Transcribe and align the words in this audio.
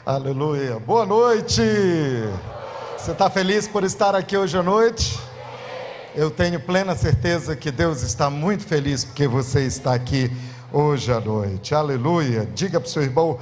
Aleluia. 0.00 0.80
Boa 0.80 1.06
noite. 1.06 1.62
Você 2.98 3.12
está 3.12 3.30
feliz 3.30 3.68
por 3.68 3.84
estar 3.84 4.16
aqui 4.16 4.36
hoje 4.36 4.58
à 4.58 4.62
noite? 4.62 5.16
Eu 6.12 6.28
tenho 6.28 6.58
plena 6.58 6.96
certeza 6.96 7.54
que 7.54 7.70
Deus 7.70 8.02
está 8.02 8.28
muito 8.28 8.64
feliz 8.64 9.04
porque 9.04 9.28
você 9.28 9.64
está 9.64 9.94
aqui 9.94 10.28
hoje 10.72 11.12
à 11.12 11.20
noite. 11.20 11.72
Aleluia. 11.72 12.48
Diga 12.52 12.80
para 12.80 12.88
o 12.88 12.90
seu 12.90 13.02
irmão 13.02 13.38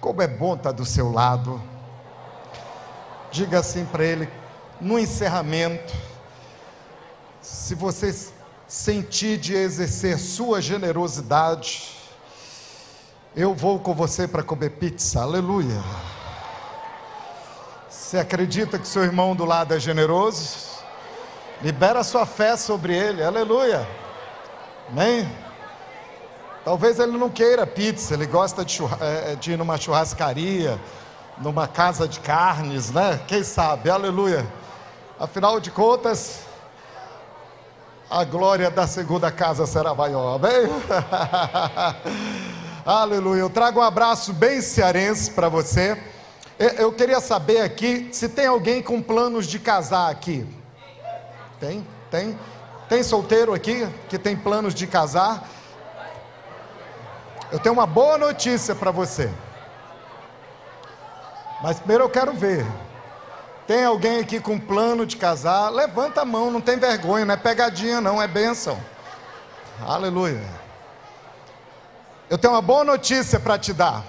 como 0.00 0.20
é 0.20 0.26
bom 0.26 0.54
estar 0.54 0.72
do 0.72 0.84
seu 0.84 1.12
lado. 1.12 1.62
Diga 3.30 3.60
assim 3.60 3.84
para 3.84 4.04
ele, 4.04 4.28
no 4.80 4.98
encerramento, 4.98 5.94
se 7.40 7.76
você 7.76 8.12
sentir 8.66 9.38
de 9.38 9.54
exercer 9.54 10.18
sua 10.18 10.60
generosidade, 10.60 11.99
eu 13.34 13.54
vou 13.54 13.78
com 13.78 13.94
você 13.94 14.26
para 14.26 14.42
comer 14.42 14.70
pizza, 14.70 15.22
aleluia. 15.22 15.80
Você 17.88 18.18
acredita 18.18 18.78
que 18.78 18.88
seu 18.88 19.04
irmão 19.04 19.36
do 19.36 19.44
lado 19.44 19.72
é 19.74 19.78
generoso? 19.78 20.68
Libera 21.62 22.02
sua 22.02 22.26
fé 22.26 22.56
sobre 22.56 22.92
ele, 22.92 23.22
aleluia. 23.22 23.86
Amém? 24.88 25.30
Talvez 26.64 26.98
ele 26.98 27.16
não 27.16 27.30
queira 27.30 27.66
pizza, 27.66 28.14
ele 28.14 28.26
gosta 28.26 28.64
de, 28.64 28.80
é, 29.00 29.36
de 29.36 29.52
ir 29.52 29.56
numa 29.56 29.78
churrascaria, 29.78 30.80
numa 31.38 31.68
casa 31.68 32.08
de 32.08 32.18
carnes, 32.20 32.90
né? 32.90 33.20
Quem 33.28 33.44
sabe, 33.44 33.90
aleluia. 33.90 34.46
Afinal 35.18 35.60
de 35.60 35.70
contas, 35.70 36.40
a 38.10 38.24
glória 38.24 38.70
da 38.70 38.86
segunda 38.86 39.30
casa 39.30 39.66
será 39.66 39.94
maior, 39.94 40.34
amém? 40.34 40.68
Aleluia. 42.84 43.40
Eu 43.40 43.50
trago 43.50 43.80
um 43.80 43.82
abraço 43.82 44.32
bem 44.32 44.60
cearense 44.60 45.30
para 45.30 45.48
você. 45.48 45.98
Eu 46.78 46.92
queria 46.92 47.20
saber 47.20 47.60
aqui 47.60 48.08
se 48.12 48.28
tem 48.28 48.46
alguém 48.46 48.82
com 48.82 49.02
planos 49.02 49.46
de 49.46 49.58
casar 49.58 50.10
aqui. 50.10 50.46
Tem? 51.58 51.86
Tem? 52.10 52.38
Tem 52.88 53.02
solteiro 53.02 53.52
aqui 53.54 53.86
que 54.08 54.18
tem 54.18 54.36
planos 54.36 54.74
de 54.74 54.86
casar? 54.86 55.46
Eu 57.52 57.58
tenho 57.58 57.72
uma 57.74 57.86
boa 57.86 58.16
notícia 58.16 58.74
para 58.74 58.90
você. 58.90 59.30
Mas 61.62 61.78
primeiro 61.78 62.04
eu 62.04 62.10
quero 62.10 62.32
ver. 62.32 62.64
Tem 63.66 63.84
alguém 63.84 64.20
aqui 64.20 64.40
com 64.40 64.58
plano 64.58 65.06
de 65.06 65.16
casar? 65.16 65.70
Levanta 65.70 66.22
a 66.22 66.24
mão, 66.24 66.50
não 66.50 66.60
tem 66.60 66.78
vergonha, 66.78 67.24
não 67.24 67.34
é 67.34 67.36
pegadinha, 67.36 68.00
não, 68.00 68.20
é 68.20 68.26
bênção. 68.26 68.78
Aleluia. 69.86 70.59
Eu 72.30 72.38
tenho 72.38 72.54
uma 72.54 72.62
boa 72.62 72.84
notícia 72.84 73.40
para 73.40 73.58
te 73.58 73.72
dar. 73.72 74.04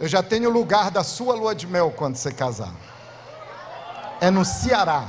Eu 0.00 0.08
já 0.08 0.20
tenho 0.20 0.50
o 0.50 0.52
lugar 0.52 0.90
da 0.90 1.04
sua 1.04 1.32
lua 1.32 1.54
de 1.54 1.64
mel 1.64 1.92
quando 1.96 2.16
você 2.16 2.32
casar. 2.32 2.74
É 4.20 4.32
no 4.32 4.44
Ceará. 4.44 5.06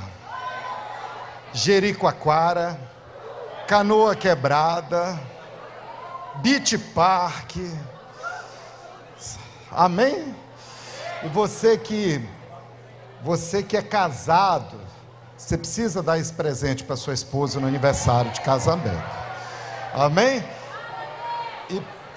Jericoacoara, 1.52 2.80
Canoa 3.68 4.16
Quebrada, 4.16 5.20
Beach 6.36 6.78
Park. 6.78 7.56
Amém? 9.72 10.36
E 11.24 11.28
você 11.30 11.76
que 11.76 12.24
você 13.24 13.64
que 13.64 13.76
é 13.76 13.82
casado, 13.82 14.80
você 15.36 15.58
precisa 15.58 16.04
dar 16.04 16.20
esse 16.20 16.34
presente 16.34 16.84
para 16.84 16.96
sua 16.96 17.16
esposa 17.16 17.60
no 17.60 17.66
aniversário 17.66 18.30
de 18.30 18.42
casamento. 18.42 19.04
Amém? 19.92 20.44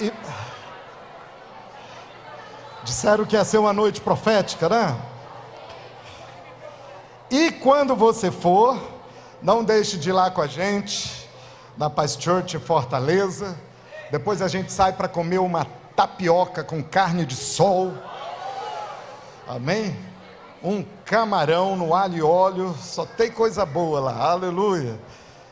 E, 0.01 0.13
disseram 2.85 3.25
que 3.25 3.37
ia 3.37 3.45
ser 3.45 3.59
uma 3.59 3.73
noite 3.73 4.01
profética, 4.01 4.69
né? 4.69 4.97
E 7.31 7.53
quando 7.53 7.95
você 7.95 8.31
for, 8.31 8.81
não 9.43 9.63
deixe 9.63 9.99
de 9.99 10.09
ir 10.09 10.13
lá 10.13 10.31
com 10.31 10.41
a 10.41 10.47
gente, 10.47 11.29
na 11.77 11.91
Paz 11.91 12.17
Church 12.19 12.59
Fortaleza. 12.59 13.57
Depois 14.11 14.41
a 14.41 14.49
gente 14.49 14.73
sai 14.73 14.93
para 14.93 15.07
comer 15.07 15.39
uma 15.39 15.67
tapioca 15.95 16.65
com 16.65 16.83
carne 16.83 17.27
de 17.27 17.37
sol. 17.37 17.93
Amém? 19.47 19.97
Um 20.63 20.85
camarão 21.05 21.77
no 21.77 21.95
alho 21.95 22.17
e 22.17 22.23
óleo, 22.23 22.75
só 22.81 23.05
tem 23.05 23.31
coisa 23.31 23.67
boa 23.67 24.01
lá, 24.01 24.31
aleluia. 24.31 24.99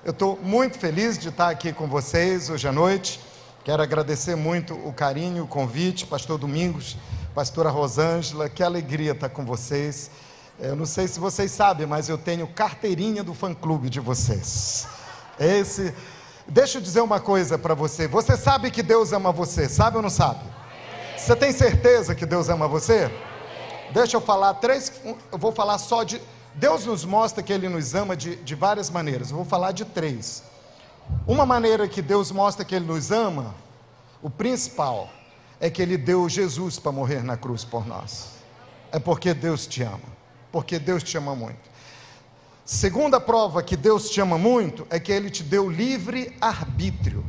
Eu 0.04 0.12
estou 0.12 0.38
muito 0.42 0.78
feliz 0.78 1.19
de 1.19 1.28
estar 1.28 1.48
aqui 1.48 1.72
com 1.72 1.87
vocês 1.87 2.48
hoje 2.48 2.66
à 2.66 2.72
noite. 2.72 3.25
Quero 3.66 3.82
agradecer 3.82 4.37
muito 4.37 4.75
o 4.75 4.93
carinho, 4.93 5.43
o 5.43 5.49
convite, 5.49 6.06
Pastor 6.06 6.38
Domingos, 6.38 6.97
Pastora 7.34 7.69
Rosângela, 7.69 8.49
que 8.49 8.62
alegria 8.62 9.10
estar 9.10 9.28
com 9.28 9.44
vocês. 9.44 10.09
Eu 10.56 10.77
não 10.77 10.87
sei 10.87 11.09
se 11.09 11.19
vocês 11.19 11.50
sabem, 11.50 11.84
mas 11.84 12.09
eu 12.09 12.16
tenho 12.16 12.47
carteirinha 12.47 13.25
do 13.25 13.34
fã-clube 13.34 13.91
de 13.91 13.99
vocês. 13.99 14.87
Esse. 15.37 15.93
Deixa 16.47 16.78
eu 16.78 16.81
dizer 16.81 17.00
uma 17.00 17.19
coisa 17.19 17.59
para 17.59 17.75
você. 17.75 18.06
Você 18.06 18.37
sabe 18.37 18.71
que 18.71 18.84
Deus 18.84 19.12
ama 19.12 19.32
você, 19.32 19.69
sabe 19.69 19.97
ou 19.97 20.03
não 20.04 20.10
sabe? 20.10 20.44
Você 21.16 21.34
tem 21.34 21.50
certeza 21.50 22.15
que 22.15 22.25
Deus 22.25 22.48
ama 22.48 22.69
você? 22.69 23.10
Deixa 23.93 24.16
eu 24.16 24.21
falar 24.21 24.54
três. 24.54 24.93
Eu 25.04 25.38
vou 25.38 25.50
falar 25.50 25.78
só 25.78 26.04
de. 26.04 26.22
Deus 26.54 26.87
nos 26.87 27.04
mostra 27.04 27.43
que 27.43 27.53
Ele 27.53 27.69
nos 27.69 27.97
ama 27.97 28.16
de, 28.16 28.37
de 28.37 28.54
várias 28.54 28.91
maneiras. 28.91 29.31
Eu 29.31 29.37
vou 29.37 29.44
falar 29.44 29.72
de 29.72 29.84
três. 29.84 30.44
Uma 31.27 31.44
maneira 31.44 31.89
que 31.89 32.00
Deus 32.00 32.31
mostra 32.31 32.65
que 32.65 32.75
Ele 32.75 32.87
nos 32.87 33.11
ama, 33.11 33.55
o 34.22 34.31
principal, 34.31 35.09
é 35.61 35.71
que 35.71 35.83
Ele 35.83 35.97
deu 35.97 36.28
Jesus 36.28 36.78
para 36.78 36.93
morrer 36.93 37.22
na 37.22 37.37
cruz 37.37 37.65
por 37.65 37.87
nós. 37.87 38.31
É 38.93 38.99
porque 38.99 39.34
Deus 39.34 39.66
te 39.66 39.83
ama. 39.83 40.16
Porque 40.53 40.78
Deus 40.78 41.03
te 41.03 41.16
ama 41.19 41.34
muito. 41.34 41.77
Segunda 42.65 43.21
prova 43.21 43.62
que 43.62 43.77
Deus 43.77 44.11
te 44.11 44.21
ama 44.21 44.37
muito 44.37 44.87
é 44.91 44.99
que 44.99 45.12
Ele 45.12 45.31
te 45.31 45.43
deu 45.43 45.71
livre 45.71 46.37
arbítrio. 46.41 47.25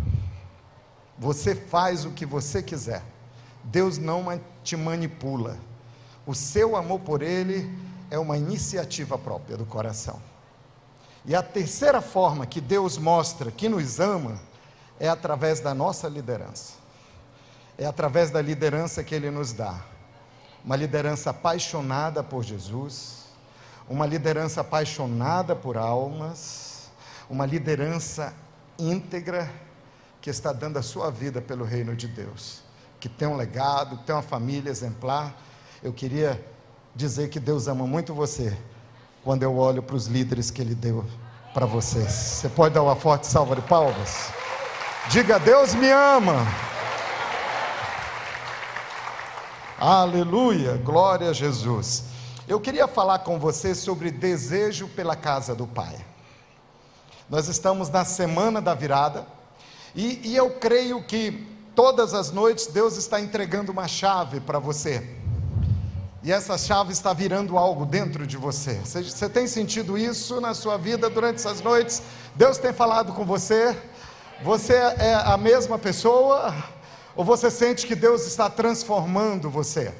Você 1.18 1.56
faz 1.56 2.06
o 2.06 2.12
que 2.12 2.26
você 2.26 2.62
quiser. 2.62 3.04
Deus 3.64 3.98
não 3.98 4.40
te 4.64 4.76
manipula. 4.76 5.58
O 6.26 6.34
seu 6.34 6.76
amor 6.76 7.00
por 7.02 7.22
Ele 7.22 7.72
é 8.10 8.18
uma 8.18 8.38
iniciativa 8.38 9.18
própria 9.18 9.58
do 9.58 9.66
coração. 9.66 10.22
E 11.28 11.36
a 11.36 11.44
terceira 11.44 12.02
forma 12.02 12.46
que 12.46 12.62
Deus 12.62 12.98
mostra 12.98 13.52
que 13.52 13.68
nos 13.68 14.00
ama 14.00 14.40
é 14.98 15.10
através 15.10 15.60
da 15.60 15.74
nossa 15.74 16.08
liderança. 16.08 16.76
É 17.78 17.86
através 17.86 18.32
da 18.32 18.42
liderança 18.42 19.04
que 19.04 19.14
Ele 19.14 19.30
nos 19.30 19.52
dá. 19.52 19.78
Uma 20.64 20.78
liderança 20.78 21.32
apaixonada 21.32 22.24
por 22.24 22.44
Jesus, 22.44 23.26
uma 23.90 24.06
liderança 24.06 24.62
apaixonada 24.62 25.54
por 25.54 25.76
almas, 25.76 26.90
uma 27.30 27.46
liderança 27.46 28.34
íntegra 28.80 29.52
que 30.22 30.30
está 30.30 30.54
dando 30.54 30.78
a 30.78 30.82
sua 30.82 31.12
vida 31.12 31.42
pelo 31.42 31.66
reino 31.66 31.94
de 31.94 32.08
Deus, 32.08 32.62
que 33.02 33.10
tem 33.10 33.28
um 33.28 33.36
legado, 33.36 33.98
que 33.98 34.06
tem 34.06 34.16
uma 34.16 34.22
família 34.22 34.70
exemplar. 34.70 35.36
Eu 35.84 35.92
queria 35.92 36.44
dizer 36.96 37.30
que 37.30 37.40
Deus 37.40 37.68
ama 37.68 37.86
muito 37.86 38.14
você 38.14 38.58
quando 39.28 39.44
eu 39.44 39.58
olho 39.58 39.84
para 39.84 39.98
os 39.98 40.06
líderes 40.06 40.50
que 40.50 40.62
Ele 40.62 40.74
deu 40.74 41.04
para 41.54 41.66
vocês. 41.66 42.10
Você 42.10 42.48
pode 42.48 42.74
dar 42.74 42.82
uma 42.82 42.96
forte 42.96 43.28
salva 43.28 43.58
de 43.58 43.62
palmas? 43.62 44.30
Diga, 45.10 45.38
Deus 45.38 45.76
me 45.76 45.92
ama. 45.92 46.48
Aleluia, 49.78 50.78
glória 50.78 51.30
a 51.30 51.34
Jesus. 51.34 52.06
Eu 52.48 52.58
queria 52.62 52.88
falar 52.88 53.20
com 53.20 53.38
você 53.38 53.76
sobre 53.76 54.12
desejo 54.12 54.88
pela 54.88 55.14
casa 55.14 55.54
do 55.54 55.68
Pai. 55.68 55.98
Nós 57.30 57.50
estamos 57.50 57.90
na 57.90 58.06
semana 58.06 58.62
da 58.62 58.74
virada 58.74 59.28
e, 59.94 60.22
e 60.24 60.38
eu 60.38 60.52
creio 60.52 61.04
que 61.04 61.46
todas 61.76 62.14
as 62.14 62.32
noites 62.32 62.68
Deus 62.68 62.96
está 62.96 63.20
entregando 63.20 63.74
uma 63.74 63.90
chave 63.90 64.40
para 64.40 64.58
você 64.58 65.17
e 66.27 66.31
essa 66.33 66.57
chave 66.57 66.91
está 66.91 67.13
virando 67.13 67.57
algo 67.57 67.85
dentro 67.85 68.27
de 68.27 68.35
você. 68.35 68.74
você. 68.74 69.01
Você 69.01 69.29
tem 69.29 69.47
sentido 69.47 69.97
isso 69.97 70.41
na 70.41 70.53
sua 70.53 70.77
vida 70.77 71.09
durante 71.09 71.35
essas 71.35 71.62
noites? 71.62 72.01
Deus 72.35 72.57
tem 72.57 72.74
falado 72.74 73.13
com 73.13 73.24
você? 73.24 73.74
Você 74.44 74.74
é 74.74 75.13
a 75.13 75.38
mesma 75.38 75.79
pessoa? 75.79 76.53
Ou 77.15 77.24
você 77.24 77.50
sente 77.50 77.88
que 77.88 77.95
Deus 77.95 78.27
está 78.27 78.50
transformando 78.50 79.50
você? 79.50 79.94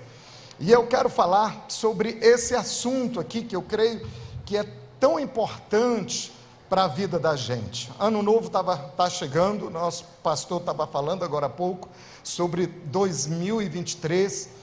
E 0.60 0.70
eu 0.70 0.86
quero 0.86 1.08
falar 1.08 1.68
sobre 1.70 2.18
esse 2.20 2.54
assunto 2.54 3.22
aqui 3.22 3.42
que 3.42 3.56
eu 3.56 3.62
creio 3.62 4.06
que 4.46 4.58
é 4.58 4.66
tão 5.00 5.18
importante 5.18 6.34
para 6.68 6.84
a 6.84 6.88
vida 6.90 7.18
da 7.18 7.38
gente. 7.38 7.90
Ano 7.98 8.22
novo 8.22 8.48
estava 8.48 8.76
tá 8.76 9.10
chegando, 9.10 9.70
nosso 9.70 10.04
pastor 10.22 10.60
estava 10.60 10.86
falando 10.86 11.24
agora 11.24 11.46
há 11.46 11.50
pouco 11.50 11.88
sobre 12.22 12.68
2023 12.68 14.58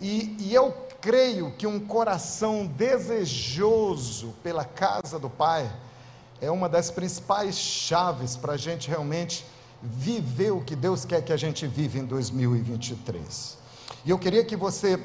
e, 0.00 0.36
e 0.40 0.54
eu 0.54 0.74
creio 1.02 1.50
que 1.58 1.66
um 1.66 1.80
coração 1.80 2.64
desejoso 2.64 4.32
pela 4.40 4.64
casa 4.64 5.18
do 5.18 5.28
Pai 5.28 5.70
é 6.40 6.48
uma 6.48 6.68
das 6.68 6.92
principais 6.92 7.56
chaves 7.56 8.36
para 8.36 8.52
a 8.52 8.56
gente 8.56 8.88
realmente 8.88 9.44
viver 9.82 10.52
o 10.52 10.60
que 10.60 10.76
Deus 10.76 11.04
quer 11.04 11.20
que 11.22 11.32
a 11.32 11.36
gente 11.36 11.66
viva 11.66 11.98
em 11.98 12.04
2023. 12.04 13.58
E 14.04 14.10
eu 14.10 14.18
queria 14.18 14.44
que 14.44 14.54
você 14.54 14.96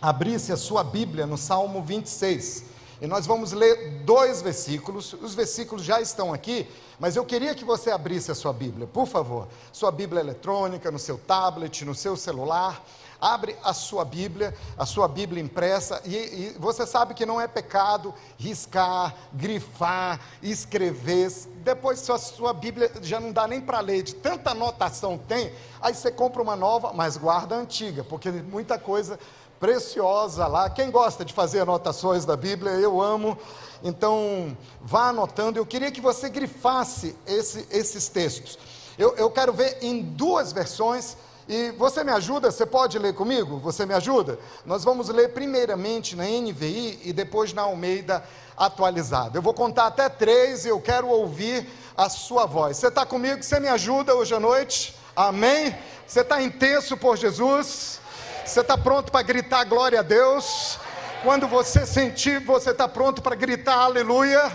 abrisse 0.00 0.52
a 0.52 0.56
sua 0.56 0.84
Bíblia 0.84 1.26
no 1.26 1.36
Salmo 1.36 1.82
26. 1.82 2.66
E 3.00 3.06
nós 3.08 3.26
vamos 3.26 3.50
ler 3.50 4.02
dois 4.04 4.40
versículos. 4.40 5.14
Os 5.14 5.34
versículos 5.34 5.84
já 5.84 6.00
estão 6.00 6.32
aqui, 6.32 6.64
mas 7.00 7.16
eu 7.16 7.24
queria 7.24 7.56
que 7.56 7.64
você 7.64 7.90
abrisse 7.90 8.30
a 8.30 8.36
sua 8.36 8.52
Bíblia, 8.52 8.86
por 8.86 9.06
favor. 9.06 9.48
Sua 9.72 9.90
Bíblia 9.90 10.20
eletrônica, 10.20 10.92
no 10.92 10.98
seu 10.98 11.18
tablet, 11.18 11.84
no 11.84 11.94
seu 11.94 12.16
celular. 12.16 12.84
Abre 13.20 13.56
a 13.62 13.72
sua 13.72 14.04
Bíblia, 14.04 14.54
a 14.76 14.84
sua 14.86 15.08
Bíblia 15.08 15.42
impressa, 15.42 16.00
e, 16.04 16.14
e 16.16 16.56
você 16.58 16.86
sabe 16.86 17.14
que 17.14 17.24
não 17.24 17.40
é 17.40 17.46
pecado 17.46 18.14
riscar, 18.38 19.14
grifar, 19.32 20.20
escrever. 20.42 21.30
Depois 21.62 22.08
a 22.10 22.18
sua 22.18 22.52
Bíblia 22.52 22.90
já 23.02 23.18
não 23.18 23.32
dá 23.32 23.46
nem 23.46 23.60
para 23.60 23.80
ler, 23.80 24.02
de 24.02 24.14
tanta 24.14 24.50
anotação 24.50 25.16
tem, 25.16 25.52
aí 25.80 25.94
você 25.94 26.10
compra 26.10 26.42
uma 26.42 26.56
nova, 26.56 26.92
mas 26.92 27.16
guarda 27.16 27.54
a 27.54 27.58
antiga, 27.58 28.04
porque 28.04 28.30
muita 28.30 28.78
coisa 28.78 29.18
preciosa 29.64 30.46
lá. 30.46 30.68
Quem 30.68 30.90
gosta 30.90 31.24
de 31.24 31.32
fazer 31.32 31.60
anotações 31.60 32.26
da 32.26 32.36
Bíblia, 32.36 32.72
eu 32.72 33.00
amo. 33.00 33.38
Então, 33.82 34.56
vá 34.82 35.08
anotando. 35.08 35.58
Eu 35.58 35.64
queria 35.64 35.90
que 35.90 36.00
você 36.02 36.28
grifasse 36.28 37.16
esse, 37.26 37.66
esses 37.70 38.08
textos. 38.08 38.58
Eu, 38.98 39.14
eu 39.16 39.30
quero 39.30 39.52
ver 39.52 39.78
em 39.80 40.02
duas 40.02 40.52
versões. 40.52 41.16
E 41.48 41.72
você 41.72 42.02
me 42.02 42.10
ajuda? 42.10 42.50
Você 42.50 42.64
pode 42.64 42.98
ler 42.98 43.14
comigo? 43.14 43.58
Você 43.58 43.84
me 43.84 43.92
ajuda? 43.92 44.38
Nós 44.64 44.82
vamos 44.82 45.08
ler 45.08 45.28
primeiramente 45.28 46.16
na 46.16 46.24
NVI 46.24 47.00
e 47.04 47.12
depois 47.12 47.52
na 47.52 47.62
Almeida 47.62 48.24
atualizada. 48.56 49.36
Eu 49.36 49.42
vou 49.42 49.52
contar 49.52 49.86
até 49.86 50.08
três 50.08 50.64
e 50.64 50.68
eu 50.68 50.80
quero 50.80 51.08
ouvir 51.08 51.66
a 51.96 52.08
sua 52.08 52.46
voz. 52.46 52.78
Você 52.78 52.88
está 52.88 53.04
comigo? 53.04 53.42
Você 53.42 53.60
me 53.60 53.68
ajuda 53.68 54.14
hoje 54.14 54.34
à 54.34 54.40
noite? 54.40 54.96
Amém? 55.14 55.76
Você 56.06 56.20
está 56.20 56.40
intenso 56.40 56.96
por 56.96 57.16
Jesus? 57.16 58.00
Você 58.44 58.60
está 58.60 58.76
pronto 58.78 59.12
para 59.12 59.22
gritar 59.22 59.64
glória 59.64 60.00
a 60.00 60.02
Deus? 60.02 60.78
Quando 61.22 61.46
você 61.46 61.86
sentir, 61.86 62.40
você 62.40 62.70
está 62.70 62.88
pronto 62.88 63.22
para 63.22 63.34
gritar 63.34 63.76
aleluia? 63.76 64.50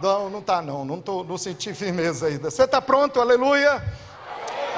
Não, 0.00 0.30
não 0.30 0.38
está 0.38 0.62
não, 0.62 0.84
não, 0.84 1.00
tô, 1.00 1.24
não 1.24 1.36
senti 1.36 1.74
firmeza 1.74 2.26
ainda. 2.26 2.50
Você 2.50 2.64
está 2.64 2.80
pronto, 2.80 3.20
aleluia? 3.20 3.82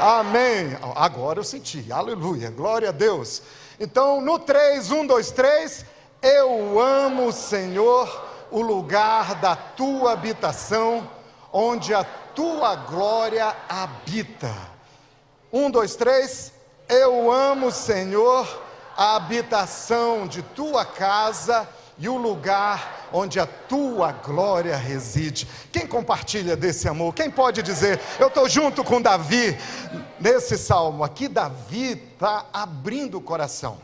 Amém. 0.00 0.78
Agora 0.96 1.40
eu 1.40 1.44
senti, 1.44 1.92
aleluia, 1.92 2.50
glória 2.50 2.88
a 2.88 2.92
Deus. 2.92 3.42
Então, 3.78 4.18
no 4.22 4.38
3, 4.38 4.90
1, 4.90 5.06
2, 5.06 5.30
3, 5.30 5.84
eu 6.22 6.80
amo, 6.80 7.30
Senhor, 7.30 8.24
o 8.50 8.62
lugar 8.62 9.34
da 9.34 9.54
tua 9.54 10.12
habitação, 10.12 11.06
onde 11.52 11.92
a 11.92 12.02
tua 12.02 12.76
glória 12.76 13.54
habita. 13.68 14.54
1, 15.52 15.70
2, 15.70 15.96
3, 15.96 16.52
eu 16.88 17.30
amo, 17.30 17.70
Senhor, 17.70 18.62
a 18.96 19.16
habitação 19.16 20.26
de 20.26 20.42
tua 20.42 20.82
casa 20.82 21.68
e 22.00 22.08
o 22.08 22.16
lugar 22.16 23.08
onde 23.12 23.38
a 23.38 23.46
tua 23.46 24.10
glória 24.10 24.74
reside. 24.76 25.46
Quem 25.70 25.86
compartilha 25.86 26.56
desse 26.56 26.88
amor? 26.88 27.14
Quem 27.14 27.30
pode 27.30 27.62
dizer, 27.62 28.00
eu 28.18 28.28
estou 28.28 28.48
junto 28.48 28.82
com 28.82 29.02
Davi 29.02 29.56
nesse 30.18 30.56
salmo? 30.56 31.04
Aqui, 31.04 31.28
Davi 31.28 31.92
está 32.14 32.46
abrindo 32.52 33.18
o 33.18 33.20
coração. 33.20 33.78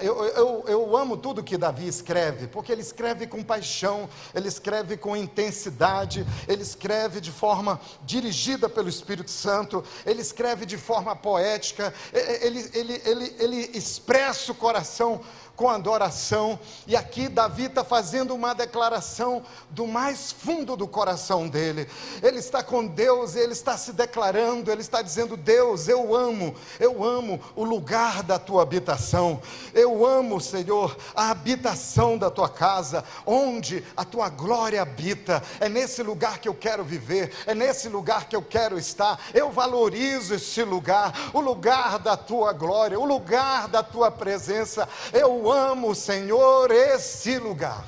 Eu, 0.00 0.24
eu, 0.24 0.64
eu, 0.66 0.96
amo 0.96 1.16
tudo 1.16 1.42
que 1.42 1.56
Davi 1.56 1.86
escreve, 1.86 2.48
porque 2.48 2.72
ele 2.72 2.80
escreve 2.80 3.28
com 3.28 3.44
paixão, 3.44 4.08
ele 4.34 4.48
escreve 4.48 4.96
com 4.96 5.16
intensidade, 5.16 6.26
ele 6.48 6.62
escreve 6.62 7.20
de 7.20 7.30
forma 7.30 7.80
dirigida 8.04 8.68
pelo 8.68 8.88
Espírito 8.88 9.30
Santo, 9.30 9.84
ele 10.04 10.20
escreve 10.20 10.66
de 10.66 10.76
forma 10.76 11.14
poética, 11.14 11.94
ele, 12.12 12.68
ele, 12.74 13.02
ele, 13.04 13.36
ele 13.38 13.70
expressa 13.72 14.50
o 14.50 14.54
coração 14.54 15.20
com 15.58 15.68
adoração. 15.68 16.56
E 16.86 16.94
aqui 16.94 17.28
Davi 17.28 17.64
está 17.64 17.82
fazendo 17.82 18.32
uma 18.32 18.54
declaração 18.54 19.42
do 19.68 19.88
mais 19.88 20.30
fundo 20.30 20.76
do 20.76 20.86
coração 20.86 21.48
dele. 21.48 21.88
Ele 22.22 22.38
está 22.38 22.62
com 22.62 22.86
Deus, 22.86 23.34
ele 23.34 23.54
está 23.54 23.76
se 23.76 23.92
declarando, 23.92 24.70
ele 24.70 24.82
está 24.82 25.02
dizendo: 25.02 25.36
Deus, 25.36 25.88
eu 25.88 26.14
amo, 26.14 26.54
eu 26.78 27.02
amo 27.02 27.40
o 27.56 27.64
lugar 27.64 28.22
da 28.22 28.38
tua 28.38 28.62
habitação. 28.62 29.42
Eu 29.74 30.06
amo, 30.06 30.40
Senhor, 30.40 30.96
a 31.12 31.30
habitação 31.30 32.16
da 32.16 32.30
tua 32.30 32.48
casa, 32.48 33.02
onde 33.26 33.84
a 33.96 34.04
tua 34.04 34.28
glória 34.28 34.80
habita. 34.80 35.42
É 35.58 35.68
nesse 35.68 36.04
lugar 36.04 36.38
que 36.38 36.48
eu 36.48 36.54
quero 36.54 36.84
viver, 36.84 37.34
é 37.46 37.54
nesse 37.54 37.88
lugar 37.88 38.28
que 38.28 38.36
eu 38.36 38.42
quero 38.42 38.78
estar. 38.78 39.18
Eu 39.34 39.50
valorizo 39.50 40.36
esse 40.36 40.62
lugar, 40.62 41.12
o 41.34 41.40
lugar 41.40 41.98
da 41.98 42.16
tua 42.16 42.52
glória, 42.52 42.98
o 42.98 43.04
lugar 43.04 43.66
da 43.66 43.82
tua 43.82 44.08
presença. 44.08 44.88
Eu 45.12 45.47
amo, 45.50 45.94
Senhor, 45.94 46.70
esse 46.70 47.38
lugar. 47.38 47.84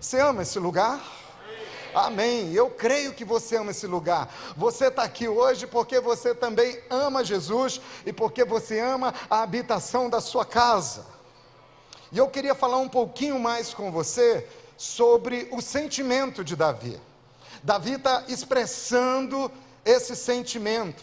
Você 0.00 0.20
ama 0.20 0.42
esse 0.42 0.58
lugar? 0.58 1.00
Amém. 1.94 2.52
Eu 2.52 2.68
creio 2.68 3.14
que 3.14 3.24
você 3.24 3.56
ama 3.56 3.70
esse 3.70 3.86
lugar. 3.86 4.32
Você 4.56 4.88
está 4.88 5.02
aqui 5.02 5.26
hoje 5.26 5.66
porque 5.66 5.98
você 5.98 6.34
também 6.34 6.78
ama 6.90 7.24
Jesus 7.24 7.80
e 8.04 8.12
porque 8.12 8.44
você 8.44 8.78
ama 8.78 9.14
a 9.30 9.42
habitação 9.42 10.10
da 10.10 10.20
sua 10.20 10.44
casa. 10.44 11.06
E 12.12 12.18
eu 12.18 12.28
queria 12.28 12.54
falar 12.54 12.76
um 12.76 12.88
pouquinho 12.88 13.38
mais 13.40 13.72
com 13.72 13.90
você 13.90 14.46
sobre 14.76 15.48
o 15.50 15.62
sentimento 15.62 16.44
de 16.44 16.54
Davi. 16.54 17.00
Davi 17.62 17.92
está 17.92 18.24
expressando 18.28 19.50
esse 19.84 20.14
sentimento. 20.14 21.02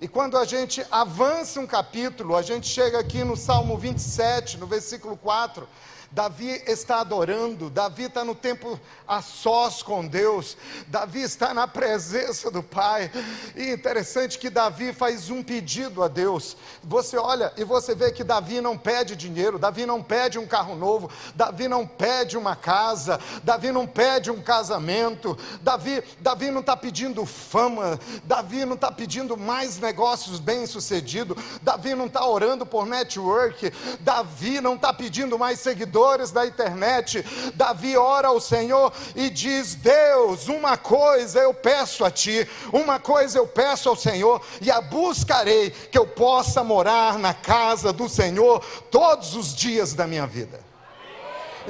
E 0.00 0.08
quando 0.08 0.38
a 0.38 0.46
gente 0.46 0.82
avança 0.90 1.60
um 1.60 1.66
capítulo, 1.66 2.34
a 2.34 2.40
gente 2.40 2.66
chega 2.66 2.98
aqui 2.98 3.22
no 3.22 3.36
Salmo 3.36 3.76
27, 3.76 4.56
no 4.56 4.66
versículo 4.66 5.14
4, 5.14 5.68
Davi 6.12 6.60
está 6.66 7.00
adorando, 7.00 7.70
Davi 7.70 8.04
está 8.04 8.24
no 8.24 8.34
tempo 8.34 8.78
a 9.06 9.22
sós 9.22 9.80
com 9.80 10.04
Deus, 10.04 10.56
Davi 10.88 11.22
está 11.22 11.54
na 11.54 11.68
presença 11.68 12.50
do 12.50 12.64
Pai. 12.64 13.10
E 13.54 13.70
interessante 13.70 14.36
que 14.36 14.50
Davi 14.50 14.92
faz 14.92 15.30
um 15.30 15.40
pedido 15.40 16.02
a 16.02 16.08
Deus. 16.08 16.56
Você 16.82 17.16
olha 17.16 17.52
e 17.56 17.62
você 17.62 17.94
vê 17.94 18.10
que 18.10 18.24
Davi 18.24 18.60
não 18.60 18.76
pede 18.76 19.14
dinheiro, 19.14 19.56
Davi 19.56 19.86
não 19.86 20.02
pede 20.02 20.36
um 20.36 20.48
carro 20.48 20.74
novo, 20.74 21.08
Davi 21.36 21.68
não 21.68 21.86
pede 21.86 22.36
uma 22.36 22.56
casa, 22.56 23.20
Davi 23.44 23.70
não 23.70 23.86
pede 23.86 24.32
um 24.32 24.42
casamento, 24.42 25.38
Davi, 25.62 26.02
Davi 26.18 26.50
não 26.50 26.60
está 26.60 26.76
pedindo 26.76 27.24
fama, 27.24 28.00
Davi 28.24 28.64
não 28.64 28.74
está 28.74 28.90
pedindo 28.90 29.36
mais 29.36 29.78
negócios 29.78 30.40
bem-sucedidos, 30.40 31.36
Davi 31.62 31.94
não 31.94 32.06
está 32.06 32.26
orando 32.26 32.66
por 32.66 32.84
network, 32.84 33.72
Davi 34.00 34.60
não 34.60 34.74
está 34.74 34.92
pedindo 34.92 35.38
mais 35.38 35.60
seguidores 35.60 35.99
da 36.30 36.46
internet, 36.46 37.24
Davi 37.54 37.96
ora 37.96 38.28
ao 38.28 38.40
Senhor 38.40 38.92
e 39.14 39.28
diz: 39.28 39.74
Deus, 39.74 40.48
uma 40.48 40.76
coisa 40.76 41.40
eu 41.40 41.52
peço 41.52 42.04
a 42.04 42.10
ti, 42.10 42.48
uma 42.72 42.98
coisa 42.98 43.38
eu 43.38 43.46
peço 43.46 43.88
ao 43.88 43.96
Senhor, 43.96 44.40
e 44.60 44.70
a 44.70 44.80
buscarei, 44.80 45.70
que 45.70 45.98
eu 45.98 46.06
possa 46.06 46.64
morar 46.64 47.18
na 47.18 47.34
casa 47.34 47.92
do 47.92 48.08
Senhor 48.08 48.64
todos 48.90 49.34
os 49.34 49.54
dias 49.54 49.94
da 49.94 50.06
minha 50.06 50.26
vida. 50.26 50.69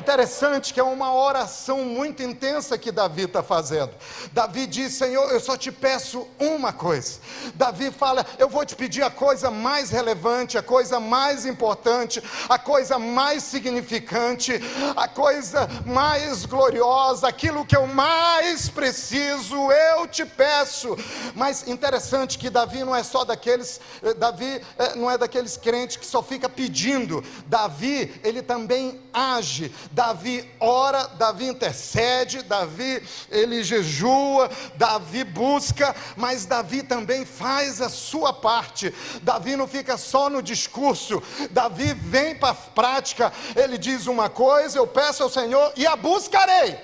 Interessante 0.00 0.72
que 0.72 0.80
é 0.80 0.82
uma 0.82 1.14
oração 1.14 1.84
muito 1.84 2.22
intensa 2.22 2.78
que 2.78 2.90
Davi 2.90 3.24
está 3.24 3.42
fazendo. 3.42 3.90
Davi 4.32 4.66
diz: 4.66 4.94
Senhor, 4.94 5.30
eu 5.30 5.38
só 5.38 5.58
te 5.58 5.70
peço 5.70 6.26
uma 6.38 6.72
coisa. 6.72 7.20
Davi 7.54 7.90
fala: 7.90 8.24
Eu 8.38 8.48
vou 8.48 8.64
te 8.64 8.74
pedir 8.74 9.02
a 9.02 9.10
coisa 9.10 9.50
mais 9.50 9.90
relevante, 9.90 10.56
a 10.56 10.62
coisa 10.62 10.98
mais 10.98 11.44
importante, 11.44 12.22
a 12.48 12.58
coisa 12.58 12.98
mais 12.98 13.42
significante, 13.42 14.58
a 14.96 15.06
coisa 15.06 15.68
mais 15.84 16.46
gloriosa, 16.46 17.28
aquilo 17.28 17.66
que 17.66 17.76
eu 17.76 17.86
mais 17.86 18.70
preciso, 18.70 19.54
eu 19.70 20.06
te 20.06 20.24
peço. 20.24 20.96
Mas 21.34 21.68
interessante 21.68 22.38
que 22.38 22.48
Davi 22.48 22.82
não 22.84 22.96
é 22.96 23.02
só 23.02 23.22
daqueles, 23.22 23.78
eh, 24.02 24.14
Davi 24.14 24.62
eh, 24.78 24.94
não 24.96 25.10
é 25.10 25.18
daqueles 25.18 25.58
crentes 25.58 25.98
que 25.98 26.06
só 26.06 26.22
fica 26.22 26.48
pedindo. 26.48 27.22
Davi, 27.46 28.18
ele 28.24 28.40
também 28.40 28.98
age. 29.12 29.70
Davi 29.90 30.48
ora, 30.60 31.08
Davi 31.08 31.46
intercede, 31.46 32.42
Davi 32.42 33.02
ele 33.28 33.64
jejua, 33.64 34.48
Davi 34.76 35.24
busca, 35.24 35.94
mas 36.16 36.46
Davi 36.46 36.82
também 36.82 37.24
faz 37.24 37.80
a 37.80 37.88
sua 37.88 38.32
parte. 38.32 38.94
Davi 39.22 39.56
não 39.56 39.66
fica 39.66 39.96
só 39.96 40.30
no 40.30 40.42
discurso, 40.42 41.20
Davi 41.50 41.92
vem 41.92 42.36
para 42.36 42.50
a 42.50 42.54
prática. 42.54 43.32
Ele 43.56 43.76
diz 43.76 44.06
uma 44.06 44.30
coisa, 44.30 44.78
eu 44.78 44.86
peço 44.86 45.24
ao 45.24 45.30
Senhor 45.30 45.72
e 45.76 45.86
a 45.86 45.96
buscarei. 45.96 46.78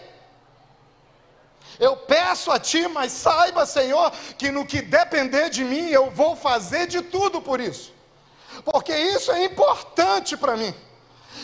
Eu 1.79 1.97
peço 1.97 2.51
a 2.51 2.59
Ti, 2.59 2.89
mas 2.89 3.13
saiba, 3.13 3.67
Senhor, 3.67 4.11
que 4.39 4.51
no 4.51 4.67
que 4.67 4.81
depender 4.81 5.51
de 5.51 5.63
mim, 5.63 5.91
eu 5.91 6.11
vou 6.11 6.35
fazer 6.35 6.87
de 6.87 7.03
tudo 7.03 7.41
por 7.41 7.61
isso, 7.61 7.93
porque 8.65 8.97
isso 8.97 9.31
é 9.31 9.45
importante 9.45 10.37
para 10.37 10.57
mim. 10.57 10.75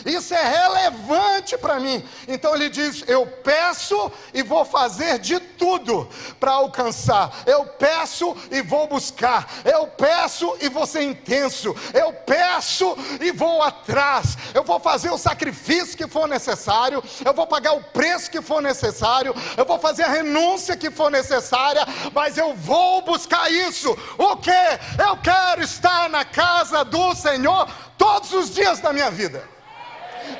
Isso 0.05 0.33
é 0.33 0.43
relevante 0.43 1.57
para 1.57 1.79
mim. 1.79 2.03
Então 2.27 2.55
ele 2.55 2.69
diz: 2.69 3.03
Eu 3.07 3.25
peço 3.25 4.11
e 4.33 4.43
vou 4.43 4.65
fazer 4.65 5.19
de 5.19 5.39
tudo 5.39 6.07
para 6.39 6.51
alcançar. 6.53 7.31
Eu 7.45 7.65
peço 7.65 8.35
e 8.51 8.61
vou 8.61 8.87
buscar. 8.87 9.47
Eu 9.65 9.87
peço 9.87 10.55
e 10.61 10.69
vou 10.69 10.85
ser 10.85 11.03
intenso. 11.03 11.75
Eu 11.93 12.13
peço 12.13 12.97
e 13.21 13.31
vou 13.31 13.61
atrás. 13.61 14.37
Eu 14.53 14.63
vou 14.63 14.79
fazer 14.79 15.09
o 15.09 15.17
sacrifício 15.17 15.97
que 15.97 16.07
for 16.07 16.27
necessário. 16.27 17.03
Eu 17.23 17.33
vou 17.33 17.47
pagar 17.47 17.73
o 17.73 17.83
preço 17.83 18.29
que 18.29 18.41
for 18.41 18.61
necessário. 18.61 19.35
Eu 19.57 19.65
vou 19.65 19.79
fazer 19.79 20.03
a 20.03 20.09
renúncia 20.09 20.77
que 20.77 20.91
for 20.91 21.09
necessária. 21.09 21.85
Mas 22.13 22.37
eu 22.37 22.53
vou 22.55 23.01
buscar 23.01 23.51
isso. 23.51 23.91
O 24.17 24.37
que? 24.37 24.51
Eu 24.99 25.17
quero 25.17 25.63
estar 25.63 26.09
na 26.09 26.25
casa 26.25 26.83
do 26.83 27.15
Senhor 27.15 27.67
todos 27.97 28.33
os 28.33 28.53
dias 28.53 28.79
da 28.79 28.93
minha 28.93 29.09
vida. 29.11 29.53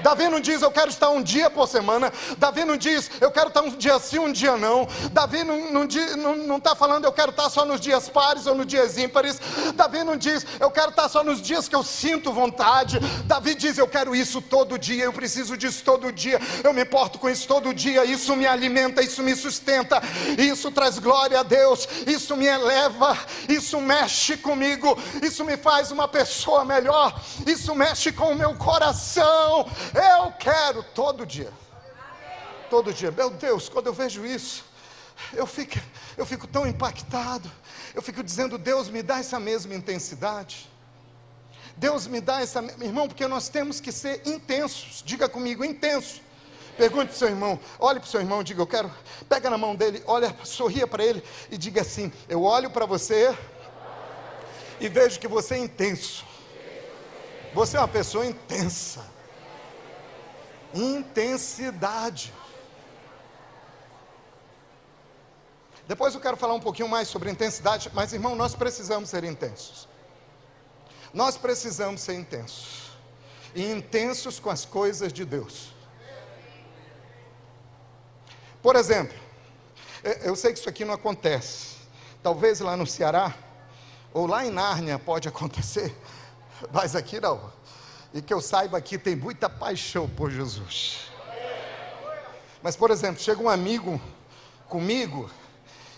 Davi 0.04 0.28
não 0.28 0.40
diz 0.40 0.62
eu 0.62 0.70
quero 0.70 0.90
estar 0.90 1.10
um 1.10 1.24
dia 1.24 1.50
por 1.50 1.68
semana. 1.68 2.12
Davi 2.38 2.66
não 2.66 2.78
diz 2.78 3.10
eu 3.22 3.32
quero 3.32 3.48
estar 3.48 3.62
um 3.62 3.70
dia 3.70 3.98
sim, 4.00 4.20
um 4.20 4.32
dia 4.32 4.58
não. 4.58 4.88
Davi 5.12 5.44
não 5.44 5.86
está 5.86 6.18
não, 6.18 6.36
não, 6.36 6.60
não 6.60 6.76
falando 6.76 7.06
eu 7.06 7.14
quero 7.14 7.32
estar 7.32 7.50
só 7.50 7.66
nos 7.66 7.80
dias 7.80 8.10
pares 8.10 8.46
ou 8.46 8.54
nos 8.54 8.68
dias 8.68 8.98
ímpares. 8.98 9.40
Davi 9.76 10.04
não 10.04 10.18
diz 10.18 10.46
eu 10.60 10.70
quero 10.70 10.90
estar 10.90 11.08
só 11.08 11.24
nos 11.24 11.42
dias 11.42 11.68
que 11.68 11.76
eu 11.76 11.84
sinto 11.84 12.32
vontade. 12.32 13.00
Davi 13.26 13.56
diz 13.56 13.78
eu 13.78 13.88
quero 13.88 14.16
isso 14.16 14.42
todo 14.42 14.78
dia, 14.78 15.06
eu 15.06 15.14
preciso 15.14 15.56
disso 15.56 15.84
todo 15.84 16.12
dia, 16.12 16.40
eu 16.64 16.74
me 16.74 16.84
importo 16.84 17.18
com 17.18 17.30
isso 17.30 17.48
todo 17.48 17.74
dia. 17.74 18.04
Isso 18.04 18.36
me 18.36 18.46
alimenta, 18.46 19.02
isso 19.02 19.24
me 19.24 19.36
sustenta, 19.36 20.02
isso 20.38 20.70
traz 20.72 21.00
glória 21.00 21.40
a 21.40 21.44
Deus, 21.44 21.88
isso 22.06 22.36
me 22.36 22.46
eleva, 22.46 23.18
isso 23.48 23.80
mexe 23.80 24.36
comigo, 24.36 24.98
isso 25.22 25.46
me 25.46 25.56
faz 25.56 25.92
uma 25.92 26.08
pessoa 26.08 26.66
melhor, 26.66 27.20
isso 27.48 27.74
mexe 27.74 28.12
com 28.12 28.32
o 28.32 28.36
meu 28.36 28.54
coração. 28.56 29.66
Eu 29.94 30.32
quero 30.32 30.82
todo 30.82 31.26
dia. 31.26 31.52
Todo 32.70 32.92
dia. 32.92 33.12
Meu 33.12 33.30
Deus, 33.30 33.70
quando 33.70 33.88
eu 33.88 33.94
vejo 33.94 34.26
isso, 34.26 34.66
eu 35.34 35.46
fico, 35.46 35.80
eu 36.18 36.26
fico 36.26 36.48
tão 36.48 36.66
impactado. 36.66 37.50
Eu 37.94 38.02
fico 38.02 38.24
dizendo, 38.24 38.58
Deus 38.58 38.90
me 38.90 39.04
dá 39.04 39.20
essa 39.20 39.40
mesma 39.40 39.76
intensidade. 39.76 40.68
Deus 41.78 42.08
me 42.08 42.20
dá 42.20 42.42
essa, 42.42 42.60
irmão, 42.82 43.08
porque 43.08 43.28
nós 43.28 43.50
temos 43.50 43.80
que 43.80 43.92
ser 43.92 44.28
intensos. 44.28 45.04
Diga 45.06 45.30
comigo, 45.30 45.64
intenso. 45.64 46.22
Pergunte 46.76 47.08
para 47.08 47.16
o 47.16 47.18
seu 47.20 47.28
irmão, 47.28 47.60
olhe 47.78 48.00
para 48.00 48.08
o 48.08 48.10
seu 48.10 48.20
irmão, 48.20 48.44
diga, 48.44 48.60
eu 48.60 48.66
quero, 48.66 48.92
pega 49.30 49.48
na 49.48 49.60
mão 49.60 49.76
dele, 49.76 50.02
olha, 50.08 50.36
sorria 50.44 50.88
para 50.88 51.06
ele 51.06 51.24
e 51.52 51.58
diga 51.58 51.82
assim: 51.82 52.12
Eu 52.28 52.42
olho 52.42 52.72
para 52.72 52.88
você 52.88 53.38
e 54.80 54.90
vejo 54.90 55.20
que 55.20 55.28
você 55.28 55.54
é 55.54 55.60
intenso. 55.60 56.26
Você 57.54 57.78
é 57.78 57.80
uma 57.80 57.88
pessoa 57.88 58.26
intensa 58.26 59.13
intensidade. 60.74 62.34
Depois 65.88 66.14
eu 66.16 66.22
quero 66.22 66.38
falar 66.38 66.54
um 66.54 66.60
pouquinho 66.60 66.88
mais 66.88 67.08
sobre 67.08 67.30
intensidade, 67.30 67.92
mas 67.94 68.14
irmão, 68.14 68.36
nós 68.36 68.56
precisamos 68.56 69.10
ser 69.10 69.24
intensos. 69.24 69.88
Nós 71.14 71.38
precisamos 71.38 72.02
ser 72.02 72.14
intensos. 72.14 72.92
E 73.54 73.64
intensos 73.72 74.40
com 74.40 74.50
as 74.50 74.66
coisas 74.66 75.14
de 75.14 75.24
Deus. 75.24 75.74
Por 78.64 78.76
exemplo, 78.76 79.16
eu 80.24 80.36
sei 80.36 80.54
que 80.54 80.60
isso 80.60 80.70
aqui 80.70 80.84
não 80.84 80.94
acontece. 80.94 81.78
Talvez 82.24 82.62
lá 82.62 82.76
no 82.76 82.88
Ceará, 82.88 83.36
ou 84.14 84.26
lá 84.26 84.46
em 84.46 84.50
Nárnia 84.50 84.98
pode 84.98 85.28
acontecer, 85.30 85.96
mas 86.72 86.96
aqui 86.96 87.20
não. 87.20 87.53
E 88.14 88.22
que 88.22 88.34
eu 88.34 88.40
saiba 88.40 88.80
que 88.80 88.98
tem 88.98 89.16
muita 89.16 89.50
paixão 89.50 90.08
por 90.08 90.30
Jesus. 90.30 91.12
Mas, 92.62 92.76
por 92.76 92.92
exemplo, 92.92 93.22
chega 93.22 93.42
um 93.42 93.50
amigo 93.50 94.00
comigo 94.70 95.30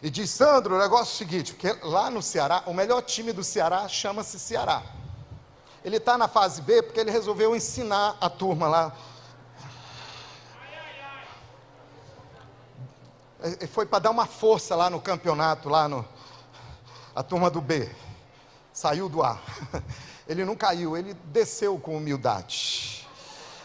e 0.02 0.10
diz: 0.10 0.30
Sandro, 0.30 0.76
o 0.76 0.80
negócio 0.80 1.12
é 1.12 1.16
o 1.16 1.18
seguinte, 1.18 1.54
porque 1.54 1.74
lá 1.86 2.10
no 2.10 2.22
Ceará, 2.22 2.64
o 2.66 2.74
melhor 2.74 3.02
time 3.02 3.34
do 3.34 3.44
Ceará 3.44 3.88
chama-se 3.88 4.40
Ceará. 4.40 4.82
Ele 5.84 5.98
está 5.98 6.18
na 6.18 6.28
fase 6.28 6.62
B 6.62 6.82
porque 6.82 7.00
ele 7.00 7.12
resolveu 7.12 7.56
ensinar 7.56 8.18
a 8.20 8.30
turma 8.30 8.68
lá. 8.68 8.96
Foi 13.72 13.86
para 13.86 14.00
dar 14.00 14.10
uma 14.10 14.26
força 14.26 14.76
lá 14.76 14.90
no 14.90 15.00
campeonato, 15.00 15.70
lá 15.70 15.88
no. 15.88 16.04
A 17.16 17.22
turma 17.22 17.50
do 17.52 17.62
B. 17.62 17.88
Saiu 18.74 19.08
do 19.08 19.22
A. 19.22 19.40
Ele 20.28 20.44
não 20.44 20.56
caiu, 20.56 20.98
ele 20.98 21.14
desceu 21.26 21.78
com 21.78 21.98
humildade. 21.98 23.08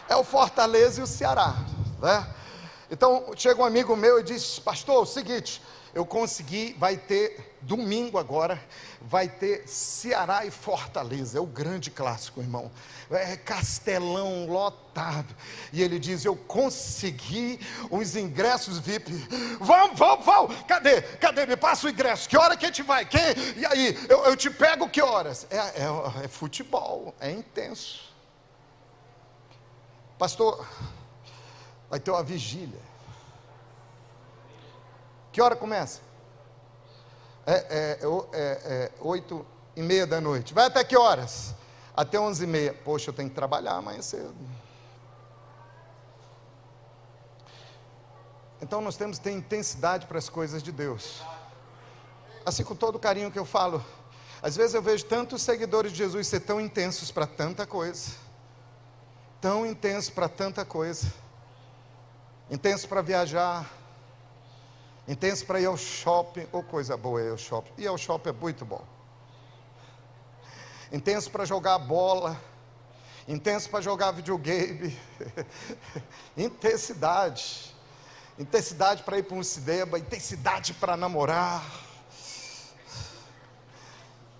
É 0.07 0.15
o 0.15 0.23
Fortaleza 0.23 0.99
e 0.99 1.03
o 1.03 1.07
Ceará, 1.07 1.55
né? 1.99 2.27
Então 2.89 3.31
chega 3.35 3.61
um 3.61 3.65
amigo 3.65 3.95
meu 3.95 4.19
e 4.19 4.23
diz: 4.23 4.59
Pastor, 4.59 4.95
é 4.95 4.99
o 4.99 5.05
seguinte, 5.05 5.61
eu 5.93 6.05
consegui, 6.05 6.73
vai 6.79 6.95
ter 6.95 7.53
domingo 7.61 8.17
agora, 8.17 8.61
vai 9.01 9.27
ter 9.27 9.67
Ceará 9.67 10.45
e 10.45 10.51
Fortaleza, 10.51 11.37
é 11.37 11.41
o 11.41 11.45
grande 11.45 11.91
clássico, 11.91 12.39
irmão. 12.39 12.71
É 13.09 13.35
castelão 13.35 14.47
lotado. 14.47 15.35
E 15.73 15.81
ele 15.81 15.99
diz: 15.99 16.23
Eu 16.23 16.35
consegui 16.35 17.59
os 17.89 18.15
ingressos 18.15 18.79
VIP. 18.79 19.11
Vamos, 19.59 19.99
vamos, 19.99 20.25
vamos. 20.25 20.55
Cadê? 20.63 21.01
Cadê? 21.01 21.45
Me 21.45 21.57
passa 21.57 21.87
o 21.87 21.89
ingresso. 21.89 22.29
Que 22.29 22.37
hora 22.37 22.55
que 22.55 22.65
a 22.65 22.69
gente 22.69 22.83
vai? 22.83 23.05
Quem? 23.05 23.21
E 23.57 23.65
aí? 23.65 24.07
Eu, 24.07 24.23
eu 24.25 24.37
te 24.37 24.49
pego 24.49 24.87
que 24.87 25.01
horas? 25.01 25.45
É, 25.49 25.57
é, 25.57 26.23
é 26.23 26.27
futebol, 26.29 27.13
é 27.19 27.29
intenso. 27.31 28.09
Pastor, 30.17 30.65
vai 31.89 31.99
ter 31.99 32.11
uma 32.11 32.23
vigília. 32.23 32.90
Que 35.31 35.41
hora 35.41 35.55
começa? 35.55 36.01
É, 37.45 37.53
é, 37.53 37.99
é, 38.01 38.39
é, 38.41 38.91
oito 38.99 39.45
e 39.75 39.81
meia 39.81 40.05
da 40.05 40.19
noite. 40.19 40.53
Vai 40.53 40.65
até 40.65 40.83
que 40.83 40.97
horas? 40.97 41.55
Até 41.95 42.19
onze 42.19 42.43
e 42.43 42.47
meia. 42.47 42.73
Poxa, 42.73 43.09
eu 43.09 43.13
tenho 43.13 43.29
que 43.29 43.35
trabalhar 43.35 43.73
amanhã 43.73 44.01
cedo. 44.01 44.33
Então 48.61 48.79
nós 48.79 48.95
temos 48.95 49.17
que 49.17 49.23
ter 49.23 49.31
intensidade 49.31 50.05
para 50.05 50.19
as 50.19 50.29
coisas 50.29 50.61
de 50.61 50.71
Deus. 50.71 51.21
Assim 52.45 52.63
com 52.63 52.75
todo 52.75 52.95
o 52.95 52.99
carinho 52.99 53.31
que 53.31 53.39
eu 53.39 53.45
falo. 53.45 53.83
Às 54.41 54.55
vezes 54.55 54.73
eu 54.73 54.81
vejo 54.81 55.05
tantos 55.05 55.41
seguidores 55.41 55.91
de 55.91 55.99
Jesus 55.99 56.27
ser 56.27 56.41
tão 56.41 56.59
intensos 56.59 57.11
para 57.11 57.25
tanta 57.25 57.65
coisa. 57.65 58.11
Tão 59.39 59.65
intensos 59.65 60.09
para 60.09 60.29
tanta 60.29 60.63
coisa. 60.63 61.11
Intenso 62.49 62.87
para 62.87 63.01
viajar. 63.01 63.80
Intenso 65.11 65.45
para 65.45 65.59
ir 65.59 65.65
ao 65.65 65.77
shopping. 65.77 66.47
Ou 66.51 66.61
oh, 66.61 66.63
coisa 66.63 66.95
boa 66.95 67.21
ir 67.21 67.31
ao 67.31 67.37
shopping. 67.37 67.71
Ir 67.77 67.87
ao 67.87 67.97
shopping 67.97 68.29
é 68.29 68.33
muito 68.33 68.65
bom 68.65 68.81
intenso 70.91 71.31
para 71.31 71.45
jogar 71.45 71.79
bola, 71.79 72.39
intenso 73.27 73.69
para 73.69 73.81
jogar 73.81 74.11
videogame, 74.11 74.97
intensidade, 76.35 77.73
intensidade 78.37 79.03
para 79.03 79.17
ir 79.17 79.23
para 79.23 79.37
um 79.37 79.43
cinema, 79.43 79.97
intensidade 79.97 80.73
para 80.73 80.97
namorar, 80.97 81.63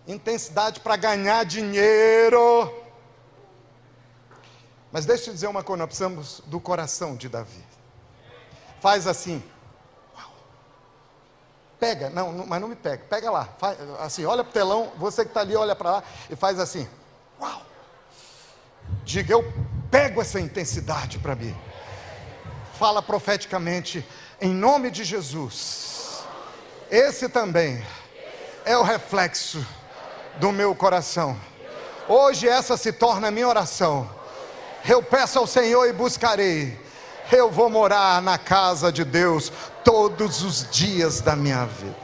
intensidade 0.06 0.82
para 0.82 0.98
ganhar 0.98 1.46
dinheiro. 1.46 2.80
Mas 4.92 5.06
deixa 5.06 5.30
eu 5.30 5.34
dizer 5.34 5.48
uma 5.48 5.64
coisa, 5.64 5.78
nós 5.78 5.88
precisamos 5.88 6.42
do 6.48 6.60
coração 6.60 7.16
de 7.16 7.30
Davi. 7.30 7.64
Faz 8.82 9.08
assim. 9.08 9.42
Pega, 11.82 12.12
não, 12.12 12.32
não, 12.32 12.46
mas 12.46 12.62
não 12.62 12.68
me 12.68 12.76
pega, 12.76 13.04
pega 13.10 13.32
lá, 13.32 13.50
faz, 13.58 13.76
assim, 14.00 14.24
olha 14.24 14.44
para 14.44 14.52
o 14.52 14.54
telão, 14.54 14.92
você 14.98 15.24
que 15.24 15.32
está 15.32 15.42
ali, 15.42 15.56
olha 15.56 15.76
para 15.76 15.94
lá 15.94 16.04
e 16.30 16.36
faz 16.36 16.60
assim, 16.60 16.88
uau! 17.42 17.64
Diga, 19.04 19.34
eu 19.34 19.52
pego 19.90 20.22
essa 20.22 20.40
intensidade 20.40 21.18
para 21.18 21.34
mim. 21.36 21.58
Fala 22.78 23.02
profeticamente, 23.02 24.08
em 24.40 24.54
nome 24.54 24.92
de 24.92 25.04
Jesus. 25.04 26.24
Esse 26.92 27.28
também 27.28 27.84
é 28.64 28.78
o 28.78 28.84
reflexo 28.84 29.66
do 30.38 30.52
meu 30.52 30.76
coração. 30.76 31.36
Hoje 32.08 32.48
essa 32.48 32.78
se 32.78 32.94
torna 32.94 33.32
minha 33.32 33.48
oração. 33.48 34.08
Eu 34.88 35.02
peço 35.02 35.40
ao 35.40 35.48
Senhor 35.48 35.88
e 35.88 35.94
buscarei. 35.94 36.80
Eu 37.32 37.50
vou 37.50 37.72
morar 37.72 38.22
na 38.22 38.38
casa 38.38 38.92
de 38.92 39.04
Deus 39.04 39.52
todos 39.84 40.44
os 40.44 40.70
dias 40.70 41.22
da 41.22 41.36
minha 41.36 41.66
vida. 41.66 41.96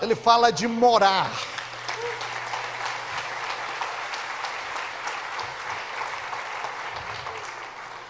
Ele 0.00 0.14
fala 0.14 0.50
de 0.50 0.66
morar. 0.66 1.30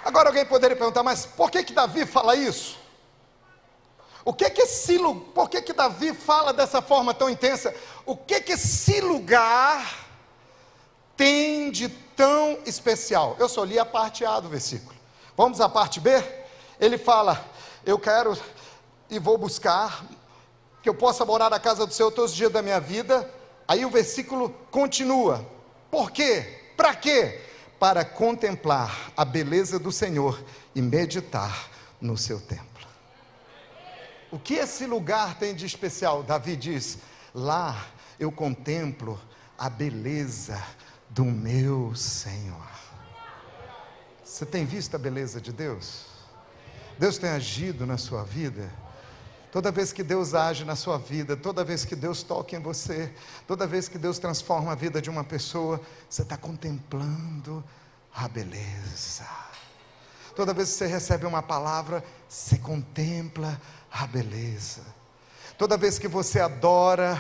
Agora 0.05 0.29
alguém 0.29 0.45
poderia 0.45 0.77
perguntar, 0.77 1.03
mas 1.03 1.25
por 1.25 1.51
que 1.51 1.65
que 1.65 1.73
Davi 1.73 2.05
fala 2.05 2.37
isso? 2.37 2.79
O 4.25 4.33
que 4.33 4.49
que 4.49 4.63
esse 4.63 4.99
por 5.35 5.51
que 5.51 5.61
que 5.61 5.73
Davi 5.73 6.15
fala 6.15 6.53
dessa 6.53 6.81
forma 6.81 7.13
tão 7.13 7.29
intensa? 7.29 7.75
O 8.07 8.17
que 8.17 8.41
que 8.41 8.53
esse 8.53 9.01
lugar 9.01 10.07
tem 11.17 11.71
de 11.71 11.89
tão 11.89 12.59
especial? 12.65 13.37
Eu 13.39 13.49
só 13.49 13.65
li 13.65 13.79
a 13.79 13.85
parte 13.85 14.25
A 14.25 14.41
do 14.41 14.49
versículo. 14.49 14.95
Vamos 15.37 15.61
à 15.61 15.69
parte 15.69 16.01
B? 16.01 16.11
Ele 16.81 16.97
fala: 16.97 17.45
Eu 17.87 17.99
quero 17.99 18.39
e 19.11 19.19
vou 19.19 19.37
buscar 19.37 20.07
que 20.83 20.89
eu 20.89 20.95
possa 20.95 21.25
morar 21.25 21.51
na 21.51 21.61
casa 21.61 21.87
do 21.87 21.93
Senhor 21.93 22.11
todos 22.11 22.31
os 22.31 22.37
dias 22.37 22.51
da 22.51 22.63
minha 22.63 22.81
vida. 22.81 23.31
Aí 23.69 23.85
o 23.85 23.91
versículo 23.91 24.51
continua: 24.71 25.45
Por 25.91 26.11
quê? 26.11 26.73
Para 26.77 26.95
quê? 26.95 27.41
Para 27.79 28.05
contemplar 28.05 29.13
a 29.17 29.25
beleza 29.25 29.79
do 29.79 29.93
Senhor 29.93 30.43
e 30.75 30.81
meditar 30.81 31.71
no 32.01 32.17
seu 32.17 32.41
templo. 32.41 32.65
O 34.31 34.39
que 34.39 34.55
esse 34.55 34.87
lugar 34.87 35.39
tem 35.39 35.55
de 35.55 35.67
especial? 35.67 36.23
Davi 36.23 36.57
diz: 36.57 36.99
Lá 37.35 37.87
eu 38.19 38.33
contemplo 38.33 39.21
a 39.59 39.69
beleza 39.69 40.63
do 41.11 41.25
meu 41.25 41.95
Senhor. 41.95 42.69
Você 44.25 44.47
tem 44.47 44.65
visto 44.65 44.95
a 44.95 44.99
beleza 44.99 45.39
de 45.39 45.53
Deus? 45.53 46.14
Deus 46.99 47.19
tem 47.19 47.31
agido 47.31 47.87
na 47.87 47.99
sua 47.99 48.23
vida? 48.23 48.71
Toda 49.51 49.71
vez 49.71 49.93
que 49.93 50.03
Deus 50.03 50.35
age 50.35 50.65
na 50.65 50.75
sua 50.75 50.99
vida, 50.99 51.37
toda 51.37 51.63
vez 51.63 51.85
que 51.85 51.95
Deus 51.95 52.25
toca 52.25 52.57
em 52.57 52.61
você, 52.61 53.15
toda 53.47 53.69
vez 53.69 53.89
que 53.89 53.99
Deus 53.99 54.19
transforma 54.19 54.73
a 54.73 54.75
vida 54.75 55.01
de 55.01 55.09
uma 55.09 55.23
pessoa, 55.23 55.81
você 56.11 56.23
está 56.23 56.37
contemplando 56.37 57.63
a 58.13 58.27
beleza. 58.27 59.25
Toda 60.35 60.53
vez 60.53 60.71
que 60.71 60.79
você 60.79 60.87
recebe 60.87 61.25
uma 61.25 61.41
palavra, 61.41 62.03
você 62.29 62.59
contempla 62.59 63.61
a 63.93 64.07
beleza. 64.09 64.83
Toda 65.57 65.77
vez 65.77 66.01
que 66.01 66.09
você 66.09 66.41
adora, 66.41 67.17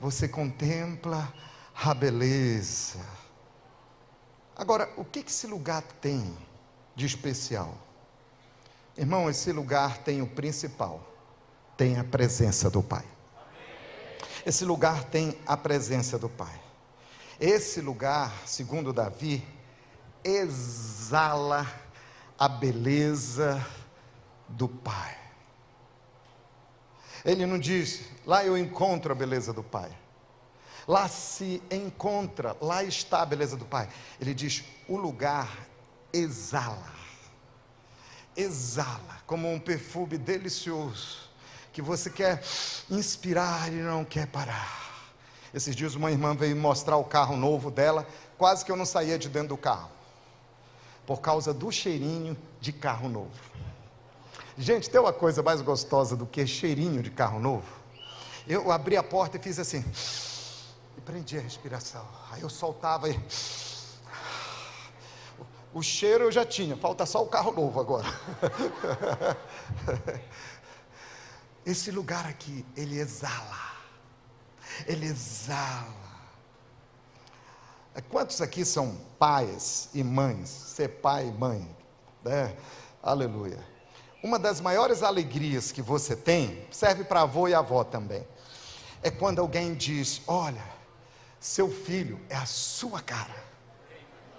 você 0.00 0.26
contempla 0.26 1.32
a 1.72 1.94
beleza. 1.94 2.98
Agora, 4.56 4.92
o 4.96 5.04
que 5.04 5.20
esse 5.20 5.46
lugar 5.46 5.82
tem 6.00 6.36
de 6.96 7.06
especial? 7.06 7.85
Irmão, 8.96 9.28
esse 9.28 9.52
lugar 9.52 9.98
tem 9.98 10.22
o 10.22 10.26
principal: 10.26 11.00
tem 11.76 11.98
a 11.98 12.04
presença 12.04 12.70
do 12.70 12.82
Pai. 12.82 13.04
Esse 14.44 14.64
lugar 14.64 15.04
tem 15.04 15.36
a 15.46 15.56
presença 15.56 16.18
do 16.18 16.28
Pai. 16.28 16.60
Esse 17.38 17.80
lugar, 17.80 18.32
segundo 18.46 18.92
Davi, 18.92 19.46
exala 20.24 21.66
a 22.38 22.48
beleza 22.48 23.64
do 24.48 24.68
Pai. 24.68 25.18
Ele 27.24 27.44
não 27.44 27.58
diz, 27.58 28.02
lá 28.24 28.44
eu 28.44 28.56
encontro 28.56 29.12
a 29.12 29.14
beleza 29.14 29.52
do 29.52 29.62
Pai. 29.62 29.90
Lá 30.86 31.08
se 31.08 31.60
encontra, 31.70 32.56
lá 32.60 32.84
está 32.84 33.22
a 33.22 33.26
beleza 33.26 33.56
do 33.56 33.64
Pai. 33.64 33.88
Ele 34.20 34.32
diz, 34.32 34.64
o 34.88 34.96
lugar 34.96 35.66
exala. 36.12 36.95
Exala, 38.36 39.20
como 39.26 39.50
um 39.50 39.58
perfume 39.58 40.18
delicioso, 40.18 41.30
que 41.72 41.80
você 41.80 42.10
quer 42.10 42.42
inspirar 42.90 43.72
e 43.72 43.76
não 43.76 44.04
quer 44.04 44.26
parar. 44.26 44.86
Esses 45.54 45.74
dias 45.74 45.94
uma 45.94 46.10
irmã 46.10 46.34
veio 46.34 46.54
mostrar 46.54 46.96
o 46.96 47.04
carro 47.04 47.36
novo 47.36 47.70
dela, 47.70 48.06
quase 48.36 48.64
que 48.64 48.70
eu 48.70 48.76
não 48.76 48.84
saía 48.84 49.18
de 49.18 49.28
dentro 49.28 49.48
do 49.48 49.56
carro, 49.56 49.90
por 51.06 51.20
causa 51.20 51.54
do 51.54 51.72
cheirinho 51.72 52.36
de 52.60 52.72
carro 52.72 53.08
novo. 53.08 53.30
Gente, 54.58 54.90
tem 54.90 55.00
uma 55.00 55.12
coisa 55.12 55.42
mais 55.42 55.60
gostosa 55.60 56.16
do 56.16 56.26
que 56.26 56.46
cheirinho 56.46 57.02
de 57.02 57.10
carro 57.10 57.38
novo? 57.38 57.66
Eu 58.46 58.70
abri 58.70 58.96
a 58.96 59.02
porta 59.02 59.36
e 59.36 59.40
fiz 59.40 59.58
assim, 59.58 59.84
e 60.96 61.00
prendi 61.00 61.36
a 61.38 61.40
respiração. 61.40 62.06
Aí 62.30 62.42
eu 62.42 62.48
soltava 62.48 63.08
e. 63.08 63.20
O 65.74 65.82
cheiro 65.82 66.24
eu 66.24 66.32
já 66.32 66.44
tinha, 66.44 66.76
falta 66.76 67.04
só 67.04 67.22
o 67.22 67.26
carro 67.26 67.52
novo 67.52 67.80
agora. 67.80 68.06
Esse 71.64 71.90
lugar 71.90 72.26
aqui, 72.26 72.64
ele 72.76 72.98
exala. 72.98 73.72
Ele 74.86 75.06
exala. 75.06 76.06
Quantos 78.10 78.40
aqui 78.40 78.64
são 78.64 78.96
pais 79.18 79.88
e 79.92 80.04
mães? 80.04 80.48
Ser 80.48 80.88
pai 81.00 81.28
e 81.28 81.32
mãe, 81.32 81.76
né? 82.22 82.56
Aleluia. 83.02 83.58
Uma 84.22 84.38
das 84.38 84.60
maiores 84.60 85.02
alegrias 85.02 85.72
que 85.72 85.80
você 85.80 86.14
tem, 86.14 86.66
serve 86.70 87.04
para 87.04 87.22
avô 87.22 87.48
e 87.48 87.54
avó 87.54 87.84
também, 87.84 88.26
é 89.02 89.10
quando 89.10 89.40
alguém 89.40 89.74
diz: 89.74 90.20
Olha, 90.26 90.64
seu 91.40 91.70
filho 91.70 92.20
é 92.28 92.36
a 92.36 92.46
sua 92.46 93.00
cara. 93.00 93.45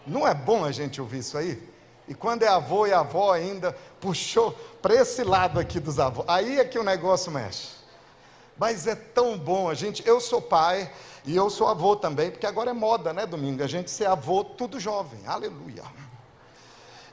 Não 0.07 0.25
é 0.25 0.33
bom 0.33 0.63
a 0.63 0.71
gente 0.71 1.01
ouvir 1.01 1.19
isso 1.19 1.37
aí? 1.37 1.61
E 2.07 2.15
quando 2.15 2.43
é 2.43 2.47
avô 2.47 2.87
e 2.87 2.93
avó 2.93 3.33
ainda, 3.33 3.73
puxou 3.99 4.53
para 4.81 4.95
esse 4.95 5.23
lado 5.23 5.59
aqui 5.59 5.79
dos 5.79 5.99
avós, 5.99 6.25
aí 6.29 6.59
é 6.59 6.63
que 6.63 6.79
o 6.79 6.83
negócio 6.83 7.29
mexe. 7.29 7.75
Mas 8.57 8.87
é 8.87 8.95
tão 8.95 9.37
bom 9.37 9.69
a 9.69 9.73
gente. 9.73 10.07
Eu 10.07 10.21
sou 10.21 10.41
pai 10.41 10.91
e 11.25 11.35
eu 11.35 11.49
sou 11.49 11.67
avô 11.67 11.95
também, 11.95 12.31
porque 12.31 12.45
agora 12.45 12.69
é 12.71 12.73
moda, 12.73 13.11
né, 13.11 13.25
domingo? 13.25 13.61
A 13.61 13.67
gente 13.67 13.91
ser 13.91 14.05
avô 14.05 14.43
tudo 14.43 14.79
jovem, 14.79 15.19
aleluia. 15.27 15.83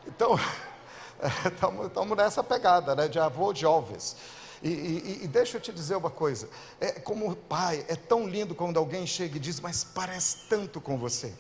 Então. 0.07 0.39
Estamos 1.87 2.17
nessa 2.17 2.43
pegada, 2.45 2.95
né, 2.95 3.09
de 3.09 3.19
avô 3.19 3.55
jovens. 3.55 4.17
E, 4.63 4.69
e, 4.69 5.21
e, 5.25 5.29
deixa 5.29 5.57
eu 5.57 5.61
te 5.61 5.73
dizer 5.73 5.97
uma 5.97 6.11
coisa: 6.11 6.49
é, 6.81 6.93
como 6.93 7.35
pai, 7.35 7.85
é 7.89 7.97
tão 7.97 8.27
lindo 8.27 8.55
quando 8.55 8.79
alguém 8.79 9.07
chega 9.07 9.37
e 9.37 9.41
diz, 9.41 9.61
mas 9.61 9.85
parece 9.85 10.49
tanto 10.49 10.81
com 10.81 10.97
você. 10.97 11.35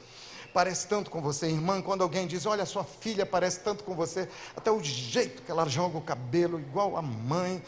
Parece 0.54 0.86
tanto 0.86 1.10
com 1.10 1.20
você, 1.20 1.48
irmã, 1.48 1.82
quando 1.82 2.02
alguém 2.02 2.26
diz, 2.26 2.46
olha, 2.46 2.64
sua 2.64 2.84
filha 2.84 3.26
parece 3.26 3.60
tanto 3.60 3.84
com 3.84 3.94
você, 3.94 4.28
até 4.56 4.70
o 4.70 4.82
jeito 4.82 5.42
que 5.42 5.50
ela 5.50 5.68
joga 5.68 5.98
o 5.98 6.00
cabelo, 6.00 6.58
igual 6.60 6.96
a 6.96 7.02
mãe, 7.02 7.62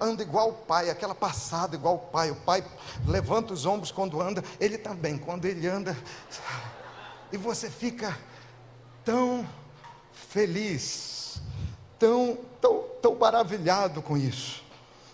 anda 0.00 0.22
igual 0.22 0.50
o 0.50 0.52
pai, 0.52 0.90
aquela 0.90 1.14
passada 1.14 1.76
igual 1.76 1.94
o 1.94 2.10
pai. 2.10 2.32
O 2.32 2.36
pai 2.36 2.64
levanta 3.06 3.54
os 3.54 3.64
ombros 3.64 3.90
quando 3.90 4.20
anda, 4.20 4.44
ele 4.60 4.76
também, 4.76 5.16
quando 5.16 5.46
ele 5.46 5.66
anda, 5.66 5.96
e 7.32 7.36
você 7.38 7.70
fica 7.70 8.18
tão 9.04 9.48
feliz 10.12 11.16
tão, 11.98 12.38
tão, 12.60 12.84
tão 13.00 13.14
maravilhado 13.14 14.02
com 14.02 14.16
isso. 14.16 14.62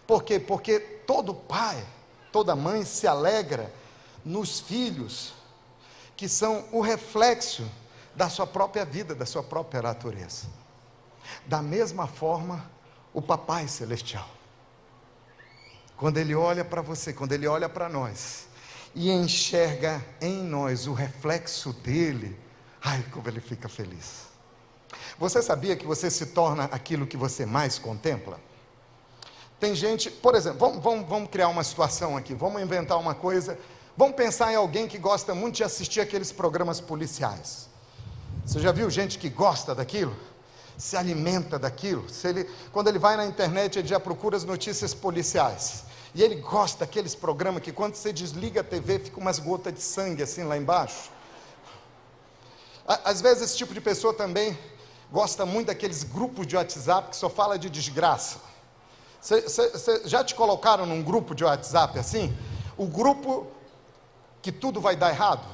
Por 0.06 0.22
quê? 0.22 0.38
Porque 0.38 0.78
todo 0.80 1.34
pai, 1.34 1.84
toda 2.30 2.56
mãe 2.56 2.84
se 2.84 3.06
alegra 3.06 3.72
nos 4.24 4.60
filhos 4.60 5.32
que 6.22 6.28
são 6.28 6.66
o 6.70 6.80
reflexo 6.80 7.68
da 8.14 8.28
sua 8.28 8.46
própria 8.46 8.84
vida, 8.84 9.12
da 9.12 9.26
sua 9.26 9.42
própria 9.42 9.82
natureza. 9.82 10.46
Da 11.46 11.60
mesma 11.60 12.06
forma, 12.06 12.64
o 13.12 13.20
Papai 13.20 13.66
Celestial. 13.66 14.30
Quando 15.96 16.18
ele 16.18 16.32
olha 16.32 16.64
para 16.64 16.80
você, 16.80 17.12
quando 17.12 17.32
ele 17.32 17.48
olha 17.48 17.68
para 17.68 17.88
nós 17.88 18.46
e 18.94 19.10
enxerga 19.10 20.00
em 20.20 20.44
nós 20.44 20.86
o 20.86 20.92
reflexo 20.92 21.72
dele, 21.72 22.38
ai, 22.80 23.04
como 23.10 23.28
ele 23.28 23.40
fica 23.40 23.68
feliz. 23.68 24.28
Você 25.18 25.42
sabia 25.42 25.74
que 25.74 25.84
você 25.84 26.08
se 26.08 26.26
torna 26.26 26.66
aquilo 26.66 27.04
que 27.04 27.16
você 27.16 27.44
mais 27.44 27.80
contempla? 27.80 28.38
Tem 29.58 29.74
gente, 29.74 30.08
por 30.08 30.36
exemplo, 30.36 30.60
vamos, 30.60 30.84
vamos, 30.84 31.08
vamos 31.08 31.30
criar 31.30 31.48
uma 31.48 31.64
situação 31.64 32.16
aqui, 32.16 32.32
vamos 32.32 32.62
inventar 32.62 32.96
uma 32.96 33.12
coisa. 33.12 33.58
Vamos 33.96 34.16
pensar 34.16 34.50
em 34.52 34.56
alguém 34.56 34.88
que 34.88 34.96
gosta 34.96 35.34
muito 35.34 35.56
de 35.56 35.64
assistir 35.64 36.00
aqueles 36.00 36.32
programas 36.32 36.80
policiais. 36.80 37.68
Você 38.44 38.58
já 38.58 38.72
viu 38.72 38.88
gente 38.88 39.18
que 39.18 39.28
gosta 39.28 39.74
daquilo? 39.74 40.16
Se 40.78 40.96
alimenta 40.96 41.58
daquilo? 41.58 42.08
Se 42.08 42.26
ele, 42.26 42.50
quando 42.72 42.88
ele 42.88 42.98
vai 42.98 43.16
na 43.16 43.26
internet, 43.26 43.78
ele 43.78 43.86
já 43.86 44.00
procura 44.00 44.36
as 44.36 44.44
notícias 44.44 44.94
policiais. 44.94 45.84
E 46.14 46.22
ele 46.22 46.36
gosta 46.36 46.86
daqueles 46.86 47.14
programas 47.14 47.62
que 47.62 47.70
quando 47.70 47.94
você 47.94 48.12
desliga 48.12 48.62
a 48.62 48.64
TV, 48.64 48.98
fica 48.98 49.20
umas 49.20 49.38
gotas 49.38 49.74
de 49.74 49.82
sangue 49.82 50.22
assim 50.22 50.42
lá 50.42 50.56
embaixo. 50.56 51.10
Às 52.86 53.20
vezes 53.20 53.42
esse 53.42 53.58
tipo 53.58 53.74
de 53.74 53.80
pessoa 53.80 54.14
também 54.14 54.58
gosta 55.12 55.44
muito 55.44 55.66
daqueles 55.66 56.02
grupos 56.02 56.46
de 56.46 56.56
WhatsApp 56.56 57.10
que 57.10 57.16
só 57.16 57.28
fala 57.28 57.58
de 57.58 57.68
desgraça. 57.68 58.38
Cê, 59.20 59.48
cê, 59.48 59.78
cê, 59.78 60.02
já 60.06 60.24
te 60.24 60.34
colocaram 60.34 60.86
num 60.86 61.02
grupo 61.02 61.34
de 61.34 61.44
WhatsApp 61.44 61.98
assim? 61.98 62.34
O 62.76 62.86
grupo 62.86 63.46
que 64.42 64.52
tudo 64.52 64.80
vai 64.80 64.96
dar 64.96 65.10
errado? 65.10 65.46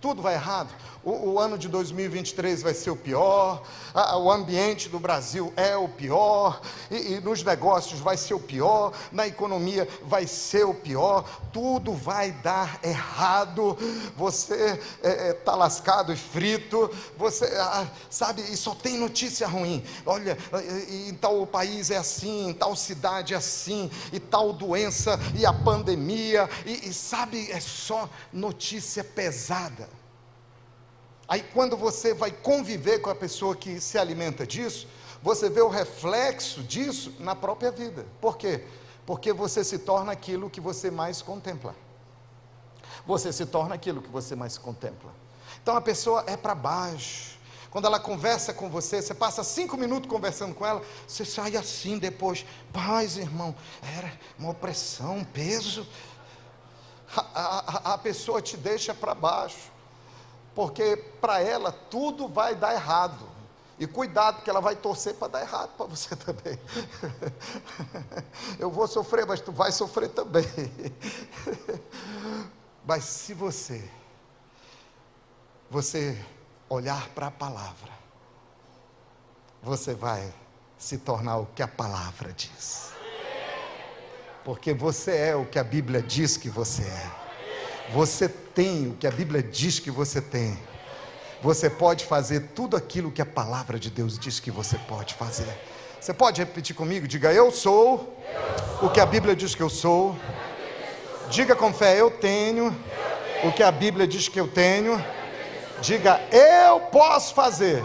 Tudo 0.00 0.22
vai 0.22 0.34
errado 0.34 0.68
o, 1.06 1.34
o 1.34 1.38
ano 1.38 1.56
de 1.56 1.68
2023 1.68 2.62
vai 2.62 2.74
ser 2.74 2.90
o 2.90 2.96
pior, 2.96 3.62
a, 3.94 4.18
o 4.18 4.28
ambiente 4.28 4.88
do 4.88 4.98
Brasil 4.98 5.52
é 5.56 5.76
o 5.76 5.88
pior, 5.88 6.60
e, 6.90 7.14
e 7.14 7.20
nos 7.20 7.44
negócios 7.44 8.00
vai 8.00 8.16
ser 8.16 8.34
o 8.34 8.40
pior, 8.40 8.92
na 9.12 9.24
economia 9.24 9.88
vai 10.02 10.26
ser 10.26 10.66
o 10.66 10.74
pior, 10.74 11.24
tudo 11.52 11.92
vai 11.94 12.32
dar 12.32 12.80
errado, 12.82 13.78
você 14.16 14.80
está 15.00 15.08
é, 15.08 15.28
é, 15.28 15.32
tá 15.32 15.54
lascado 15.54 16.12
e 16.12 16.16
frito, 16.16 16.90
você 17.16 17.44
ah, 17.56 17.86
sabe, 18.10 18.42
e 18.42 18.56
só 18.56 18.74
tem 18.74 18.98
notícia 18.98 19.46
ruim. 19.46 19.84
Olha, 20.04 20.36
e, 20.88 21.10
e 21.10 21.12
tal 21.12 21.46
país 21.46 21.88
é 21.92 21.98
assim, 21.98 22.52
tal 22.58 22.74
cidade 22.74 23.32
é 23.32 23.36
assim, 23.36 23.88
e 24.12 24.18
tal 24.18 24.52
doença, 24.52 25.20
e 25.36 25.46
a 25.46 25.52
pandemia, 25.52 26.50
e, 26.64 26.88
e 26.88 26.92
sabe, 26.92 27.48
é 27.52 27.60
só 27.60 28.10
notícia 28.32 29.04
pesada. 29.04 29.88
Aí, 31.28 31.42
quando 31.42 31.76
você 31.76 32.14
vai 32.14 32.30
conviver 32.30 33.00
com 33.00 33.10
a 33.10 33.14
pessoa 33.14 33.56
que 33.56 33.80
se 33.80 33.98
alimenta 33.98 34.46
disso, 34.46 34.86
você 35.20 35.50
vê 35.50 35.60
o 35.60 35.68
reflexo 35.68 36.62
disso 36.62 37.12
na 37.18 37.34
própria 37.34 37.70
vida. 37.70 38.06
Por 38.20 38.36
quê? 38.36 38.64
Porque 39.04 39.32
você 39.32 39.64
se 39.64 39.78
torna 39.80 40.12
aquilo 40.12 40.48
que 40.48 40.60
você 40.60 40.88
mais 40.90 41.20
contempla. 41.20 41.74
Você 43.04 43.32
se 43.32 43.44
torna 43.44 43.74
aquilo 43.74 44.00
que 44.00 44.08
você 44.08 44.36
mais 44.36 44.56
contempla. 44.56 45.12
Então 45.60 45.76
a 45.76 45.80
pessoa 45.80 46.22
é 46.28 46.36
para 46.36 46.54
baixo. 46.54 47.36
Quando 47.70 47.86
ela 47.86 47.98
conversa 47.98 48.54
com 48.54 48.70
você, 48.70 49.02
você 49.02 49.12
passa 49.12 49.42
cinco 49.42 49.76
minutos 49.76 50.08
conversando 50.08 50.54
com 50.54 50.64
ela, 50.64 50.80
você 51.06 51.24
sai 51.24 51.56
assim 51.56 51.98
depois. 51.98 52.46
Paz, 52.72 53.16
irmão, 53.16 53.54
era 53.96 54.12
uma 54.38 54.50
opressão, 54.50 55.18
um 55.18 55.24
peso. 55.24 55.86
A, 57.14 57.90
a, 57.90 57.94
a 57.94 57.98
pessoa 57.98 58.40
te 58.40 58.56
deixa 58.56 58.94
para 58.94 59.14
baixo 59.14 59.75
porque 60.56 60.96
para 61.20 61.38
ela 61.38 61.70
tudo 61.70 62.26
vai 62.26 62.54
dar 62.54 62.72
errado. 62.72 63.28
E 63.78 63.86
cuidado, 63.86 64.42
que 64.42 64.48
ela 64.48 64.58
vai 64.60 64.74
torcer 64.74 65.12
para 65.16 65.28
dar 65.28 65.42
errado 65.42 65.76
para 65.76 65.84
você 65.84 66.16
também. 66.16 66.58
Eu 68.58 68.70
vou 68.70 68.88
sofrer, 68.88 69.26
mas 69.26 69.38
tu 69.38 69.52
vai 69.52 69.70
sofrer 69.70 70.08
também. 70.08 70.44
Mas 72.88 73.02
se 73.02 73.34
você 73.34 73.90
você 75.68 76.24
olhar 76.68 77.08
para 77.08 77.26
a 77.26 77.30
palavra, 77.32 77.90
você 79.60 79.92
vai 79.92 80.32
se 80.78 80.96
tornar 80.96 81.38
o 81.38 81.46
que 81.46 81.64
a 81.64 81.68
palavra 81.68 82.32
diz. 82.32 82.92
Porque 84.44 84.72
você 84.72 85.16
é 85.16 85.34
o 85.34 85.44
que 85.44 85.58
a 85.58 85.64
Bíblia 85.64 86.00
diz 86.00 86.36
que 86.36 86.48
você 86.48 86.82
é. 86.84 87.25
Você 87.92 88.28
tem 88.28 88.88
o 88.88 88.94
que 88.94 89.06
a 89.06 89.10
Bíblia 89.10 89.42
diz 89.42 89.78
que 89.78 89.90
você 89.90 90.20
tem. 90.20 90.58
Você 91.42 91.70
pode 91.70 92.04
fazer 92.04 92.48
tudo 92.54 92.76
aquilo 92.76 93.12
que 93.12 93.22
a 93.22 93.26
palavra 93.26 93.78
de 93.78 93.90
Deus 93.90 94.18
diz 94.18 94.40
que 94.40 94.50
você 94.50 94.76
pode 94.78 95.14
fazer. 95.14 95.48
Você 96.00 96.12
pode 96.12 96.40
repetir 96.40 96.74
comigo? 96.74 97.06
Diga, 97.06 97.32
eu 97.32 97.50
sou 97.50 98.16
o 98.82 98.88
que 98.88 99.00
a 99.00 99.06
Bíblia 99.06 99.36
diz 99.36 99.54
que 99.54 99.62
eu 99.62 99.70
sou. 99.70 100.16
Diga 101.30 101.54
com 101.54 101.72
fé, 101.72 102.00
eu 102.00 102.10
tenho 102.10 102.74
o 103.44 103.52
que 103.52 103.62
a 103.62 103.70
Bíblia 103.70 104.06
diz 104.06 104.28
que 104.28 104.40
eu 104.40 104.48
tenho. 104.48 105.02
Diga, 105.80 106.20
eu 106.32 106.80
posso 106.80 107.34
fazer 107.34 107.84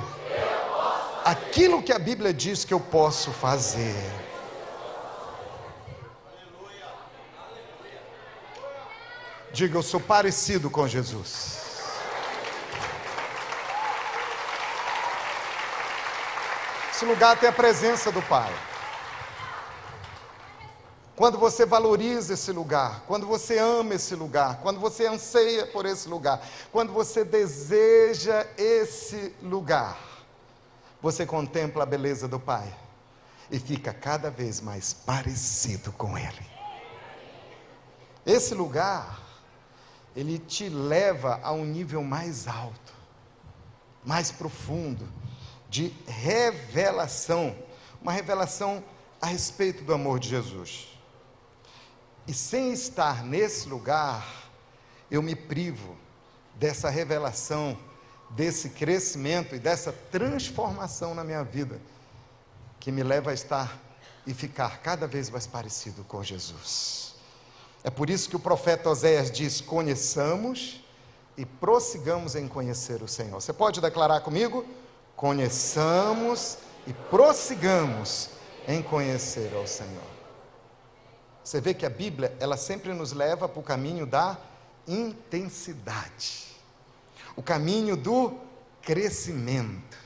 aquilo 1.25 1.81
que 1.83 1.91
a 1.91 1.99
Bíblia 1.99 2.33
diz 2.33 2.63
que 2.65 2.73
eu 2.73 2.79
posso 2.79 3.31
fazer. 3.31 4.20
Diga, 9.53 9.77
eu 9.77 9.83
sou 9.83 9.99
parecido 9.99 10.69
com 10.69 10.87
Jesus. 10.87 11.59
Esse 16.93 17.03
lugar 17.03 17.37
tem 17.37 17.49
a 17.49 17.51
presença 17.51 18.11
do 18.11 18.21
Pai. 18.21 18.53
Quando 21.17 21.37
você 21.37 21.65
valoriza 21.65 22.33
esse 22.33 22.51
lugar, 22.51 23.03
quando 23.07 23.27
você 23.27 23.59
ama 23.59 23.95
esse 23.95 24.15
lugar, 24.15 24.59
quando 24.61 24.79
você 24.79 25.05
anseia 25.05 25.67
por 25.67 25.85
esse 25.85 26.07
lugar, 26.07 26.41
quando 26.71 26.93
você 26.93 27.25
deseja 27.25 28.47
esse 28.57 29.35
lugar, 29.41 29.97
você 31.01 31.25
contempla 31.25 31.83
a 31.83 31.85
beleza 31.85 32.27
do 32.27 32.39
Pai 32.39 32.73
e 33.51 33.59
fica 33.59 33.93
cada 33.93 34.31
vez 34.31 34.61
mais 34.61 34.93
parecido 34.93 35.91
com 35.91 36.17
Ele. 36.17 36.49
Esse 38.25 38.53
lugar 38.53 39.30
ele 40.15 40.37
te 40.37 40.67
leva 40.69 41.39
a 41.43 41.51
um 41.51 41.65
nível 41.65 42.03
mais 42.03 42.47
alto, 42.47 42.93
mais 44.05 44.31
profundo, 44.31 45.07
de 45.69 45.93
revelação, 46.05 47.55
uma 48.01 48.11
revelação 48.11 48.83
a 49.21 49.27
respeito 49.27 49.83
do 49.83 49.93
amor 49.93 50.19
de 50.19 50.29
Jesus. 50.29 50.89
E 52.27 52.33
sem 52.33 52.71
estar 52.73 53.23
nesse 53.23 53.69
lugar, 53.69 54.49
eu 55.09 55.21
me 55.21 55.35
privo 55.35 55.97
dessa 56.55 56.89
revelação, 56.89 57.77
desse 58.29 58.69
crescimento 58.69 59.55
e 59.55 59.59
dessa 59.59 59.91
transformação 59.91 61.15
na 61.15 61.23
minha 61.23 61.43
vida, 61.43 61.81
que 62.79 62.91
me 62.91 63.03
leva 63.03 63.31
a 63.31 63.33
estar 63.33 63.79
e 64.25 64.33
ficar 64.33 64.79
cada 64.81 65.07
vez 65.07 65.29
mais 65.29 65.47
parecido 65.47 66.03
com 66.03 66.23
Jesus. 66.23 67.10
É 67.83 67.89
por 67.89 68.09
isso 68.09 68.29
que 68.29 68.35
o 68.35 68.39
profeta 68.39 68.89
Oséias 68.89 69.31
diz: 69.31 69.61
conheçamos 69.61 70.83
e 71.35 71.45
prossigamos 71.45 72.35
em 72.35 72.47
conhecer 72.47 73.01
o 73.01 73.07
Senhor. 73.07 73.41
Você 73.41 73.53
pode 73.53 73.81
declarar 73.81 74.21
comigo? 74.21 74.65
Conheçamos 75.15 76.57
e 76.85 76.93
prossigamos 76.93 78.29
em 78.67 78.81
conhecer 78.81 79.51
ao 79.55 79.65
Senhor. 79.65 80.11
Você 81.43 81.59
vê 81.59 81.73
que 81.73 81.85
a 81.85 81.89
Bíblia, 81.89 82.35
ela 82.39 82.55
sempre 82.55 82.93
nos 82.93 83.13
leva 83.13 83.49
para 83.49 83.59
o 83.59 83.63
caminho 83.63 84.05
da 84.05 84.37
intensidade, 84.87 86.47
o 87.35 87.41
caminho 87.41 87.95
do 87.95 88.37
crescimento. 88.81 89.97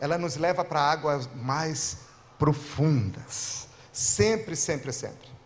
Ela 0.00 0.18
nos 0.18 0.36
leva 0.36 0.64
para 0.64 0.80
águas 0.80 1.28
mais 1.34 1.98
profundas, 2.38 3.66
sempre, 3.92 4.54
sempre, 4.54 4.92
sempre. 4.92 5.37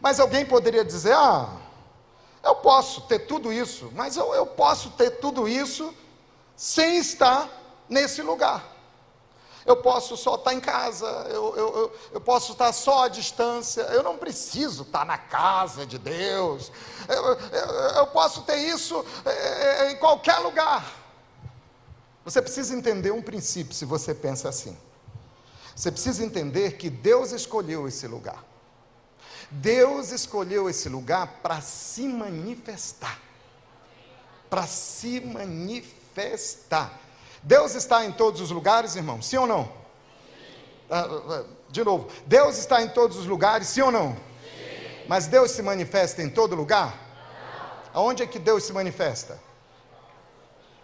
Mas 0.00 0.20
alguém 0.20 0.44
poderia 0.44 0.84
dizer: 0.84 1.14
ah, 1.14 1.48
eu 2.42 2.54
posso 2.56 3.02
ter 3.02 3.20
tudo 3.20 3.52
isso, 3.52 3.90
mas 3.94 4.16
eu, 4.16 4.34
eu 4.34 4.46
posso 4.46 4.90
ter 4.90 5.18
tudo 5.18 5.48
isso 5.48 5.92
sem 6.56 6.98
estar 6.98 7.48
nesse 7.88 8.22
lugar. 8.22 8.76
Eu 9.66 9.76
posso 9.76 10.16
só 10.16 10.36
estar 10.36 10.54
em 10.54 10.60
casa, 10.60 11.06
eu, 11.28 11.56
eu, 11.56 11.76
eu, 11.76 11.92
eu, 12.12 12.20
posso 12.20 12.52
estar 12.52 12.72
só 12.72 13.04
à 13.04 13.08
distância, 13.08 13.80
eu 13.82 14.00
não 14.00 14.16
preciso 14.16 14.84
estar 14.84 15.04
na 15.04 15.18
casa 15.18 15.84
de 15.84 15.98
Deus, 15.98 16.70
eu, 17.96 18.06
posso 18.06 18.42
ter 18.42 18.58
isso 18.58 19.04
é, 19.24 19.86
é, 19.86 19.90
em 19.90 19.96
qualquer 19.96 20.38
lugar. 20.38 20.86
Você 22.24 22.40
precisa 22.40 22.76
entender 22.76 23.10
um 23.10 23.20
princípio 23.20 23.74
se 23.74 23.84
você 23.84 24.14
pensa 24.14 24.48
assim. 24.48 24.76
Você 25.74 25.90
precisa 25.90 26.24
entender 26.24 26.76
que 26.76 26.88
Deus 26.88 27.32
escolheu 27.32 27.88
esse 27.88 28.06
lugar. 28.06 28.44
Deus 29.50 30.10
escolheu 30.10 30.68
esse 30.68 30.88
lugar 30.88 31.40
para 31.42 31.60
se 31.60 32.02
manifestar. 32.08 33.18
Para 34.50 34.66
se 34.66 35.20
manifestar. 35.20 37.00
Deus 37.42 37.74
está 37.74 38.04
em 38.04 38.12
todos 38.12 38.40
os 38.40 38.50
lugares, 38.50 38.96
irmão? 38.96 39.22
Sim 39.22 39.38
ou 39.38 39.46
não? 39.46 39.72
Ah, 40.90 41.04
ah, 41.04 41.44
de 41.68 41.84
novo, 41.84 42.08
Deus 42.26 42.58
está 42.58 42.82
em 42.82 42.88
todos 42.88 43.16
os 43.16 43.26
lugares, 43.26 43.68
sim 43.68 43.82
ou 43.82 43.90
não? 43.90 44.14
Sim. 44.14 45.04
Mas 45.08 45.26
Deus 45.26 45.50
se 45.50 45.62
manifesta 45.62 46.22
em 46.22 46.28
todo 46.28 46.54
lugar? 46.54 46.94
Não. 47.92 48.02
Aonde 48.02 48.22
é 48.22 48.26
que 48.26 48.38
Deus 48.38 48.64
se 48.64 48.72
manifesta? 48.72 49.38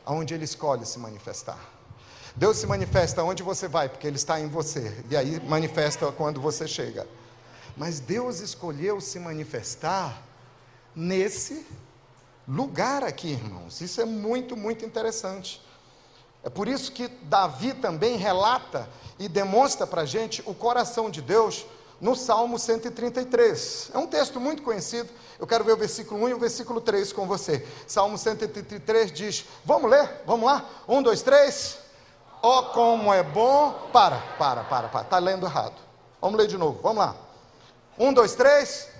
Aonde 0.04 0.34
Ele 0.34 0.44
escolhe 0.44 0.84
se 0.84 0.98
manifestar. 0.98 1.58
Deus 2.34 2.56
se 2.56 2.66
manifesta 2.66 3.22
onde 3.22 3.42
você 3.42 3.68
vai, 3.68 3.88
porque 3.88 4.06
Ele 4.06 4.16
está 4.16 4.40
em 4.40 4.48
você. 4.48 5.04
E 5.10 5.16
aí 5.16 5.40
manifesta 5.40 6.10
quando 6.12 6.40
você 6.40 6.66
chega. 6.66 7.06
Mas 7.76 8.00
Deus 8.00 8.40
escolheu 8.40 9.00
se 9.00 9.18
manifestar 9.18 10.22
nesse 10.94 11.66
lugar 12.46 13.02
aqui, 13.02 13.32
irmãos. 13.32 13.80
Isso 13.80 14.00
é 14.00 14.04
muito, 14.04 14.56
muito 14.56 14.84
interessante. 14.84 15.62
É 16.44 16.50
por 16.50 16.66
isso 16.66 16.92
que 16.92 17.08
Davi 17.08 17.72
também 17.72 18.16
relata 18.16 18.88
e 19.18 19.28
demonstra 19.28 19.86
para 19.86 20.02
a 20.02 20.06
gente 20.06 20.42
o 20.44 20.54
coração 20.54 21.08
de 21.08 21.22
Deus 21.22 21.64
no 22.00 22.16
Salmo 22.16 22.58
133. 22.58 23.90
É 23.94 23.98
um 23.98 24.08
texto 24.08 24.40
muito 24.40 24.62
conhecido. 24.62 25.08
Eu 25.38 25.46
quero 25.46 25.62
ver 25.62 25.72
o 25.72 25.76
versículo 25.76 26.24
1 26.24 26.28
e 26.30 26.34
o 26.34 26.38
versículo 26.38 26.80
3 26.80 27.12
com 27.12 27.28
você. 27.28 27.66
Salmo 27.86 28.18
133 28.18 29.12
diz: 29.12 29.44
Vamos 29.64 29.88
ler? 29.88 30.22
Vamos 30.26 30.46
lá? 30.46 30.68
Um, 30.88 31.00
dois, 31.00 31.22
três. 31.22 31.78
Oh, 32.42 32.64
como 32.74 33.14
é 33.14 33.22
bom. 33.22 33.88
Para, 33.92 34.18
para, 34.36 34.64
para, 34.64 34.88
para. 34.88 35.02
Está 35.02 35.18
lendo 35.20 35.46
errado. 35.46 35.76
Vamos 36.20 36.38
ler 36.38 36.48
de 36.48 36.58
novo. 36.58 36.80
Vamos 36.82 36.98
lá. 36.98 37.16
Um, 38.02 38.12
dois, 38.12 38.34
três. 38.34 38.90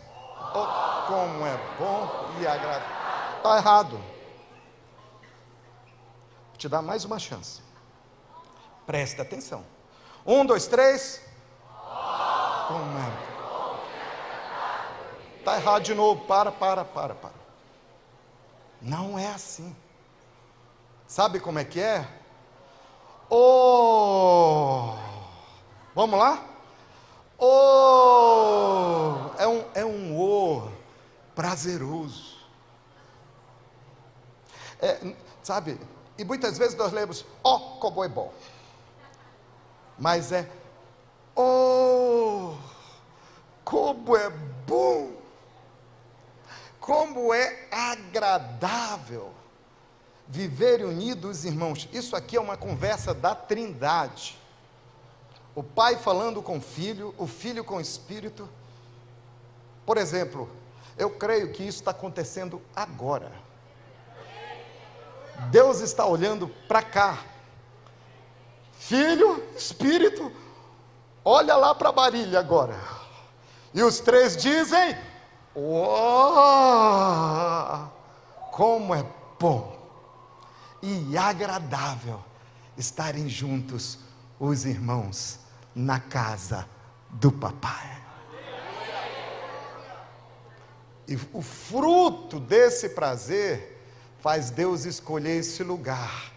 Oh, 0.54 1.06
como 1.08 1.44
é 1.44 1.56
bom 1.76 2.30
e 2.40 2.46
agradável. 2.46 3.36
Está 3.38 3.56
errado. 3.56 3.96
Vou 6.46 6.56
te 6.56 6.68
dar 6.68 6.82
mais 6.82 7.04
uma 7.04 7.18
chance. 7.18 7.60
Presta 8.86 9.22
atenção. 9.22 9.64
Um, 10.24 10.46
dois, 10.46 10.68
três. 10.68 11.20
Como 12.68 12.96
é 12.96 13.12
Está 15.40 15.56
errado 15.56 15.82
de 15.82 15.94
novo. 15.94 16.24
Para, 16.24 16.52
para, 16.52 16.84
para, 16.84 17.16
para. 17.16 17.34
Não 18.80 19.18
é 19.18 19.26
assim. 19.34 19.74
Sabe 21.08 21.40
como 21.40 21.58
é 21.58 21.64
que 21.64 21.80
é? 21.80 22.06
Oh! 23.28 24.94
Vamos 25.92 26.16
lá? 26.20 26.51
Oh, 27.44 29.33
é 29.37 29.48
um, 29.48 29.64
é 29.74 29.85
um 29.85 30.16
oh 30.16 30.68
prazeroso. 31.35 32.37
É, 34.81 35.12
sabe, 35.42 35.76
E 36.16 36.24
muitas 36.24 36.57
vezes 36.57 36.76
nós 36.76 36.92
lemos, 36.92 37.24
oh, 37.42 37.59
como 37.81 38.05
é 38.05 38.09
bom. 38.09 38.33
Mas 39.98 40.31
é, 40.31 40.48
oh, 41.35 42.55
como 43.64 44.16
é 44.16 44.31
bom, 44.64 45.11
como 46.78 47.35
é 47.35 47.66
agradável 47.72 49.33
viver 50.28 50.85
unidos, 50.85 51.44
irmãos. 51.44 51.88
Isso 51.92 52.14
aqui 52.14 52.37
é 52.37 52.40
uma 52.40 52.57
conversa 52.57 53.12
da 53.12 53.35
Trindade. 53.35 54.40
O 55.54 55.62
Pai 55.62 55.96
falando 55.96 56.42
com 56.42 56.56
o 56.56 56.60
Filho, 56.60 57.14
o 57.18 57.26
Filho 57.26 57.62
com 57.62 57.76
o 57.76 57.80
Espírito. 57.80 58.48
Por 59.84 59.98
exemplo, 59.98 60.50
eu 60.96 61.10
creio 61.10 61.52
que 61.52 61.62
isso 61.62 61.80
está 61.80 61.90
acontecendo 61.90 62.62
agora. 62.74 63.30
Deus 65.50 65.80
está 65.80 66.06
olhando 66.06 66.48
para 66.68 66.82
cá. 66.82 67.18
Filho, 68.72 69.42
Espírito, 69.56 70.32
olha 71.24 71.56
lá 71.56 71.74
para 71.74 71.90
a 71.90 71.92
Marília 71.92 72.38
agora. 72.38 72.78
E 73.74 73.82
os 73.82 74.00
três 74.00 74.36
dizem: 74.36 74.96
oh, 75.54 76.30
como 78.50 78.94
é 78.94 79.04
bom 79.38 79.78
e 80.80 81.16
agradável 81.16 82.22
estarem 82.76 83.28
juntos 83.28 83.98
os 84.40 84.64
irmãos 84.64 85.41
na 85.74 85.98
casa 86.00 86.68
do 87.11 87.30
papai. 87.30 88.02
E 91.06 91.18
o 91.32 91.42
fruto 91.42 92.38
desse 92.38 92.90
prazer 92.90 93.85
faz 94.20 94.50
Deus 94.50 94.85
escolher 94.85 95.38
esse 95.38 95.62
lugar, 95.64 96.32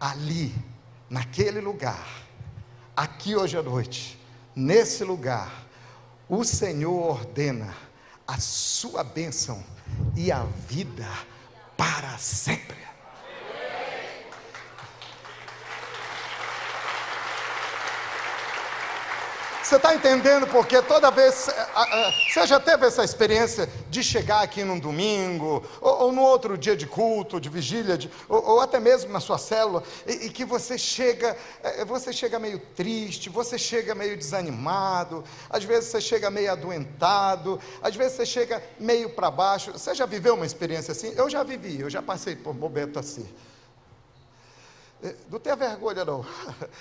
ali, 0.00 0.54
naquele 1.10 1.60
lugar, 1.60 2.06
aqui 2.96 3.34
hoje 3.34 3.58
à 3.58 3.62
noite, 3.62 4.18
nesse 4.54 5.02
lugar, 5.02 5.66
o 6.28 6.44
Senhor 6.44 7.10
ordena 7.10 7.74
a 8.26 8.38
sua 8.38 9.02
bênção 9.04 9.62
e 10.14 10.30
a 10.30 10.44
vida 10.44 11.08
para 11.76 12.16
sempre. 12.18 12.85
Você 19.66 19.74
está 19.74 19.92
entendendo 19.92 20.46
porque 20.46 20.80
toda 20.80 21.10
vez. 21.10 21.48
Eh, 21.48 22.12
você 22.32 22.46
já 22.46 22.60
teve 22.60 22.86
essa 22.86 23.02
experiência 23.02 23.68
de 23.90 24.00
chegar 24.00 24.42
aqui 24.42 24.62
num 24.62 24.78
domingo, 24.78 25.60
ou, 25.80 26.02
ou 26.02 26.12
no 26.12 26.22
outro 26.22 26.56
dia 26.56 26.76
de 26.76 26.86
culto, 26.86 27.40
de 27.40 27.48
vigília, 27.48 27.98
de, 27.98 28.08
ou, 28.28 28.50
ou, 28.50 28.60
até 28.60 28.78
mesmo 28.78 29.12
na 29.12 29.18
sua 29.18 29.38
célula, 29.38 29.82
e, 30.06 30.26
e, 30.26 30.30
que 30.30 30.44
você 30.44 30.78
chega, 30.78 31.36
eh, 31.64 31.84
você 31.84 32.12
chega 32.12 32.38
meio 32.38 32.60
triste, 32.76 33.28
você 33.28 33.58
chega 33.58 33.92
meio 33.92 34.16
desanimado, 34.16 35.24
às 35.50 35.64
vezes 35.64 35.90
você 35.90 36.00
chega 36.00 36.30
meio 36.30 36.52
adoentado, 36.52 37.58
às 37.82 37.96
vezes 37.96 38.12
você 38.18 38.24
chega 38.24 38.62
meio 38.78 39.10
para 39.10 39.32
baixo. 39.32 39.72
Você 39.72 39.96
já 39.96 40.06
viveu 40.06 40.34
uma 40.34 40.46
experiência 40.46 40.92
assim? 40.92 41.12
Eu 41.16 41.28
já 41.28 41.42
vivi, 41.42 41.80
eu 41.80 41.90
já 41.90 42.00
passei 42.00 42.36
por 42.36 42.50
um 42.50 42.54
momento 42.54 43.00
assim. 43.00 43.28
Não 45.28 45.40
tenha 45.40 45.56
vergonha, 45.56 46.04
não. 46.04 46.24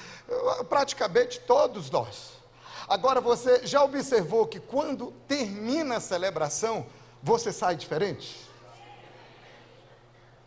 Praticamente 0.70 1.40
todos 1.40 1.90
nós. 1.90 2.45
Agora 2.88 3.20
você 3.20 3.66
já 3.66 3.84
observou 3.84 4.46
que 4.46 4.60
quando 4.60 5.12
termina 5.28 5.98
a 5.98 6.00
celebração, 6.00 6.86
você 7.22 7.52
sai 7.52 7.76
diferente? 7.76 8.48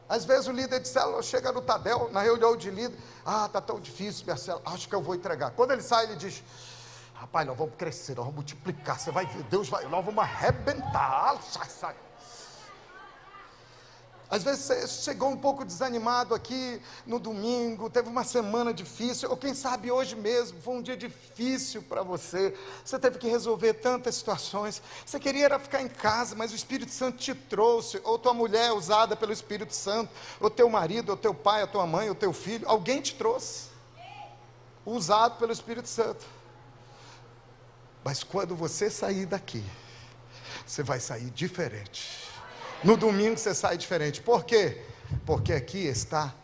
Às 0.08 0.24
vezes 0.24 0.46
o 0.46 0.52
líder 0.52 0.80
de 0.80 0.88
célula 0.88 1.22
chega 1.22 1.52
no 1.52 1.60
Tadel, 1.60 2.10
na 2.12 2.22
reunião 2.22 2.56
de 2.56 2.70
líder, 2.70 2.96
ah, 3.26 3.44
está 3.46 3.60
tão 3.60 3.78
difícil 3.78 4.24
minha 4.24 4.36
célula, 4.36 4.62
acho 4.66 4.88
que 4.88 4.94
eu 4.94 5.02
vou 5.02 5.14
entregar. 5.14 5.50
Quando 5.50 5.72
ele 5.72 5.82
sai, 5.82 6.04
ele 6.04 6.16
diz, 6.16 6.42
rapaz, 7.14 7.46
nós 7.46 7.58
vamos 7.58 7.74
crescer, 7.76 8.14
nós 8.14 8.24
vamos 8.24 8.36
multiplicar, 8.36 8.98
você 8.98 9.10
vai 9.10 9.26
ver, 9.26 9.42
Deus 9.44 9.68
vai, 9.68 9.84
nós 9.86 10.04
vamos 10.04 10.22
arrebentar, 10.22 11.36
sai, 11.42 11.68
sai. 11.68 11.96
Às 14.30 14.42
vezes 14.42 14.64
você 14.64 14.86
chegou 14.86 15.30
um 15.30 15.36
pouco 15.38 15.64
desanimado 15.64 16.34
aqui 16.34 16.82
no 17.06 17.18
domingo, 17.18 17.88
teve 17.88 18.10
uma 18.10 18.24
semana 18.24 18.74
difícil, 18.74 19.30
ou 19.30 19.38
quem 19.38 19.54
sabe 19.54 19.90
hoje 19.90 20.14
mesmo 20.14 20.60
foi 20.60 20.74
um 20.74 20.82
dia 20.82 20.98
difícil 20.98 21.82
para 21.82 22.02
você. 22.02 22.54
Você 22.84 22.98
teve 22.98 23.18
que 23.18 23.26
resolver 23.26 23.74
tantas 23.74 24.16
situações. 24.16 24.82
Você 25.06 25.18
queria 25.18 25.46
era 25.46 25.58
ficar 25.58 25.80
em 25.80 25.88
casa, 25.88 26.36
mas 26.36 26.52
o 26.52 26.54
Espírito 26.54 26.92
Santo 26.92 27.16
te 27.16 27.34
trouxe, 27.34 28.02
ou 28.04 28.18
tua 28.18 28.34
mulher 28.34 28.70
usada 28.72 29.16
pelo 29.16 29.32
Espírito 29.32 29.74
Santo, 29.74 30.10
ou 30.38 30.50
teu 30.50 30.68
marido, 30.68 31.08
ou 31.08 31.16
teu 31.16 31.32
pai, 31.32 31.62
ou 31.62 31.68
tua 31.68 31.86
mãe, 31.86 32.10
ou 32.10 32.14
teu 32.14 32.34
filho, 32.34 32.68
alguém 32.68 33.00
te 33.00 33.14
trouxe. 33.14 33.68
Usado 34.84 35.38
pelo 35.38 35.52
Espírito 35.52 35.88
Santo. 35.88 36.26
Mas 38.04 38.22
quando 38.22 38.54
você 38.54 38.90
sair 38.90 39.24
daqui, 39.24 39.64
você 40.66 40.82
vai 40.82 41.00
sair 41.00 41.30
diferente 41.30 42.27
no 42.82 42.96
domingo 42.96 43.36
você 43.36 43.54
sai 43.54 43.76
diferente. 43.76 44.20
Por 44.20 44.44
quê? 44.44 44.82
Porque 45.26 45.52
aqui 45.52 45.86
está 45.86 46.34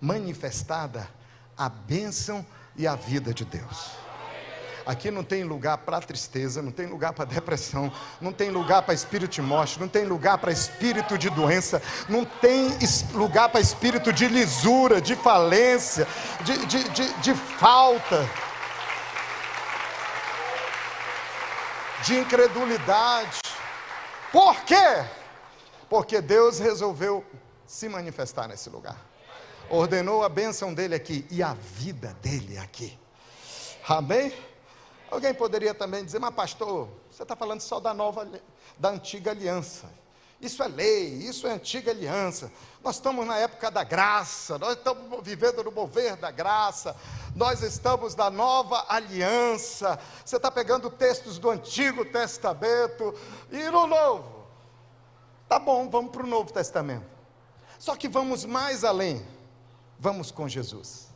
manifestada 0.00 1.08
a 1.56 1.68
bênção 1.68 2.44
e 2.76 2.86
a 2.86 2.94
vida 2.94 3.34
de 3.34 3.44
Deus. 3.44 3.90
Aqui 4.86 5.10
não 5.10 5.22
tem 5.22 5.44
lugar 5.44 5.78
para 5.78 6.00
tristeza, 6.00 6.62
não 6.62 6.72
tem 6.72 6.86
lugar 6.86 7.12
para 7.12 7.24
depressão, 7.24 7.92
não 8.20 8.32
tem 8.32 8.50
lugar 8.50 8.82
para 8.82 8.94
espírito 8.94 9.30
de 9.30 9.42
morte, 9.42 9.78
não 9.78 9.88
tem 9.88 10.04
lugar 10.04 10.38
para 10.38 10.50
espírito 10.50 11.18
de 11.18 11.28
doença, 11.30 11.82
não 12.08 12.24
tem 12.24 12.70
lugar 13.12 13.50
para 13.50 13.60
espírito 13.60 14.12
de 14.12 14.26
lisura, 14.26 15.00
de 15.00 15.14
falência, 15.14 16.08
de, 16.42 16.66
de, 16.66 16.88
de, 16.88 17.12
de 17.20 17.34
falta, 17.34 18.28
de 22.04 22.18
incredulidade. 22.18 23.38
Por 24.32 24.56
quê? 24.62 25.04
Porque 25.90 26.20
Deus 26.20 26.60
resolveu 26.60 27.24
se 27.66 27.88
manifestar 27.88 28.46
nesse 28.46 28.70
lugar. 28.70 29.04
Ordenou 29.68 30.22
a 30.22 30.28
bênção 30.28 30.72
dele 30.72 30.94
aqui 30.94 31.26
e 31.30 31.42
a 31.42 31.52
vida 31.52 32.16
dele 32.22 32.56
aqui. 32.58 32.96
Amém? 33.88 34.32
Alguém 35.10 35.34
poderia 35.34 35.74
também 35.74 36.04
dizer, 36.04 36.20
mas 36.20 36.32
pastor, 36.32 36.88
você 37.10 37.24
está 37.24 37.34
falando 37.34 37.60
só 37.60 37.80
da 37.80 37.92
nova, 37.92 38.26
da 38.78 38.90
antiga 38.90 39.32
aliança. 39.32 39.90
Isso 40.40 40.62
é 40.62 40.68
lei, 40.68 41.06
isso 41.06 41.46
é 41.46 41.50
antiga 41.50 41.90
aliança. 41.90 42.52
Nós 42.82 42.94
estamos 42.94 43.26
na 43.26 43.36
época 43.36 43.68
da 43.68 43.82
graça, 43.82 44.58
nós 44.58 44.76
estamos 44.76 45.22
vivendo 45.22 45.64
no 45.64 45.72
mover 45.72 46.16
da 46.16 46.30
graça, 46.30 46.96
nós 47.34 47.62
estamos 47.62 48.14
na 48.14 48.30
nova 48.30 48.86
aliança. 48.88 49.98
Você 50.24 50.36
está 50.36 50.52
pegando 50.52 50.88
textos 50.88 51.36
do 51.36 51.50
Antigo 51.50 52.04
Testamento 52.04 53.12
e 53.50 53.64
no 53.70 53.88
Novo. 53.88 54.39
Tá 55.50 55.58
bom, 55.58 55.90
vamos 55.90 56.12
para 56.12 56.22
o 56.22 56.28
Novo 56.28 56.52
Testamento. 56.52 57.04
Só 57.76 57.96
que 57.96 58.06
vamos 58.06 58.44
mais 58.44 58.84
além. 58.84 59.20
Vamos 59.98 60.30
com 60.30 60.48
Jesus. 60.48 61.08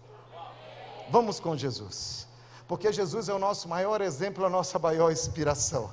Vamos 1.09 1.39
com 1.39 1.57
Jesus. 1.57 2.27
Porque 2.67 2.93
Jesus 2.93 3.29
é 3.29 3.33
o 3.33 3.39
nosso 3.39 3.69
maior 3.69 4.01
exemplo, 4.01 4.45
a 4.45 4.51
nossa 4.51 4.77
maior 4.77 5.13
inspiração. 5.13 5.93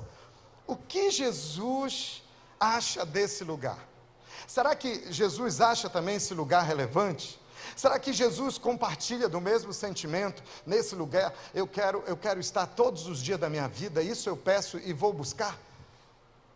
O 0.66 0.74
que 0.74 1.08
Jesus 1.12 2.24
acha 2.58 3.06
desse 3.06 3.44
lugar? 3.44 3.78
Será 4.48 4.74
que 4.74 5.12
Jesus 5.12 5.60
acha 5.60 5.88
também 5.88 6.16
esse 6.16 6.34
lugar 6.34 6.64
relevante? 6.64 7.40
Será 7.76 7.96
que 7.96 8.12
Jesus 8.12 8.58
compartilha 8.58 9.28
do 9.28 9.40
mesmo 9.40 9.72
sentimento 9.72 10.42
nesse 10.66 10.96
lugar? 10.96 11.32
Eu 11.54 11.68
quero, 11.68 12.02
eu 12.08 12.16
quero 12.16 12.40
estar 12.40 12.66
todos 12.66 13.06
os 13.06 13.22
dias 13.22 13.38
da 13.38 13.48
minha 13.48 13.68
vida, 13.68 14.02
isso 14.02 14.28
eu 14.28 14.36
peço 14.36 14.78
e 14.78 14.92
vou 14.92 15.12
buscar? 15.12 15.56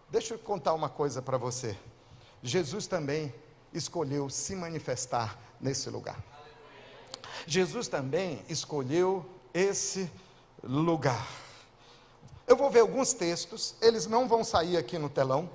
Deixa 0.09 0.35
eu 0.35 0.39
contar 0.39 0.73
uma 0.73 0.89
coisa 0.89 1.21
para 1.21 1.37
você. 1.37 1.77
Jesus 2.43 2.87
também 2.87 3.35
escolheu 3.73 4.31
se 4.31 4.55
manifestar 4.55 5.37
nesse 5.61 5.91
lugar. 5.91 6.23
Jesus 7.47 7.89
também 7.89 8.45
escolheu 8.49 9.27
esse 9.53 10.11
lugar. 10.63 11.27
Eu 12.47 12.57
vou 12.57 12.71
ver 12.71 12.81
alguns 12.81 13.13
textos, 13.13 13.75
eles 13.81 14.07
não 14.07 14.29
vão 14.29 14.45
sair 14.45 14.77
aqui 14.77 14.97
no 14.97 15.11
telão, 15.11 15.51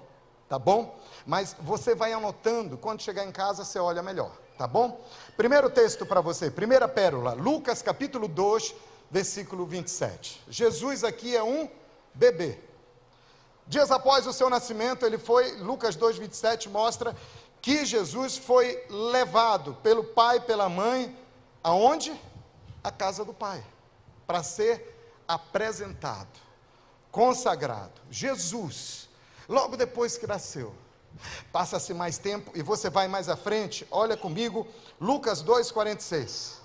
tá 0.49 0.59
bom? 0.59 0.99
Mas 1.25 1.55
você 1.61 1.95
vai 1.95 2.11
anotando, 2.11 2.77
quando 2.77 3.01
chegar 3.01 3.25
em 3.25 3.31
casa 3.31 3.63
você 3.63 3.79
olha 3.79 4.03
melhor, 4.03 4.37
tá 4.57 4.67
bom? 4.67 5.01
Primeiro 5.37 5.69
texto 5.69 6.05
para 6.05 6.19
você, 6.19 6.51
primeira 6.51 6.89
pérola, 6.89 7.33
Lucas 7.33 7.81
capítulo 7.81 8.27
2, 8.27 8.75
versículo 9.09 9.65
27. 9.65 10.43
Jesus 10.49 11.05
aqui 11.05 11.35
é 11.35 11.43
um 11.43 11.69
bebê. 12.13 12.59
Dias 13.71 13.89
após 13.89 14.27
o 14.27 14.33
seu 14.33 14.49
nascimento, 14.49 15.05
ele 15.05 15.17
foi, 15.17 15.53
Lucas 15.53 15.95
2,27 15.95 16.69
mostra 16.69 17.15
que 17.61 17.85
Jesus 17.85 18.35
foi 18.35 18.85
levado 18.89 19.75
pelo 19.81 20.03
pai 20.03 20.39
e 20.39 20.41
pela 20.41 20.67
mãe, 20.67 21.17
aonde? 21.63 22.11
A 22.83 22.91
casa 22.91 23.23
do 23.23 23.33
pai, 23.33 23.63
para 24.27 24.43
ser 24.43 25.23
apresentado, 25.25 26.37
consagrado. 27.09 27.93
Jesus, 28.09 29.07
logo 29.47 29.77
depois 29.77 30.17
que 30.17 30.27
nasceu, 30.27 30.75
Passa-se 31.49 31.93
mais 31.93 32.17
tempo 32.17 32.51
e 32.55 32.61
você 32.61 32.89
vai 32.89 33.07
mais 33.07 33.29
à 33.29 33.37
frente, 33.37 33.87
olha 33.89 34.17
comigo, 34.17 34.67
Lucas 34.99 35.41
2,46. 35.43 36.55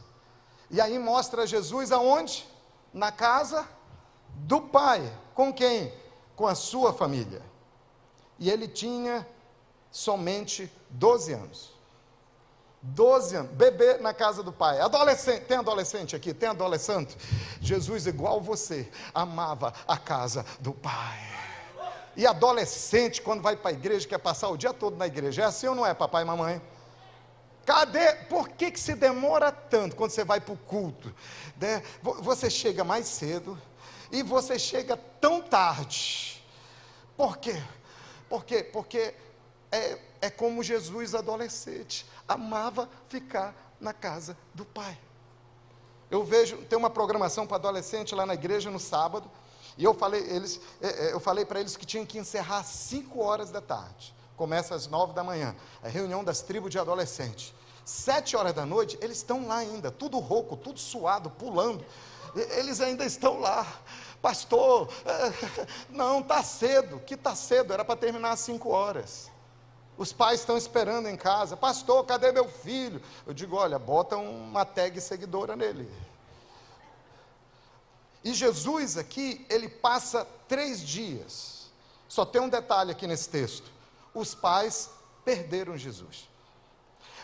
E 0.71 0.81
aí 0.81 0.99
mostra 0.99 1.47
Jesus 1.47 1.93
aonde? 1.93 2.49
Na 2.93 3.13
casa 3.13 3.69
do 4.35 4.61
pai. 4.61 5.13
Com 5.35 5.53
quem? 5.53 5.93
Com 6.37 6.47
a 6.47 6.55
sua 6.55 6.93
família. 6.93 7.43
E 8.39 8.51
ele 8.51 8.69
tinha 8.69 9.27
somente 9.91 10.71
12 10.91 11.33
anos. 11.33 11.77
12 12.83 13.37
anos, 13.37 13.53
bebê 13.53 13.99
na 13.99 14.15
casa 14.15 14.43
do 14.43 14.53
pai. 14.53 14.79
Adolescente, 14.81 15.45
tem 15.45 15.57
adolescente 15.57 16.15
aqui? 16.15 16.33
Tem 16.33 16.49
adolescente? 16.49 17.17
Jesus, 17.61 18.07
igual 18.07 18.41
você, 18.41 18.89
amava 19.13 19.73
a 19.89 19.97
casa 19.97 20.45
do 20.61 20.73
pai. 20.73 21.19
E 22.17 22.27
adolescente, 22.27 23.21
quando 23.21 23.43
vai 23.43 23.57
para 23.57 23.71
a 23.71 23.75
igreja, 23.75 24.07
quer 24.07 24.19
passar 24.19 24.49
o 24.49 24.57
dia 24.57 24.73
todo 24.73 24.97
na 24.97 25.07
igreja. 25.07 25.43
É 25.43 25.45
assim 25.45 25.67
ou 25.67 25.75
não 25.75 25.85
é, 25.85 25.93
papai 25.93 26.23
e 26.23 26.27
mamãe? 26.27 26.63
Cadê? 27.65 28.13
Por 28.29 28.49
que, 28.49 28.71
que 28.71 28.79
se 28.79 28.95
demora 28.95 29.51
tanto 29.51 29.97
quando 29.97 30.11
você 30.11 30.25
vai 30.25 30.41
para 30.41 30.55
o 30.55 30.57
culto? 30.57 31.13
Né? 31.61 31.83
Você 32.03 32.49
chega 32.49 32.85
mais 32.85 33.09
cedo 33.09 33.61
e 34.11 34.23
você 34.23 34.59
chega 34.59 34.97
tão 35.21 35.43
tarde. 35.43 36.43
Por 37.17 37.39
quê? 37.39 37.63
Por 38.29 38.45
quê? 38.45 38.63
Porque 38.63 39.15
é, 39.71 39.99
é 40.21 40.31
como 40.31 40.63
Jesus 40.63 41.15
adolescente, 41.15 42.07
amava 42.27 42.89
ficar 43.09 43.55
na 43.81 43.93
casa 43.93 44.37
do 44.55 44.65
pai. 44.65 44.99
Eu 46.11 46.25
vejo, 46.25 46.57
tem 46.65 46.79
uma 46.79 46.91
programação 46.91 47.47
para 47.47 47.57
adolescente 47.57 48.15
lá 48.15 48.25
na 48.25 48.35
igreja 48.35 48.71
no 48.71 48.79
sábado, 48.79 49.31
e 49.77 49.85
eu 49.85 49.93
falei, 49.93 50.23
eles, 50.23 50.61
é, 50.81 51.09
é, 51.09 51.13
eu 51.13 51.21
falei 51.21 51.45
para 51.45 51.61
eles 51.61 51.77
que 51.77 51.85
tinham 51.85 52.07
que 52.07 52.19
encerrar 52.19 52.59
às 52.59 52.67
5 52.67 53.21
horas 53.21 53.51
da 53.51 53.61
tarde. 53.61 54.15
Começa 54.37 54.75
às 54.75 54.87
9 54.87 55.13
da 55.13 55.25
manhã, 55.25 55.55
a 55.83 55.89
reunião 55.89 56.23
das 56.23 56.41
tribos 56.41 56.71
de 56.71 56.79
adolescentes. 56.79 57.55
Sete 57.85 58.37
horas 58.37 58.53
da 58.53 58.67
noite, 58.67 58.99
eles 59.01 59.19
estão 59.19 59.47
lá 59.47 59.59
ainda, 59.59 59.93
tudo 59.93 60.19
rouco, 60.19 60.57
tudo 60.57 60.81
suado, 60.81 61.31
pulando. 61.31 61.85
Eles 62.37 62.81
ainda 62.81 63.05
estão 63.05 63.41
lá. 63.41 63.67
Pastor, 64.21 64.89
é, 65.05 65.67
não, 65.89 66.21
está 66.21 66.43
cedo. 66.43 67.01
Que 67.01 67.15
está 67.15 67.35
cedo? 67.35 67.73
Era 67.73 67.85
para 67.85 67.97
terminar 67.97 68.33
às 68.33 68.41
5 68.41 68.69
horas. 68.69 69.31
Os 69.97 70.13
pais 70.13 70.41
estão 70.41 70.57
esperando 70.57 71.09
em 71.09 71.17
casa. 71.17 71.57
Pastor, 71.57 72.05
cadê 72.05 72.31
meu 72.33 72.49
filho? 72.49 73.01
Eu 73.27 73.33
digo: 73.33 73.57
olha, 73.57 73.79
bota 73.79 74.17
uma 74.17 74.65
tag 74.65 75.01
seguidora 75.01 75.57
nele. 75.57 75.91
E 78.23 78.35
Jesus 78.35 78.99
aqui, 78.99 79.47
ele 79.49 79.69
passa 79.69 80.27
três 80.49 80.81
dias. 80.81 81.71
Só 82.09 82.25
tem 82.25 82.41
um 82.41 82.49
detalhe 82.49 82.91
aqui 82.91 83.07
nesse 83.07 83.29
texto: 83.29 83.71
os 84.13 84.35
pais 84.35 84.91
perderam 85.25 85.77
Jesus. 85.77 86.29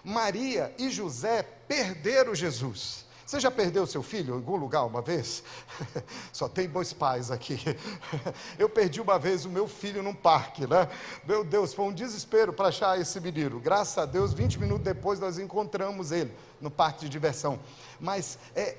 Maria 0.05 0.75
e 0.79 0.90
José 0.90 1.42
perderam 1.42 2.35
Jesus. 2.35 3.05
Você 3.33 3.40
já 3.40 3.51
perdeu 3.51 3.87
seu 3.87 4.03
filho 4.03 4.35
em 4.35 4.37
algum 4.37 4.57
lugar 4.57 4.85
uma 4.85 5.01
vez? 5.01 5.42
Só 6.35 6.51
tem 6.51 6.68
dois 6.68 6.92
pais 6.92 7.31
aqui. 7.31 7.59
Eu 8.59 8.68
perdi 8.68 9.01
uma 9.01 9.18
vez 9.18 9.47
o 9.47 9.49
meu 9.49 9.66
filho 9.66 10.03
num 10.03 10.12
parque, 10.12 10.66
né? 10.66 10.87
Meu 11.25 11.42
Deus, 11.42 11.73
foi 11.73 11.87
um 11.87 11.92
desespero 11.95 12.53
para 12.53 12.68
achar 12.68 13.01
esse 13.01 13.18
menino. 13.21 13.59
Graças 13.59 13.97
a 13.97 14.05
Deus, 14.05 14.35
20 14.35 14.61
minutos 14.61 14.85
depois 14.85 15.18
nós 15.18 15.38
encontramos 15.38 16.12
ele 16.12 16.31
no 16.61 16.71
parque 16.71 17.07
de 17.07 17.09
diversão. 17.09 17.59
Mas 17.99 18.38
é, 18.55 18.77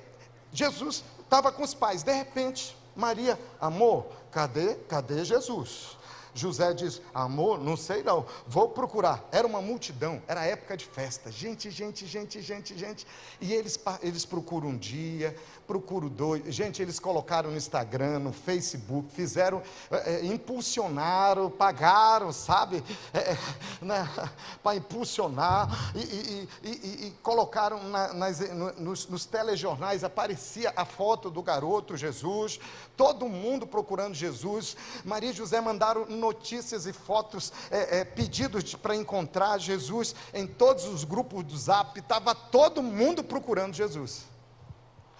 Jesus 0.52 1.02
estava 1.18 1.50
com 1.50 1.64
os 1.64 1.74
pais. 1.74 2.04
De 2.04 2.12
repente, 2.12 2.76
Maria, 2.94 3.36
amor, 3.60 4.06
cadê, 4.30 4.76
cadê 4.88 5.24
Jesus? 5.24 5.98
José 6.34 6.74
diz: 6.74 7.00
Amor, 7.14 7.58
não 7.58 7.76
sei 7.76 8.02
não, 8.02 8.26
vou 8.46 8.68
procurar. 8.68 9.26
Era 9.30 9.46
uma 9.46 9.60
multidão, 9.60 10.22
era 10.26 10.44
época 10.44 10.76
de 10.76 10.84
festa. 10.84 11.30
Gente, 11.30 11.70
gente, 11.70 12.06
gente, 12.06 12.42
gente, 12.42 12.76
gente. 12.76 13.06
E 13.40 13.52
eles, 13.52 13.78
eles 14.02 14.24
procuram 14.24 14.68
um 14.68 14.76
dia, 14.76 15.34
procuram 15.66 16.08
dois. 16.08 16.42
Gente, 16.54 16.82
eles 16.82 16.98
colocaram 16.98 17.50
no 17.50 17.56
Instagram, 17.56 18.18
no 18.18 18.32
Facebook, 18.32 19.12
fizeram, 19.12 19.62
é, 19.90 20.24
impulsionaram, 20.24 21.50
pagaram, 21.50 22.32
sabe? 22.32 22.82
É 23.12 23.36
né, 23.80 24.08
Para 24.62 24.76
impulsionar. 24.76 25.92
E, 25.94 25.98
e, 25.98 26.48
e, 26.62 27.06
e 27.06 27.10
colocaram 27.22 27.82
na, 27.88 28.12
nas, 28.12 28.40
nos, 28.78 29.06
nos 29.08 29.26
telejornais, 29.26 30.04
aparecia 30.04 30.72
a 30.76 30.84
foto 30.84 31.30
do 31.30 31.42
garoto 31.42 31.96
Jesus. 31.96 32.58
Todo 32.96 33.28
mundo 33.28 33.66
procurando 33.66 34.14
Jesus. 34.14 34.76
Maria 35.04 35.30
e 35.30 35.34
José 35.34 35.60
mandaram 35.60 36.06
notícias 36.24 36.86
e 36.86 36.92
fotos, 36.92 37.52
é, 37.70 38.00
é, 38.00 38.04
pedidos 38.04 38.74
para 38.74 38.96
encontrar 38.96 39.58
Jesus 39.58 40.14
em 40.32 40.46
todos 40.46 40.86
os 40.86 41.04
grupos 41.04 41.44
do 41.44 41.56
zap, 41.56 41.98
estava 41.98 42.34
todo 42.34 42.82
mundo 42.82 43.22
procurando 43.22 43.74
Jesus, 43.74 44.22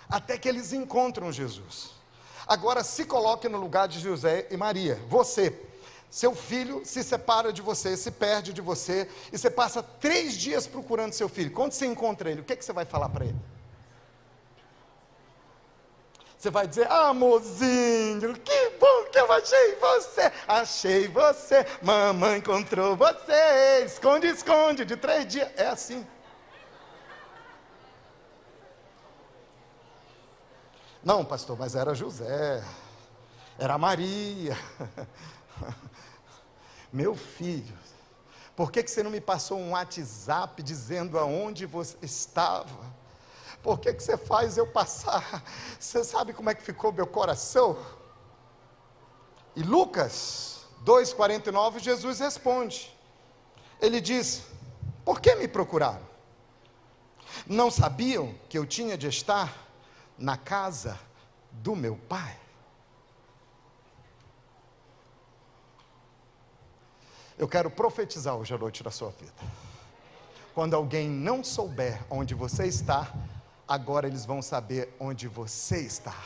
até 0.08 0.38
que 0.38 0.48
eles 0.48 0.72
encontram 0.72 1.30
Jesus. 1.30 1.90
Agora 2.46 2.82
se 2.82 3.04
coloque 3.04 3.48
no 3.48 3.58
lugar 3.58 3.86
de 3.88 4.00
José 4.00 4.46
e 4.50 4.56
Maria, 4.56 5.00
você. 5.08 5.58
Seu 6.10 6.34
filho 6.34 6.82
se 6.84 7.02
separa 7.02 7.52
de 7.52 7.60
você, 7.60 7.96
se 7.96 8.10
perde 8.10 8.52
de 8.52 8.60
você, 8.60 9.08
e 9.32 9.38
você 9.38 9.50
passa 9.50 9.82
três 9.82 10.34
dias 10.34 10.66
procurando 10.66 11.12
seu 11.12 11.28
filho. 11.28 11.50
Quando 11.50 11.72
você 11.72 11.86
encontra 11.86 12.30
ele, 12.30 12.40
o 12.40 12.44
que, 12.44 12.54
que 12.54 12.64
você 12.64 12.72
vai 12.72 12.84
falar 12.84 13.08
para 13.08 13.24
ele? 13.24 13.53
Você 16.44 16.50
vai 16.50 16.66
dizer, 16.68 16.92
amorzinho, 16.92 18.34
que 18.34 18.70
bom 18.78 19.04
que 19.10 19.18
eu 19.18 19.32
achei 19.32 19.76
você. 19.76 20.32
Achei 20.46 21.08
você, 21.08 21.64
mamãe 21.80 22.36
encontrou 22.36 22.94
você. 22.94 23.86
Esconde, 23.86 24.26
esconde, 24.26 24.84
de 24.84 24.94
três 24.94 25.26
dias. 25.26 25.50
É 25.56 25.68
assim. 25.68 26.06
Não, 31.02 31.24
pastor, 31.24 31.58
mas 31.58 31.74
era 31.74 31.94
José, 31.94 32.62
era 33.58 33.78
Maria. 33.78 34.54
Meu 36.92 37.14
filho, 37.14 37.74
por 38.54 38.70
que, 38.70 38.82
que 38.82 38.90
você 38.90 39.02
não 39.02 39.10
me 39.10 39.20
passou 39.22 39.58
um 39.58 39.70
WhatsApp 39.70 40.62
dizendo 40.62 41.18
aonde 41.18 41.64
você 41.64 41.96
estava? 42.02 43.02
Por 43.64 43.80
que, 43.80 43.94
que 43.94 44.02
você 44.02 44.18
faz 44.18 44.58
eu 44.58 44.66
passar? 44.66 45.42
Você 45.80 46.04
sabe 46.04 46.34
como 46.34 46.50
é 46.50 46.54
que 46.54 46.62
ficou 46.62 46.92
meu 46.92 47.06
coração? 47.06 47.78
E 49.56 49.62
Lucas 49.62 50.66
2,49, 50.84 51.78
Jesus 51.78 52.18
responde. 52.18 52.94
Ele 53.80 54.02
diz: 54.02 54.44
Por 55.02 55.18
que 55.18 55.34
me 55.36 55.48
procuraram? 55.48 56.06
Não 57.46 57.70
sabiam 57.70 58.34
que 58.50 58.58
eu 58.58 58.66
tinha 58.66 58.98
de 58.98 59.08
estar 59.08 59.66
na 60.18 60.36
casa 60.36 61.00
do 61.50 61.74
meu 61.74 61.96
pai? 61.96 62.38
Eu 67.38 67.48
quero 67.48 67.70
profetizar 67.70 68.36
hoje 68.36 68.52
à 68.52 68.58
noite 68.58 68.84
na 68.84 68.90
sua 68.90 69.08
vida. 69.08 69.32
Quando 70.54 70.74
alguém 70.74 71.08
não 71.08 71.42
souber 71.42 72.04
onde 72.10 72.34
você 72.34 72.66
está, 72.66 73.10
agora 73.66 74.06
eles 74.06 74.24
vão 74.24 74.42
saber 74.42 74.94
onde 74.98 75.28
você 75.28 75.80
está. 75.80 76.16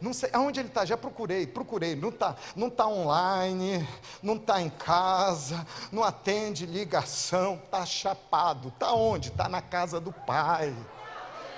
Não 0.00 0.12
sei, 0.12 0.28
aonde 0.32 0.60
ele 0.60 0.68
está? 0.68 0.84
Já 0.84 0.96
procurei, 0.96 1.46
procurei, 1.46 1.94
não 1.96 2.10
está 2.10 2.36
não 2.54 2.68
tá 2.68 2.86
online, 2.86 3.88
não 4.22 4.34
está 4.36 4.60
em 4.60 4.68
casa, 4.68 5.66
não 5.90 6.02
atende 6.02 6.66
ligação, 6.66 7.60
está 7.64 7.86
chapado. 7.86 8.68
Está 8.68 8.92
onde? 8.92 9.28
Está 9.28 9.48
na 9.48 9.62
casa 9.62 10.00
do 10.00 10.12
pai 10.12 10.74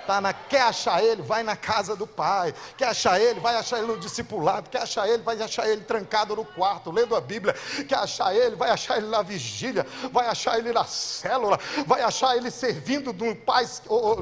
tá 0.07 0.21
na, 0.21 0.31
quer 0.31 0.61
achar 0.61 1.03
ele, 1.03 1.21
vai 1.21 1.43
na 1.43 1.55
casa 1.55 1.95
do 1.95 2.07
pai, 2.07 2.53
quer 2.77 2.87
achar 2.87 3.19
ele, 3.19 3.41
vai 3.41 3.55
achar 3.57 3.79
ele 3.79 3.87
no 3.87 3.99
discipulado, 3.99 4.69
quer 4.69 4.83
achar 4.83 5.07
ele, 5.07 5.21
vai 5.21 5.39
achar 5.41 5.67
ele 5.67 5.81
trancado 5.81 6.33
no 6.33 6.45
quarto, 6.45 6.89
lendo 6.89 7.13
a 7.13 7.19
Bíblia, 7.19 7.53
quer 7.87 7.97
achar 7.97 8.33
ele, 8.33 8.55
vai 8.55 8.69
achar 8.69 8.97
ele 8.97 9.07
na 9.07 9.21
vigília, 9.21 9.85
vai 10.11 10.27
achar 10.27 10.57
ele 10.57 10.71
na 10.71 10.85
célula, 10.85 11.59
vai 11.85 12.01
achar 12.01 12.37
ele 12.37 12.49
servindo 12.49 13.11
no 13.11 13.35
Paz, 13.35 13.81
no, 13.85 14.15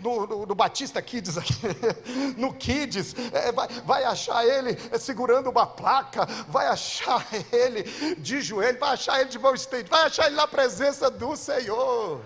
no, 0.00 0.26
no, 0.26 0.46
no 0.46 0.54
Batista 0.54 1.02
Kids 1.02 1.36
aqui, 1.36 1.54
no 2.38 2.54
Kids, 2.54 3.14
é, 3.32 3.50
vai, 3.50 3.68
vai 3.84 4.04
achar 4.04 4.46
ele 4.46 4.78
segurando 4.98 5.50
uma 5.50 5.66
placa, 5.66 6.24
vai 6.48 6.68
achar 6.68 7.26
ele 7.52 7.82
de 8.16 8.40
joelho, 8.40 8.78
vai 8.78 8.90
achar 8.90 9.20
ele 9.20 9.30
de 9.30 9.38
mão 9.40 9.54
estendida, 9.54 9.90
vai 9.90 10.06
achar 10.06 10.26
ele 10.26 10.36
na 10.36 10.46
presença 10.46 11.10
do 11.10 11.34
Senhor. 11.36 12.20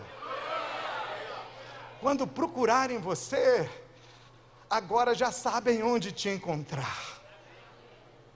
Quando 2.01 2.27
procurarem 2.27 2.99
você, 2.99 3.69
agora 4.69 5.15
já 5.15 5.33
sabem 5.33 5.83
onde 5.83 6.13
te 6.13 6.29
encontrar. 6.29 7.17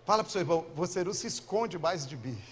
Fala 0.05 0.25
para 0.25 0.29
o 0.29 0.33
seu 0.33 0.41
irmão, 0.41 0.67
você 0.75 1.05
não 1.05 1.13
se 1.13 1.27
esconde 1.27 1.79
mais 1.79 2.07
de 2.07 2.17
mim. 2.17 2.43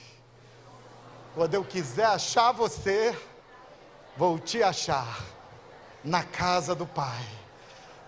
Quando 1.35 1.55
eu 1.55 1.65
quiser 1.65 2.07
achar 2.07 2.53
você, 2.53 3.17
vou 4.17 4.39
te 4.39 4.63
achar 4.63 5.25
na 6.05 6.23
casa 6.23 6.75
do 6.75 6.87
Pai. 6.87 7.25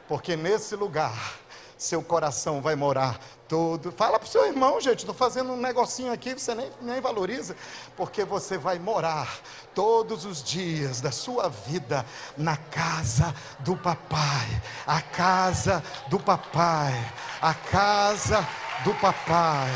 Porque 0.09 0.37
nesse 0.37 0.75
lugar 0.77 1.39
seu 1.79 2.03
coração 2.03 2.61
vai 2.61 2.77
morar 2.77 3.19
todo. 3.51 3.91
Fala 3.91 4.17
para 4.17 4.29
o 4.29 4.31
seu 4.31 4.47
irmão, 4.47 4.81
gente, 4.81 5.01
estou 5.01 5.15
fazendo 5.15 5.53
um 5.53 5.57
negocinho 5.57 6.13
aqui, 6.13 6.33
você 6.35 6.55
nem, 6.55 6.71
nem 6.81 7.01
valoriza, 7.01 7.57
porque 7.97 8.25
você 8.25 8.57
vai 8.57 8.79
morar 8.79 9.41
todos 9.75 10.25
os 10.25 10.41
dias 10.41 11.01
da 11.01 11.11
sua 11.11 11.49
vida 11.49 12.07
na 12.39 12.57
casa 12.57 13.35
do 13.59 13.77
papai, 13.77 14.63
a 14.87 15.03
casa 15.03 15.83
do 16.09 16.21
papai, 16.21 16.95
a 17.43 17.53
casa 17.53 18.49
do 18.85 18.95
papai, 18.95 19.69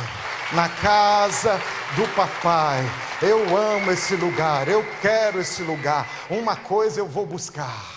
na 0.52 0.68
casa 0.68 1.60
do 1.96 2.06
papai. 2.14 2.88
Eu 3.20 3.56
amo 3.56 3.90
esse 3.90 4.14
lugar, 4.14 4.68
eu 4.68 4.86
quero 5.02 5.40
esse 5.40 5.64
lugar. 5.64 6.08
Uma 6.30 6.54
coisa 6.54 7.00
eu 7.00 7.08
vou 7.08 7.26
buscar 7.26 7.93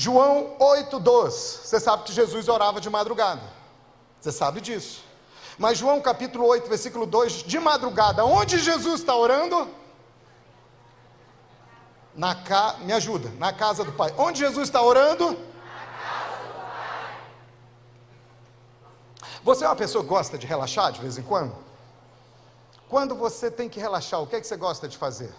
João 0.00 0.56
8,12. 0.58 1.30
Você 1.30 1.78
sabe 1.78 2.04
que 2.04 2.12
Jesus 2.14 2.48
orava 2.48 2.80
de 2.80 2.88
madrugada. 2.88 3.42
Você 4.18 4.32
sabe 4.32 4.62
disso. 4.62 5.04
Mas 5.58 5.76
João 5.76 6.00
capítulo 6.00 6.46
8, 6.46 6.70
versículo 6.70 7.04
2, 7.04 7.42
de 7.42 7.60
madrugada, 7.60 8.24
onde 8.24 8.58
Jesus 8.58 9.00
está 9.00 9.14
orando? 9.14 9.68
Na 12.14 12.34
ca... 12.34 12.76
Me 12.80 12.94
ajuda, 12.94 13.30
na 13.36 13.52
casa 13.52 13.84
do 13.84 13.92
Pai. 13.92 14.14
Onde 14.16 14.38
Jesus 14.38 14.68
está 14.68 14.80
orando? 14.80 15.38
Você 19.44 19.64
é 19.66 19.68
uma 19.68 19.76
pessoa 19.76 20.02
que 20.02 20.08
gosta 20.08 20.38
de 20.38 20.46
relaxar 20.46 20.92
de 20.92 21.00
vez 21.02 21.18
em 21.18 21.22
quando? 21.22 21.54
Quando 22.88 23.14
você 23.14 23.50
tem 23.50 23.68
que 23.68 23.78
relaxar, 23.78 24.22
o 24.22 24.26
que 24.26 24.36
é 24.36 24.40
que 24.40 24.46
você 24.46 24.56
gosta 24.56 24.88
de 24.88 24.96
fazer? 24.96 25.30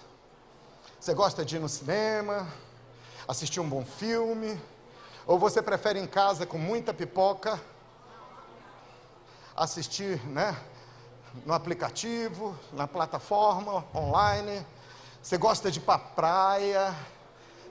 Você 0.99 1.15
gosta 1.15 1.43
de 1.43 1.55
ir 1.55 1.59
no 1.59 1.67
cinema? 1.67 2.47
Assistir 3.31 3.61
um 3.61 3.69
bom 3.69 3.85
filme? 3.85 4.59
Ou 5.25 5.39
você 5.39 5.61
prefere 5.61 5.97
em 5.97 6.05
casa 6.05 6.45
com 6.45 6.57
muita 6.57 6.93
pipoca, 6.93 7.59
assistir, 9.55 10.21
né? 10.27 10.57
No 11.45 11.53
aplicativo, 11.53 12.53
na 12.73 12.85
plataforma, 12.85 13.85
online? 13.95 14.65
Você 15.23 15.37
gosta 15.37 15.71
de 15.71 15.79
ir 15.79 15.83
para 15.83 15.97
praia? 15.97 16.93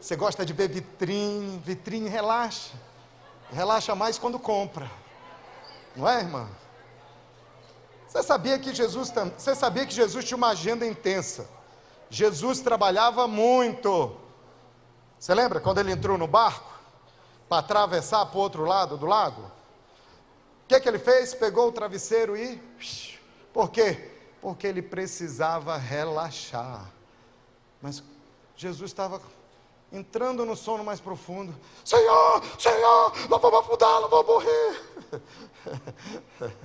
Você 0.01 0.17
gosta 0.17 0.47
de 0.47 0.55
ver 0.55 0.71
vitrine? 0.71 1.59
Vitrine 1.59 2.09
relaxa. 2.09 2.73
Relaxa 3.53 3.95
mais 3.95 4.19
quando 4.19 4.39
compra. 4.39 4.91
Não 5.95 6.09
é, 6.09 6.21
irmã? 6.21 6.49
Você 8.09 8.23
sabia 8.23 8.59
que 8.59 8.75
Jesus, 8.75 9.13
você 9.37 9.55
sabia 9.55 9.85
que 9.85 9.93
Jesus 9.93 10.25
tinha 10.25 10.39
uma 10.39 10.53
agenda 10.53 10.87
intensa? 10.87 11.47
Jesus 12.09 12.61
trabalhava 12.61 13.29
muito. 13.29 14.17
Você 15.21 15.35
lembra 15.35 15.61
quando 15.61 15.77
ele 15.79 15.93
entrou 15.93 16.17
no 16.17 16.27
barco 16.27 16.73
para 17.47 17.59
atravessar 17.59 18.25
para 18.25 18.39
o 18.39 18.41
outro 18.41 18.65
lado 18.65 18.97
do 18.97 19.05
lago? 19.05 19.43
O 19.43 20.67
que, 20.67 20.81
que 20.81 20.89
ele 20.89 20.99
fez? 20.99 21.35
Pegou 21.35 21.69
o 21.69 21.73
travesseiro 21.73 22.35
e. 22.35 22.57
Por 23.53 23.71
quê? 23.71 24.13
Porque 24.41 24.67
ele 24.67 24.81
precisava 24.81 25.77
relaxar. 25.77 26.91
Mas 27.83 28.03
Jesus 28.57 28.91
estava 28.91 29.21
entrando 29.93 30.47
no 30.47 30.57
sono 30.57 30.83
mais 30.83 31.01
profundo. 31.01 31.55
Senhor, 31.85 32.43
Senhor, 32.59 33.29
não 33.29 33.39
vou 33.39 33.59
afundar, 33.59 34.01
não 34.01 34.09
vou 34.09 34.25
morrer. 34.25 34.83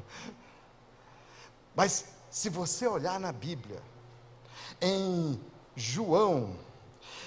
Mas 1.76 2.06
se 2.30 2.49
você 2.49 2.88
olhar 2.88 3.20
na 3.20 3.34
Bíblia, 3.34 3.84
em 4.80 5.43
João, 5.76 6.56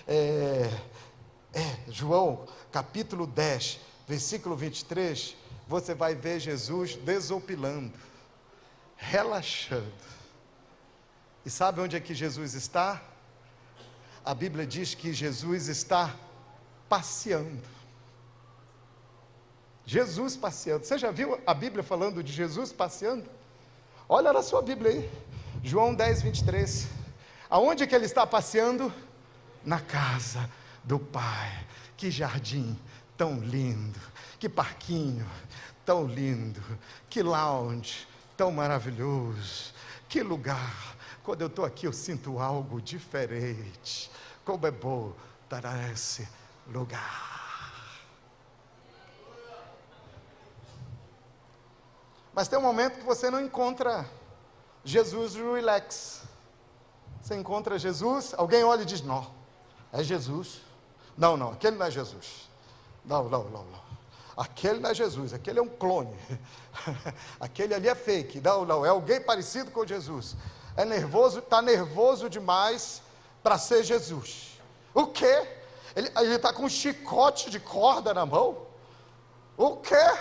é, 0.07 0.71
é, 1.59 1.91
João 1.91 2.47
capítulo 2.71 3.27
10, 3.27 3.81
versículo 4.07 4.55
23, 4.55 5.37
você 5.67 5.93
vai 5.93 6.15
ver 6.15 6.39
Jesus 6.39 6.95
desopilando, 6.95 7.93
relaxando. 8.97 9.93
E 11.45 11.51
sabe 11.51 11.81
onde 11.81 11.97
é 11.97 12.01
que 12.01 12.15
Jesus 12.15 12.55
está? 12.55 13.03
A 14.25 14.35
Bíblia 14.35 14.65
diz 14.65 14.95
que 14.95 15.13
Jesus 15.13 15.67
está 15.67 16.15
passeando. 16.89 17.63
Jesus 19.85 20.37
passeando. 20.37 20.85
Você 20.85 20.97
já 20.97 21.11
viu 21.11 21.41
a 21.47 21.55
Bíblia 21.55 21.83
falando 21.83 22.23
de 22.23 22.33
Jesus 22.33 22.73
passeando? 22.73 23.29
Olha 24.09 24.33
na 24.33 24.43
sua 24.43 24.63
Bíblia 24.63 24.93
aí. 24.93 25.11
João 25.65 25.95
10, 25.95 26.23
23. 26.23 26.87
Aonde 27.51 27.83
é 27.83 27.87
que 27.87 27.95
ele 27.95 28.05
está 28.05 28.27
passeando? 28.27 28.93
Na 29.65 29.81
casa 29.81 30.49
do 30.85 30.99
Pai. 30.99 31.67
Que 31.97 32.11
jardim 32.11 32.79
tão 33.17 33.41
lindo, 33.41 34.01
que 34.39 34.49
parquinho 34.49 35.29
tão 35.85 36.07
lindo, 36.07 36.63
que 37.09 37.23
lounge 37.23 38.07
tão 38.37 38.53
maravilhoso, 38.53 39.73
que 40.09 40.23
lugar. 40.23 40.97
Quando 41.25 41.41
eu 41.41 41.49
estou 41.49 41.65
aqui, 41.65 41.87
eu 41.87 41.93
sinto 41.93 42.39
algo 42.39 42.81
diferente. 42.81 44.11
Como 44.45 44.67
é 44.67 44.71
bom 44.71 45.13
estar 45.45 45.63
nesse 45.77 46.29
lugar. 46.67 47.29
Mas 52.33 52.47
tem 52.47 52.59
um 52.59 52.63
momento 52.63 52.99
que 52.99 53.05
você 53.05 53.31
não 53.31 53.41
encontra 53.41 54.09
Jesus 54.85 55.35
relax. 55.35 56.23
Você 57.21 57.35
encontra 57.35 57.79
Jesus, 57.79 58.33
alguém 58.37 58.63
olha 58.63 58.83
e 58.83 58.87
diz: 58.87 59.03
Não, 59.03 59.29
é 59.93 60.05
Jesus. 60.05 60.68
Não, 61.19 61.37
não, 61.37 61.51
aquele 61.51 61.77
não 61.77 61.87
é 61.87 61.91
Jesus. 61.91 62.49
Não, 63.05 63.25
não, 63.29 63.45
não, 63.45 63.65
não. 63.65 63.89
Aquele 64.37 64.79
não 64.79 64.91
é 64.91 64.95
Jesus, 64.95 65.35
aquele 65.35 65.59
é 65.59 65.63
um 65.63 65.69
clone. 65.69 66.17
aquele 67.41 67.75
ali 67.75 67.89
é 67.89 67.95
fake. 67.97 68.41
Não, 68.41 68.65
não, 68.65 68.87
é 68.87 68.89
alguém 68.89 69.21
parecido 69.21 69.73
com 69.73 69.85
Jesus. 69.85 70.37
É 70.77 70.85
nervoso, 70.85 71.41
está 71.41 71.61
nervoso 71.61 72.31
demais 72.31 73.03
para 73.43 73.59
ser 73.59 73.83
Jesus. 73.83 74.61
O 74.95 75.09
quê? 75.09 75.45
Ele 75.97 76.09
está 76.37 76.53
com 76.53 76.63
um 76.63 76.69
chicote 76.69 77.51
de 77.51 77.59
corda 77.59 78.15
na 78.15 78.25
mão? 78.25 78.69
O 79.57 79.77
quê? 79.79 80.17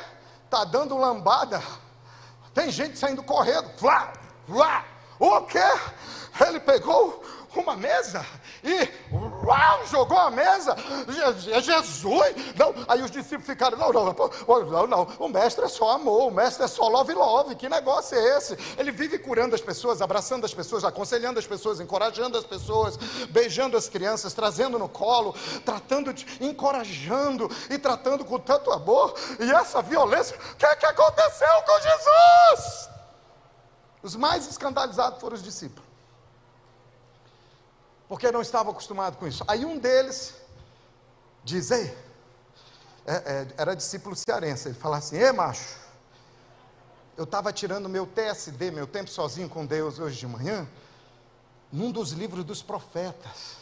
Está 0.46 0.64
dando 0.64 0.98
lambada? 0.98 1.62
Tem 2.56 2.72
gente 2.72 2.98
saindo 2.98 3.22
correndo. 3.22 3.70
Flá, 3.78 4.14
flá. 4.48 4.84
O 5.20 5.42
quê? 5.42 5.60
Ele 6.48 6.60
pegou 6.60 7.24
uma 7.56 7.76
mesa 7.76 8.26
e 8.68 8.90
uau, 9.46 9.86
jogou 9.88 10.18
a 10.18 10.30
mesa. 10.30 10.76
É 11.54 11.62
Jesus. 11.62 12.36
Não. 12.58 12.76
Aí 12.86 13.02
os 13.02 13.10
discípulos 13.10 13.46
ficaram, 13.46 13.78
não, 13.78 13.94
não, 13.94 14.14
não, 14.14 14.88
não, 14.88 15.04
o 15.20 15.30
mestre 15.30 15.64
é 15.64 15.70
só 15.70 15.92
amor, 15.92 16.28
o 16.28 16.32
mestre 16.32 16.66
é 16.66 16.68
só 16.68 16.90
love, 16.90 17.14
love. 17.14 17.56
Que 17.56 17.70
negócio 17.70 18.18
é 18.18 18.38
esse? 18.38 18.58
Ele 18.78 18.92
vive 18.92 19.18
curando 19.18 19.56
as 19.56 19.62
pessoas, 19.62 20.02
abraçando 20.02 20.46
as 20.46 20.54
pessoas, 20.54 20.84
aconselhando 20.84 21.40
as 21.40 21.48
pessoas, 21.48 21.80
encorajando 21.80 22.38
as 22.38 22.44
pessoas, 22.44 22.98
beijando 23.30 23.78
as 23.78 23.88
crianças, 23.88 24.34
trazendo 24.34 24.78
no 24.78 24.90
colo, 24.90 25.34
tratando, 25.64 26.14
de, 26.14 26.26
encorajando 26.42 27.50
e 27.70 27.78
tratando 27.78 28.26
com 28.26 28.38
tanto 28.38 28.70
amor. 28.72 29.14
E 29.40 29.50
essa 29.50 29.82
violência, 29.82 30.38
o 30.38 30.56
que, 30.58 30.66
é 30.66 30.76
que 30.76 30.86
aconteceu 30.86 31.62
com 31.66 31.80
Jesus? 31.80 32.90
Os 34.04 34.16
mais 34.16 34.46
escandalizados 34.46 35.22
foram 35.22 35.36
os 35.36 35.44
discípulos 35.44 35.87
porque 38.08 38.32
não 38.32 38.42
estava 38.42 38.72
acostumado 38.72 39.18
com 39.18 39.28
isso. 39.28 39.44
Aí 39.48 39.66
um 39.66 39.78
deles 39.78 40.36
diz: 41.44 41.72
Ei, 41.72 41.96
é, 43.06 43.14
é, 43.16 43.48
era 43.58 43.76
discípulo 43.76 44.16
cearense, 44.16 44.70
ele 44.70 44.76
fala 44.76 44.98
assim: 44.98 45.18
Ei, 45.18 45.32
macho, 45.32 45.78
eu 47.18 47.24
estava 47.24 47.52
tirando 47.52 47.90
meu 47.90 48.06
TSD, 48.06 48.72
meu 48.72 48.88
tempo 48.88 49.10
sozinho 49.10 49.50
com 49.50 49.66
Deus 49.66 50.00
hoje 50.00 50.18
de 50.18 50.28
manhã, 50.28 50.68
num 51.72 51.92
dos 51.92 52.12
livros 52.12 52.44
dos 52.44 52.62
profetas, 52.62 53.58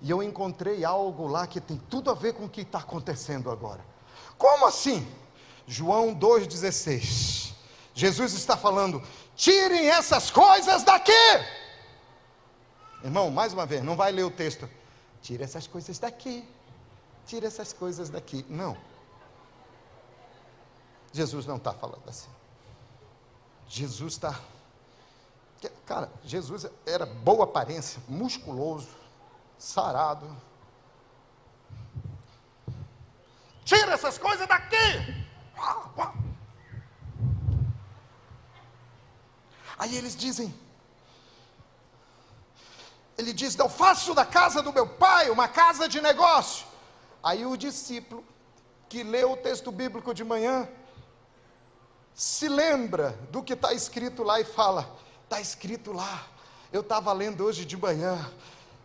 e 0.00 0.10
eu 0.10 0.22
encontrei 0.22 0.84
algo 0.84 1.26
lá 1.26 1.46
que 1.46 1.60
tem 1.60 1.76
tudo 1.88 2.10
a 2.10 2.14
ver 2.14 2.34
com 2.34 2.44
o 2.44 2.48
que 2.48 2.62
está 2.62 2.78
acontecendo 2.78 3.50
agora. 3.50 3.84
Como 4.36 4.66
assim? 4.66 5.06
João 5.66 6.14
2,16. 6.14 7.52
Jesus 7.94 8.34
está 8.34 8.56
falando: 8.56 9.02
tirem 9.36 9.88
essas 9.88 10.30
coisas 10.30 10.82
daqui. 10.82 11.12
Irmão, 13.04 13.30
mais 13.30 13.52
uma 13.52 13.66
vez, 13.66 13.84
não 13.84 13.94
vai 13.94 14.10
ler 14.10 14.24
o 14.24 14.30
texto. 14.30 14.68
Tira 15.20 15.44
essas 15.44 15.66
coisas 15.66 15.98
daqui. 15.98 16.48
Tira 17.26 17.46
essas 17.46 17.70
coisas 17.70 18.08
daqui. 18.08 18.46
Não. 18.48 18.74
Jesus 21.12 21.44
não 21.44 21.56
está 21.56 21.74
falando 21.74 22.08
assim. 22.08 22.30
Jesus 23.68 24.14
está. 24.14 24.40
Cara, 25.84 26.10
Jesus 26.24 26.66
era 26.86 27.04
boa 27.04 27.44
aparência, 27.44 28.02
musculoso, 28.08 28.88
sarado. 29.58 30.26
Tira 33.66 33.92
essas 33.92 34.16
coisas 34.16 34.48
daqui! 34.48 35.24
Aí 39.78 39.94
eles 39.94 40.16
dizem: 40.16 40.54
ele 43.16 43.32
diz: 43.32 43.56
Eu 43.58 43.68
faço 43.68 44.14
da 44.14 44.24
casa 44.24 44.62
do 44.62 44.72
meu 44.72 44.86
pai 44.86 45.30
uma 45.30 45.48
casa 45.48 45.88
de 45.88 46.00
negócio. 46.00 46.66
Aí 47.22 47.46
o 47.46 47.56
discípulo 47.56 48.24
que 48.88 49.02
lê 49.02 49.24
o 49.24 49.36
texto 49.36 49.72
bíblico 49.72 50.12
de 50.14 50.22
manhã, 50.22 50.68
se 52.14 52.48
lembra 52.48 53.18
do 53.30 53.42
que 53.42 53.54
está 53.54 53.72
escrito 53.72 54.22
lá 54.22 54.40
e 54.40 54.44
fala: 54.44 54.96
está 55.24 55.40
escrito 55.40 55.92
lá, 55.92 56.26
eu 56.72 56.80
estava 56.80 57.12
lendo 57.12 57.44
hoje 57.44 57.64
de 57.64 57.76
manhã, 57.76 58.30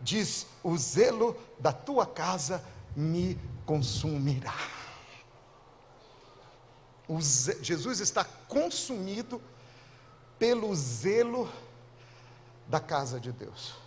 diz: 0.02 0.48
o 0.64 0.78
zelo 0.78 1.38
da 1.60 1.72
tua 1.72 2.06
casa 2.06 2.64
me 2.96 3.38
consumirá. 3.66 4.56
Ze... 7.22 7.64
Jesus 7.64 8.00
está 8.00 8.24
consumido 8.24 9.42
pelo 10.38 10.74
zelo 10.76 11.52
da 12.68 12.80
casa 12.80 13.20
de 13.20 13.32
Deus. 13.32 13.79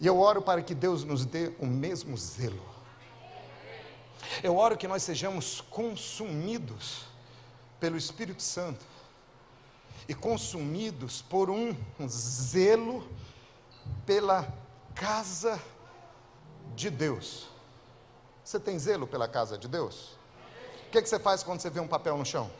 E 0.00 0.06
eu 0.06 0.18
oro 0.18 0.42
para 0.42 0.62
que 0.62 0.74
Deus 0.74 1.04
nos 1.04 1.24
dê 1.24 1.52
o 1.58 1.66
mesmo 1.66 2.16
zelo. 2.16 2.62
Eu 4.42 4.56
oro 4.56 4.76
que 4.76 4.88
nós 4.88 5.02
sejamos 5.02 5.60
consumidos 5.60 7.04
pelo 7.78 7.96
Espírito 7.96 8.42
Santo 8.42 8.84
e 10.08 10.14
consumidos 10.14 11.22
por 11.22 11.50
um 11.50 11.76
zelo 12.08 13.06
pela 14.06 14.52
casa 14.94 15.60
de 16.74 16.90
Deus. 16.90 17.48
Você 18.44 18.58
tem 18.58 18.78
zelo 18.78 19.06
pela 19.06 19.28
casa 19.28 19.56
de 19.56 19.68
Deus? 19.68 20.16
O 20.86 20.90
que, 20.90 20.98
é 20.98 21.02
que 21.02 21.08
você 21.08 21.18
faz 21.18 21.42
quando 21.42 21.60
você 21.60 21.70
vê 21.70 21.80
um 21.80 21.88
papel 21.88 22.16
no 22.16 22.24
chão? 22.24 22.50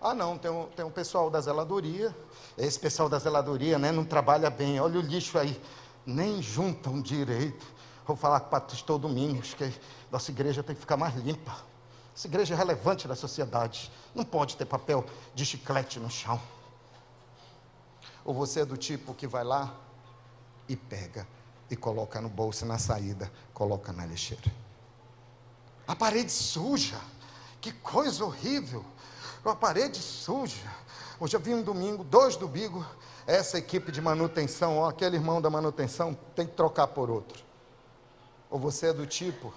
Ah, 0.00 0.14
não, 0.14 0.36
tem 0.36 0.50
um, 0.50 0.66
tem 0.66 0.84
um 0.84 0.90
pessoal 0.90 1.30
da 1.30 1.40
zeladoria. 1.40 2.14
Esse 2.58 2.78
pessoal 2.78 3.08
da 3.08 3.18
zeladoria 3.18 3.78
né, 3.78 3.90
não 3.90 4.04
trabalha 4.04 4.50
bem. 4.50 4.78
Olha 4.78 4.98
o 4.98 5.02
lixo 5.02 5.38
aí. 5.38 5.60
Nem 6.06 6.40
juntam 6.40 7.02
direito. 7.02 7.66
Vou 8.06 8.16
falar 8.16 8.40
com 8.40 8.46
o 8.46 8.60
pastor 8.60 8.98
Domingos 8.98 9.52
que 9.52 9.72
nossa 10.10 10.30
igreja 10.30 10.62
tem 10.62 10.74
que 10.74 10.80
ficar 10.80 10.96
mais 10.96 11.14
limpa. 11.16 11.56
Essa 12.14 12.28
igreja 12.28 12.54
é 12.54 12.56
relevante 12.56 13.08
da 13.08 13.16
sociedade. 13.16 13.90
Não 14.14 14.24
pode 14.24 14.56
ter 14.56 14.64
papel 14.64 15.04
de 15.34 15.44
chiclete 15.44 15.98
no 15.98 16.08
chão. 16.08 16.40
Ou 18.24 18.32
você 18.32 18.60
é 18.60 18.64
do 18.64 18.76
tipo 18.76 19.12
que 19.12 19.26
vai 19.26 19.44
lá 19.44 19.74
e 20.68 20.76
pega 20.76 21.26
e 21.68 21.76
coloca 21.76 22.20
no 22.20 22.28
bolso 22.28 22.64
na 22.64 22.78
saída, 22.78 23.30
coloca 23.52 23.92
na 23.92 24.06
lixeira. 24.06 24.52
A 25.86 25.94
parede 25.94 26.30
suja. 26.30 27.00
Que 27.60 27.72
coisa 27.72 28.24
horrível 28.24 28.84
uma 29.48 29.56
parede 29.56 29.98
suja. 29.98 30.70
Hoje 31.20 31.36
eu 31.36 31.40
vi 31.40 31.54
um 31.54 31.62
domingo, 31.62 32.02
dois 32.02 32.36
domingos, 32.36 32.84
essa 33.26 33.58
equipe 33.58 33.90
de 33.90 34.00
manutenção, 34.00 34.78
ó, 34.78 34.88
aquele 34.88 35.16
irmão 35.16 35.40
da 35.40 35.50
manutenção, 35.50 36.16
tem 36.34 36.46
que 36.46 36.54
trocar 36.54 36.86
por 36.86 37.10
outro. 37.10 37.44
Ou 38.48 38.58
você 38.58 38.88
é 38.88 38.92
do 38.92 39.06
tipo 39.06 39.52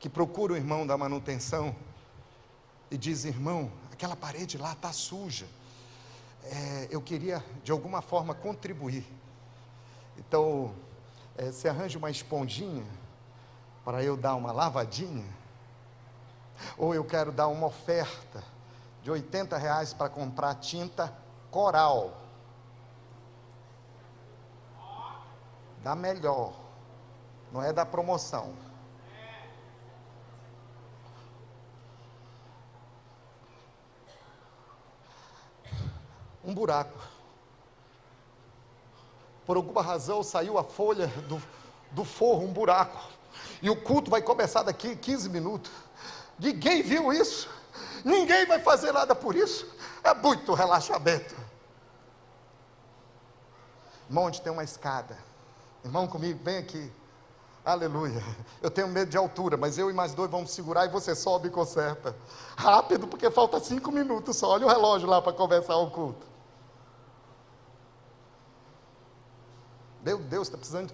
que 0.00 0.08
procura 0.08 0.54
o 0.54 0.56
irmão 0.56 0.86
da 0.86 0.96
manutenção 0.96 1.74
e 2.90 2.96
diz: 2.96 3.24
irmão, 3.24 3.70
aquela 3.92 4.16
parede 4.16 4.56
lá 4.56 4.72
está 4.72 4.92
suja. 4.92 5.46
É, 6.44 6.88
eu 6.90 7.02
queria 7.02 7.44
de 7.62 7.70
alguma 7.70 8.00
forma 8.00 8.34
contribuir. 8.34 9.04
Então, 10.16 10.74
é, 11.36 11.52
você 11.52 11.68
arranja 11.68 11.98
uma 11.98 12.10
esponjinha 12.10 12.86
para 13.84 14.02
eu 14.02 14.16
dar 14.16 14.34
uma 14.34 14.50
lavadinha? 14.50 15.26
Ou 16.76 16.94
eu 16.94 17.04
quero 17.04 17.30
dar 17.30 17.48
uma 17.48 17.66
oferta 17.66 18.42
de 19.02 19.10
80 19.10 19.56
reais 19.58 19.92
para 19.92 20.08
comprar 20.08 20.54
tinta 20.54 21.12
coral. 21.50 22.27
Da 25.82 25.94
melhor, 25.94 26.52
não 27.52 27.62
é 27.62 27.72
da 27.72 27.86
promoção. 27.86 28.54
Um 36.44 36.54
buraco. 36.54 36.98
Por 39.44 39.56
alguma 39.56 39.82
razão 39.82 40.22
saiu 40.22 40.58
a 40.58 40.64
folha 40.64 41.06
do, 41.28 41.42
do 41.92 42.04
forro, 42.04 42.44
um 42.44 42.52
buraco. 42.52 43.08
E 43.62 43.70
o 43.70 43.76
culto 43.76 44.10
vai 44.10 44.22
começar 44.22 44.62
daqui 44.62 44.96
15 44.96 45.28
minutos. 45.28 45.70
Ninguém 46.38 46.82
viu 46.82 47.12
isso. 47.12 47.48
Ninguém 48.04 48.46
vai 48.46 48.58
fazer 48.60 48.92
nada 48.92 49.14
por 49.14 49.34
isso. 49.34 49.66
É 50.02 50.14
muito 50.14 50.54
relaxamento. 50.54 51.34
Onde 54.14 54.40
tem 54.40 54.52
uma 54.52 54.64
escada. 54.64 55.27
Irmão 55.84 56.06
comigo, 56.06 56.40
vem 56.42 56.58
aqui. 56.58 56.92
Aleluia. 57.64 58.22
Eu 58.62 58.70
tenho 58.70 58.88
medo 58.88 59.10
de 59.10 59.16
altura, 59.16 59.56
mas 59.56 59.76
eu 59.76 59.90
e 59.90 59.92
mais 59.92 60.14
dois 60.14 60.30
vamos 60.30 60.50
segurar 60.50 60.86
e 60.86 60.88
você 60.88 61.14
sobe 61.14 61.48
e 61.48 61.50
conserta. 61.50 62.16
Rápido, 62.56 63.06
porque 63.06 63.30
falta 63.30 63.60
cinco 63.60 63.92
minutos 63.92 64.36
só. 64.36 64.50
Olha 64.50 64.66
o 64.66 64.68
relógio 64.68 65.08
lá 65.08 65.20
para 65.20 65.32
começar 65.32 65.76
o 65.76 65.90
culto. 65.90 66.26
Meu 70.02 70.18
Deus, 70.18 70.48
está 70.48 70.56
precisando. 70.56 70.92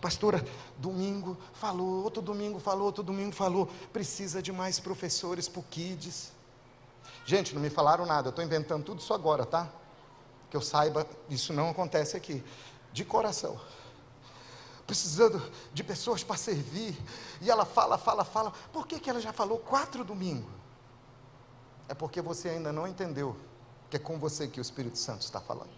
Pastora, 0.00 0.44
domingo 0.78 1.36
falou, 1.54 2.04
outro 2.04 2.22
domingo 2.22 2.60
falou, 2.60 2.84
outro 2.86 3.02
domingo 3.02 3.34
falou. 3.34 3.68
Precisa 3.92 4.40
de 4.40 4.52
mais 4.52 4.78
professores 4.78 5.48
para 5.48 5.62
Kids. 5.62 6.32
Gente, 7.24 7.54
não 7.54 7.60
me 7.60 7.70
falaram 7.70 8.06
nada, 8.06 8.28
eu 8.28 8.30
estou 8.30 8.44
inventando 8.44 8.84
tudo 8.84 9.00
isso 9.00 9.12
agora, 9.12 9.44
tá? 9.44 9.68
Que 10.50 10.56
eu 10.56 10.60
saiba, 10.60 11.06
isso 11.28 11.52
não 11.52 11.70
acontece 11.70 12.16
aqui. 12.16 12.44
De 12.92 13.04
coração. 13.04 13.58
Precisando 14.92 15.42
de 15.72 15.82
pessoas 15.82 16.22
para 16.22 16.36
servir. 16.36 16.94
E 17.40 17.50
ela 17.50 17.64
fala, 17.64 17.96
fala, 17.96 18.24
fala. 18.24 18.52
Por 18.72 18.86
que, 18.86 19.00
que 19.00 19.08
ela 19.08 19.22
já 19.22 19.32
falou 19.32 19.58
quatro 19.58 20.04
domingos? 20.04 20.52
É 21.88 21.94
porque 21.94 22.20
você 22.20 22.50
ainda 22.50 22.70
não 22.70 22.86
entendeu 22.86 23.34
que 23.88 23.96
é 23.96 23.98
com 23.98 24.18
você 24.18 24.46
que 24.46 24.60
o 24.60 24.62
Espírito 24.62 24.98
Santo 24.98 25.22
está 25.22 25.40
falando. 25.40 25.72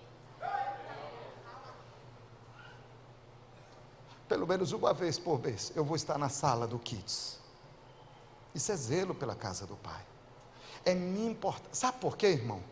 Pelo 4.26 4.48
menos 4.48 4.72
uma 4.72 4.92
vez 4.92 5.16
por 5.16 5.40
mês 5.40 5.70
eu 5.76 5.84
vou 5.84 5.94
estar 5.94 6.18
na 6.18 6.28
sala 6.28 6.66
do 6.66 6.78
Kids. 6.78 7.38
Isso 8.52 8.72
é 8.72 8.76
zelo 8.76 9.14
pela 9.14 9.36
casa 9.36 9.64
do 9.64 9.76
Pai 9.76 10.04
é 10.84 10.94
minha 10.94 11.30
importância. 11.30 11.70
Sabe 11.72 11.98
por 11.98 12.16
quê, 12.16 12.28
irmão? 12.28 12.62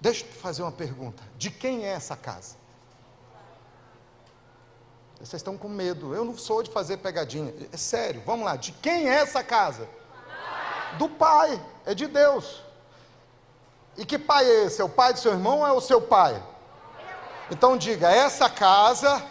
Deixa 0.00 0.24
eu 0.24 0.28
te 0.28 0.36
fazer 0.36 0.62
uma 0.62 0.72
pergunta: 0.72 1.22
de 1.36 1.50
quem 1.50 1.84
é 1.84 1.88
essa 1.88 2.16
casa? 2.16 2.56
Vocês 5.18 5.40
estão 5.40 5.56
com 5.56 5.68
medo. 5.68 6.14
Eu 6.14 6.24
não 6.24 6.36
sou 6.36 6.62
de 6.62 6.70
fazer 6.70 6.98
pegadinha. 6.98 7.52
É 7.72 7.76
sério, 7.76 8.22
vamos 8.24 8.44
lá. 8.44 8.56
De 8.56 8.72
quem 8.72 9.08
é 9.08 9.14
essa 9.14 9.42
casa? 9.42 9.88
Do 10.98 11.08
pai, 11.08 11.60
é 11.84 11.94
de 11.94 12.06
Deus. 12.06 12.62
E 13.96 14.04
que 14.04 14.18
pai 14.18 14.44
é 14.44 14.64
esse? 14.64 14.80
É 14.80 14.84
o 14.84 14.88
pai 14.88 15.12
do 15.12 15.18
seu 15.18 15.32
irmão 15.32 15.60
ou 15.60 15.66
é 15.66 15.72
o 15.72 15.80
seu 15.80 16.00
pai? 16.00 16.42
Então 17.50 17.76
diga: 17.76 18.10
essa 18.10 18.48
casa 18.48 19.22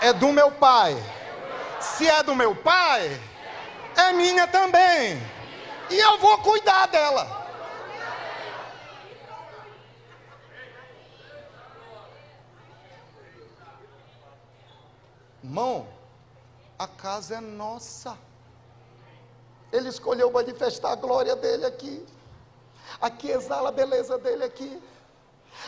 é 0.00 0.12
do 0.12 0.28
meu 0.32 0.50
pai. 0.50 0.96
Se 1.80 2.06
é 2.06 2.22
do 2.22 2.34
meu 2.34 2.54
pai, 2.54 3.20
é 3.96 4.12
minha 4.12 4.46
também 4.46 5.20
e 5.90 5.98
eu 5.98 6.18
vou 6.18 6.38
cuidar 6.38 6.86
dela. 6.86 7.39
Irmão, 15.50 15.84
a 16.78 16.86
casa 16.86 17.34
é 17.34 17.40
nossa. 17.40 18.16
Ele 19.72 19.88
escolheu 19.88 20.30
manifestar 20.30 20.92
a 20.92 20.94
glória 20.94 21.34
dele 21.34 21.66
aqui. 21.66 22.06
Aqui 23.00 23.32
exala 23.32 23.70
a 23.70 23.72
beleza 23.72 24.16
dele 24.16 24.44
aqui. 24.44 24.80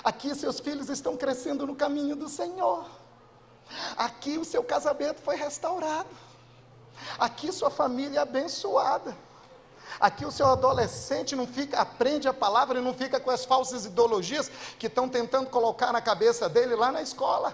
Aqui 0.04 0.36
seus 0.36 0.60
filhos 0.60 0.88
estão 0.88 1.16
crescendo 1.16 1.66
no 1.66 1.74
caminho 1.74 2.14
do 2.14 2.28
Senhor. 2.28 2.86
Aqui 3.96 4.38
o 4.38 4.44
seu 4.44 4.62
casamento 4.62 5.20
foi 5.20 5.34
restaurado. 5.34 6.10
Aqui 7.18 7.50
sua 7.50 7.68
família 7.68 8.20
é 8.20 8.22
abençoada. 8.22 9.16
Aqui 9.98 10.24
o 10.24 10.30
seu 10.30 10.46
adolescente 10.46 11.34
não 11.34 11.44
fica, 11.46 11.80
aprende 11.80 12.28
a 12.28 12.32
palavra 12.32 12.78
e 12.78 12.82
não 12.82 12.94
fica 12.94 13.18
com 13.18 13.32
as 13.32 13.44
falsas 13.44 13.84
ideologias 13.84 14.48
que 14.78 14.86
estão 14.86 15.08
tentando 15.08 15.50
colocar 15.50 15.92
na 15.92 16.00
cabeça 16.00 16.48
dele 16.48 16.76
lá 16.76 16.92
na 16.92 17.02
escola. 17.02 17.52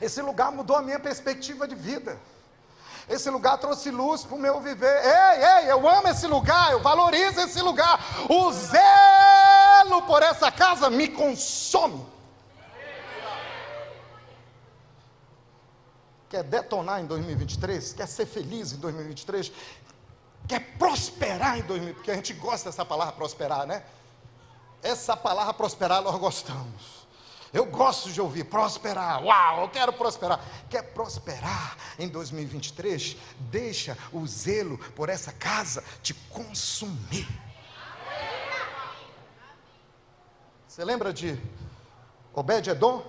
Esse 0.00 0.20
lugar 0.22 0.50
mudou 0.52 0.76
a 0.76 0.82
minha 0.82 0.98
perspectiva 0.98 1.66
de 1.66 1.74
vida. 1.74 2.18
Esse 3.08 3.28
lugar 3.28 3.58
trouxe 3.58 3.90
luz 3.90 4.24
para 4.24 4.34
o 4.34 4.38
meu 4.38 4.60
viver. 4.60 5.04
Ei, 5.04 5.44
ei, 5.44 5.70
eu 5.70 5.86
amo 5.88 6.08
esse 6.08 6.26
lugar, 6.26 6.72
eu 6.72 6.80
valorizo 6.80 7.40
esse 7.40 7.60
lugar. 7.60 8.00
O 8.28 8.52
zelo 8.52 10.02
por 10.06 10.22
essa 10.22 10.50
casa 10.50 10.88
me 10.88 11.08
consome. 11.08 12.14
Quer 16.30 16.42
detonar 16.42 17.00
em 17.00 17.06
2023? 17.06 17.92
Quer 17.92 18.08
ser 18.08 18.26
feliz 18.26 18.72
em 18.72 18.76
2023? 18.76 19.52
quer 20.46 20.60
prosperar 20.78 21.58
em 21.58 21.62
2000, 21.62 21.94
porque 21.94 22.10
a 22.10 22.14
gente 22.14 22.32
gosta 22.34 22.70
dessa 22.70 22.84
palavra 22.84 23.14
prosperar, 23.14 23.66
né? 23.66 23.82
Essa 24.82 25.16
palavra 25.16 25.54
prosperar 25.54 26.02
nós 26.02 26.16
gostamos. 26.18 27.03
Eu 27.54 27.64
gosto 27.64 28.10
de 28.10 28.20
ouvir 28.20 28.42
prosperar. 28.42 29.22
Uau, 29.22 29.60
eu 29.60 29.68
quero 29.68 29.92
prosperar. 29.92 30.44
Quer 30.68 30.82
prosperar 30.92 31.76
em 32.00 32.08
2023? 32.08 33.16
Deixa 33.38 33.96
o 34.12 34.26
zelo 34.26 34.76
por 34.96 35.08
essa 35.08 35.30
casa 35.30 35.84
te 36.02 36.12
consumir. 36.12 37.28
Você 40.66 40.84
lembra 40.84 41.12
de 41.12 41.40
Obed-Edom? 42.34 43.06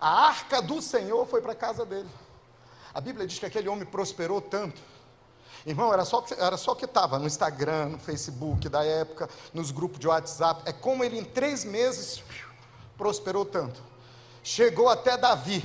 A 0.00 0.26
arca 0.26 0.60
do 0.60 0.82
Senhor 0.82 1.24
foi 1.24 1.40
para 1.40 1.52
a 1.52 1.54
casa 1.54 1.86
dele. 1.86 2.10
A 2.92 3.00
Bíblia 3.00 3.24
diz 3.24 3.38
que 3.38 3.46
aquele 3.46 3.68
homem 3.68 3.86
prosperou 3.86 4.40
tanto. 4.40 4.82
Irmão, 5.64 5.92
era 5.92 6.04
só, 6.04 6.26
era 6.38 6.56
só 6.56 6.74
que 6.74 6.86
estava 6.86 7.20
no 7.20 7.28
Instagram, 7.28 7.90
no 7.90 7.98
Facebook 8.00 8.68
da 8.68 8.84
época, 8.84 9.30
nos 9.54 9.70
grupos 9.70 10.00
de 10.00 10.08
WhatsApp. 10.08 10.62
É 10.66 10.72
como 10.72 11.04
ele 11.04 11.20
em 11.20 11.24
três 11.24 11.64
meses 11.64 12.20
prosperou 13.02 13.44
tanto. 13.44 13.82
Chegou 14.44 14.88
até 14.88 15.18
Davi. 15.18 15.60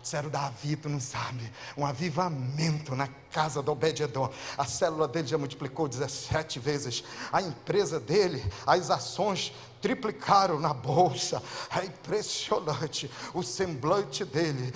Disseram, 0.00 0.30
Davi, 0.30 0.76
tu 0.76 0.88
não 0.88 1.00
sabe, 1.00 1.52
um 1.76 1.84
avivamento 1.84 2.94
na 2.94 3.08
casa 3.32 3.60
do 3.60 3.72
Obed-Edom. 3.72 4.30
A 4.56 4.64
célula 4.64 5.08
dele 5.08 5.26
já 5.26 5.36
multiplicou 5.36 5.88
17 5.88 6.60
vezes. 6.60 7.02
A 7.32 7.42
empresa 7.42 7.98
dele, 7.98 8.40
as 8.64 8.88
ações 8.88 9.52
triplicaram 9.86 10.58
na 10.58 10.74
bolsa. 10.74 11.40
É 11.70 11.84
impressionante 11.84 13.08
o 13.32 13.40
semblante 13.44 14.24
dele. 14.24 14.74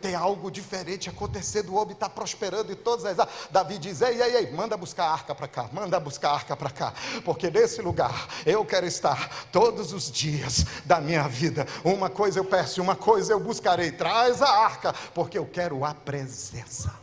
Tem 0.00 0.14
algo 0.14 0.50
diferente 0.50 1.10
acontecendo. 1.10 1.74
O 1.74 1.74
homem 1.74 1.92
está 1.92 2.08
prosperando 2.08 2.72
e 2.72 2.74
todas 2.74 3.04
as. 3.04 3.28
Davi 3.50 3.76
diz: 3.76 4.00
Ei, 4.00 4.22
ei, 4.22 4.36
ei, 4.36 4.50
manda 4.52 4.74
buscar 4.74 5.08
a 5.08 5.12
arca 5.12 5.34
para 5.34 5.46
cá, 5.46 5.68
manda 5.70 6.00
buscar 6.00 6.30
a 6.30 6.34
arca 6.34 6.56
para 6.56 6.70
cá, 6.70 6.94
porque 7.22 7.50
nesse 7.50 7.82
lugar 7.82 8.28
eu 8.46 8.64
quero 8.64 8.86
estar 8.86 9.46
todos 9.52 9.92
os 9.92 10.10
dias 10.10 10.64
da 10.86 11.02
minha 11.02 11.28
vida. 11.28 11.66
Uma 11.84 12.08
coisa 12.08 12.38
eu 12.38 12.44
peço, 12.44 12.80
uma 12.80 12.96
coisa 12.96 13.34
eu 13.34 13.40
buscarei. 13.40 13.90
Traz 13.92 14.40
a 14.40 14.48
arca, 14.48 14.94
porque 15.12 15.36
eu 15.36 15.44
quero 15.44 15.84
a 15.84 15.92
presença. 15.92 16.94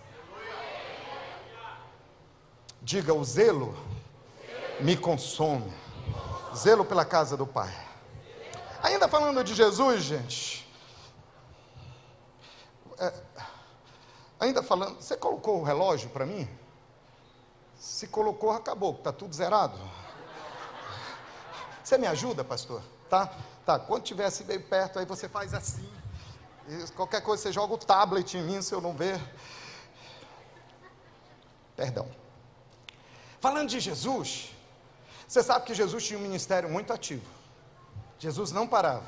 Diga: 2.82 3.14
o 3.14 3.24
zelo 3.24 3.78
me 4.80 4.98
consome 4.98 5.83
Zelo 6.56 6.86
pela 6.86 7.04
casa 7.04 7.36
do 7.36 7.48
Pai. 7.48 7.74
Ainda 8.82 9.08
falando 9.08 9.44
de 9.44 9.56
Jesus, 9.56 10.04
gente. 10.04 10.70
É, 13.00 13.14
ainda 14.40 14.62
falando, 14.62 15.02
você 15.02 15.18
colocou 15.18 15.62
o 15.62 15.64
relógio 15.64 16.10
para 16.10 16.26
mim? 16.26 16.48
Se 17.76 18.08
colocou, 18.08 18.52
acabou, 18.52 18.94
está 18.94 19.12
tudo 19.12 19.34
zerado. 19.34 19.78
Você 21.84 21.98
me 21.98 22.08
ajuda, 22.08 22.44
pastor? 22.44 22.82
Tá? 23.10 23.30
Tá, 23.66 23.80
quando 23.80 24.04
tivesse 24.04 24.44
bem 24.44 24.60
perto, 24.60 25.00
aí 25.00 25.06
você 25.06 25.28
faz 25.28 25.54
assim. 25.54 25.90
qualquer 26.96 27.22
coisa, 27.22 27.44
você 27.44 27.52
joga 27.52 27.74
o 27.74 27.78
tablet 27.78 28.38
em 28.38 28.44
mim 28.44 28.62
se 28.62 28.74
eu 28.74 28.82
não 28.82 28.94
ver. 28.94 29.20
Perdão. 31.76 32.08
Falando 33.40 33.70
de 33.70 33.80
Jesus, 33.80 34.53
você 35.28 35.42
sabe 35.44 35.66
que 35.66 35.74
Jesus 35.74 36.04
tinha 36.04 36.20
um 36.20 36.22
ministério 36.22 36.70
muito 36.70 36.92
ativo. 36.94 37.26
Jesus 38.20 38.52
não 38.52 38.68
parava. 38.68 39.06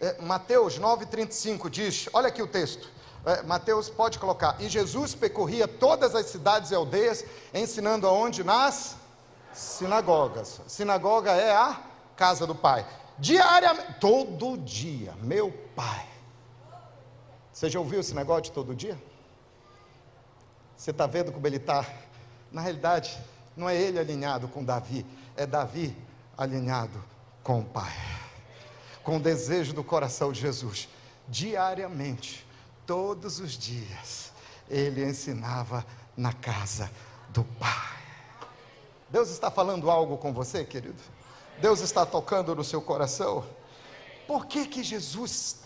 É, 0.00 0.20
Mateus 0.20 0.78
9,35 0.78 1.68
diz: 1.68 2.08
olha 2.12 2.28
aqui 2.28 2.42
o 2.42 2.46
texto. 2.46 2.88
É, 3.24 3.42
Mateus 3.42 3.90
pode 3.90 4.18
colocar. 4.18 4.56
E 4.60 4.68
Jesus 4.68 5.14
percorria 5.14 5.66
todas 5.66 6.14
as 6.14 6.26
cidades 6.26 6.70
e 6.70 6.74
aldeias, 6.74 7.24
ensinando 7.52 8.06
aonde? 8.06 8.44
Nas 8.44 8.96
sinagogas. 9.52 10.60
Sinagoga 10.66 11.32
é 11.32 11.50
a 11.50 11.80
casa 12.16 12.46
do 12.46 12.54
Pai. 12.54 12.86
Diariamente, 13.18 13.94
todo 14.00 14.56
dia, 14.56 15.14
meu 15.20 15.50
Pai. 15.74 16.06
Você 17.52 17.68
já 17.68 17.80
ouviu 17.80 18.00
esse 18.00 18.14
negócio 18.14 18.44
de 18.44 18.52
todo 18.52 18.74
dia? 18.74 18.96
Você 20.76 20.92
está 20.92 21.06
vendo 21.08 21.32
como 21.32 21.44
ele 21.44 21.56
está? 21.56 21.84
Na 22.52 22.60
realidade, 22.60 23.18
não 23.58 23.68
é 23.68 23.76
ele 23.76 23.98
alinhado 23.98 24.46
com 24.46 24.64
Davi, 24.64 25.04
é 25.36 25.44
Davi 25.44 25.94
alinhado 26.36 27.02
com 27.42 27.58
o 27.58 27.64
Pai, 27.64 27.92
com 29.02 29.16
o 29.16 29.20
desejo 29.20 29.72
do 29.72 29.82
coração 29.82 30.30
de 30.30 30.40
Jesus. 30.40 30.88
Diariamente, 31.26 32.46
todos 32.86 33.40
os 33.40 33.52
dias, 33.52 34.32
ele 34.70 35.04
ensinava 35.04 35.84
na 36.16 36.32
casa 36.32 36.88
do 37.30 37.42
Pai. 37.42 37.98
Deus 39.10 39.28
está 39.30 39.50
falando 39.50 39.90
algo 39.90 40.16
com 40.16 40.32
você, 40.32 40.64
querido? 40.64 41.02
Deus 41.60 41.80
está 41.80 42.06
tocando 42.06 42.54
no 42.54 42.62
seu 42.62 42.80
coração? 42.80 43.44
Por 44.26 44.46
que 44.46 44.66
que 44.66 44.84
Jesus 44.84 45.56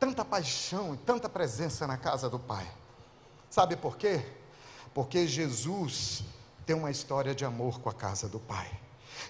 tanta 0.00 0.24
paixão 0.24 0.94
e 0.94 0.96
tanta 0.96 1.28
presença 1.28 1.86
na 1.86 1.98
casa 1.98 2.30
do 2.30 2.38
Pai? 2.38 2.66
Sabe 3.50 3.76
por 3.76 3.96
quê? 3.96 4.24
Porque 4.96 5.26
Jesus 5.26 6.22
tem 6.64 6.74
uma 6.74 6.90
história 6.90 7.34
de 7.34 7.44
amor 7.44 7.80
com 7.80 7.90
a 7.90 7.92
casa 7.92 8.30
do 8.30 8.40
Pai. 8.40 8.66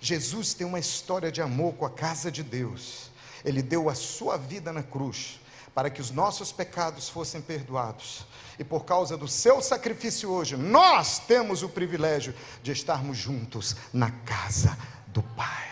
Jesus 0.01 0.55
tem 0.55 0.65
uma 0.65 0.79
história 0.79 1.33
de 1.33 1.43
amor 1.43 1.75
com 1.75 1.85
a 1.85 1.91
casa 1.91 2.31
de 2.31 2.45
Deus. 2.45 3.11
Ele 3.45 3.61
deu 3.63 3.91
a 3.91 3.95
sua 3.97 4.37
vida 4.37 4.73
na 4.73 4.85
cruz 4.85 5.41
para 5.75 5.91
que 5.91 6.01
os 6.01 6.13
nossos 6.13 6.53
pecados 6.53 7.09
fossem 7.09 7.41
perdoados. 7.41 8.25
E 8.61 8.63
por 8.63 8.85
causa 8.85 9.17
do 9.17 9.27
seu 9.27 9.61
sacrifício 9.61 10.31
hoje, 10.31 10.57
nós 10.57 11.19
temos 11.19 11.65
o 11.65 11.69
privilégio 11.69 12.33
de 12.63 12.71
estarmos 12.71 13.19
juntos 13.19 13.75
na 13.93 14.13
casa 14.13 14.79
do 15.09 15.21
Pai. 15.21 15.67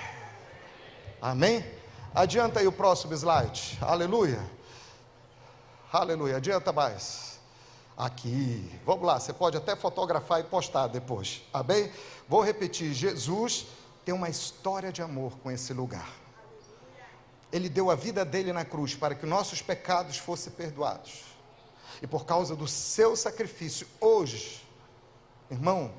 Amém? 1.22 1.64
Adianta 2.12 2.58
aí 2.58 2.66
o 2.66 2.72
próximo 2.72 3.14
slide. 3.14 3.78
Aleluia. 3.80 4.44
Aleluia. 5.92 6.38
Adianta 6.38 6.72
mais. 6.72 7.33
Aqui, 7.96 8.80
vamos 8.84 9.06
lá, 9.06 9.20
você 9.20 9.32
pode 9.32 9.56
até 9.56 9.76
fotografar 9.76 10.40
e 10.40 10.44
postar 10.44 10.88
depois, 10.88 11.42
amém? 11.52 11.92
Vou 12.28 12.42
repetir: 12.42 12.92
Jesus 12.92 13.66
tem 14.04 14.12
uma 14.12 14.28
história 14.28 14.92
de 14.92 15.00
amor 15.00 15.38
com 15.38 15.50
esse 15.50 15.72
lugar. 15.72 16.12
Ele 17.52 17.68
deu 17.68 17.90
a 17.90 17.94
vida 17.94 18.24
dele 18.24 18.52
na 18.52 18.64
cruz 18.64 18.96
para 18.96 19.14
que 19.14 19.24
nossos 19.24 19.62
pecados 19.62 20.18
fossem 20.18 20.52
perdoados. 20.52 21.22
E 22.02 22.06
por 22.06 22.26
causa 22.26 22.56
do 22.56 22.66
seu 22.66 23.14
sacrifício, 23.14 23.86
hoje, 24.00 24.66
irmão, 25.48 25.92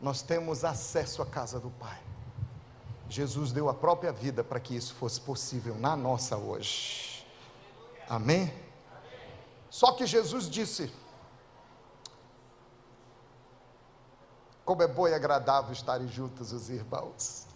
nós 0.00 0.22
temos 0.22 0.64
acesso 0.64 1.20
à 1.22 1.26
casa 1.26 1.58
do 1.58 1.70
Pai. 1.70 1.98
Jesus 3.08 3.50
deu 3.50 3.68
a 3.68 3.74
própria 3.74 4.12
vida 4.12 4.44
para 4.44 4.60
que 4.60 4.76
isso 4.76 4.94
fosse 4.94 5.20
possível 5.20 5.74
na 5.74 5.96
nossa 5.96 6.36
hoje. 6.36 7.26
Amém? 8.08 8.63
Só 9.74 9.90
que 9.90 10.06
Jesus 10.06 10.48
disse: 10.48 10.88
Como 14.64 14.80
é 14.84 14.86
bom 14.86 15.08
e 15.08 15.12
agradável 15.12 15.72
estarem 15.72 16.06
juntos 16.06 16.52
os 16.52 16.70
irmãos. 16.70 17.46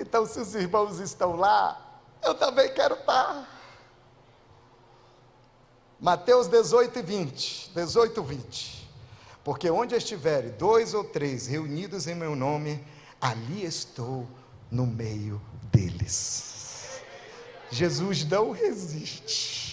Então, 0.00 0.24
se 0.24 0.40
os 0.40 0.54
irmãos 0.54 0.98
estão 0.98 1.36
lá, 1.36 2.00
eu 2.22 2.34
também 2.34 2.72
quero 2.72 2.94
estar. 2.94 3.46
Mateus 6.00 6.48
18 6.48 6.98
e 6.98 7.02
20. 7.02 7.72
18 7.74 8.18
e 8.18 8.24
20. 8.24 8.90
Porque 9.44 9.70
onde 9.70 9.94
estiverem 9.94 10.52
dois 10.52 10.94
ou 10.94 11.04
três 11.04 11.46
reunidos 11.46 12.06
em 12.06 12.14
meu 12.14 12.34
nome, 12.34 12.82
ali 13.20 13.66
estou 13.66 14.26
no 14.70 14.86
meio 14.86 15.42
deles. 15.70 17.02
Jesus 17.70 18.24
não 18.24 18.50
resiste. 18.50 19.66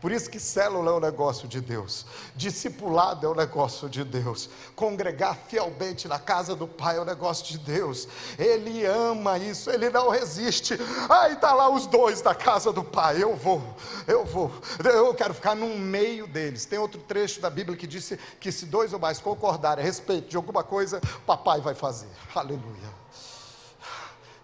Por 0.00 0.12
isso 0.12 0.30
que 0.30 0.38
célula 0.38 0.92
é 0.92 0.94
um 0.94 1.00
negócio 1.00 1.48
de 1.48 1.60
Deus, 1.60 2.06
discipulado 2.36 3.26
é 3.26 3.28
um 3.28 3.34
negócio 3.34 3.88
de 3.88 4.04
Deus, 4.04 4.48
congregar 4.76 5.36
fielmente 5.48 6.06
na 6.06 6.20
casa 6.20 6.54
do 6.54 6.68
Pai 6.68 6.98
é 6.98 7.00
um 7.00 7.04
negócio 7.04 7.44
de 7.46 7.58
Deus. 7.58 8.06
Ele 8.38 8.86
ama 8.86 9.38
isso, 9.38 9.70
ele 9.70 9.90
não 9.90 10.08
resiste. 10.08 10.78
Aí 11.08 11.32
está 11.32 11.52
lá 11.52 11.68
os 11.68 11.86
dois 11.86 12.20
da 12.20 12.32
casa 12.32 12.72
do 12.72 12.84
Pai. 12.84 13.20
Eu 13.20 13.34
vou, 13.34 13.60
eu 14.06 14.24
vou, 14.24 14.52
eu 14.84 15.12
quero 15.14 15.34
ficar 15.34 15.56
no 15.56 15.76
meio 15.76 16.28
deles. 16.28 16.64
Tem 16.64 16.78
outro 16.78 17.00
trecho 17.00 17.40
da 17.40 17.50
Bíblia 17.50 17.76
que 17.76 17.86
disse 17.86 18.16
que 18.38 18.52
se 18.52 18.66
dois 18.66 18.92
ou 18.92 19.00
mais 19.00 19.18
concordarem 19.18 19.82
a 19.82 19.86
respeito 19.86 20.28
de 20.28 20.36
alguma 20.36 20.62
coisa, 20.62 21.00
o 21.16 21.20
papai 21.22 21.60
vai 21.60 21.74
fazer. 21.74 22.08
Aleluia. 22.34 22.94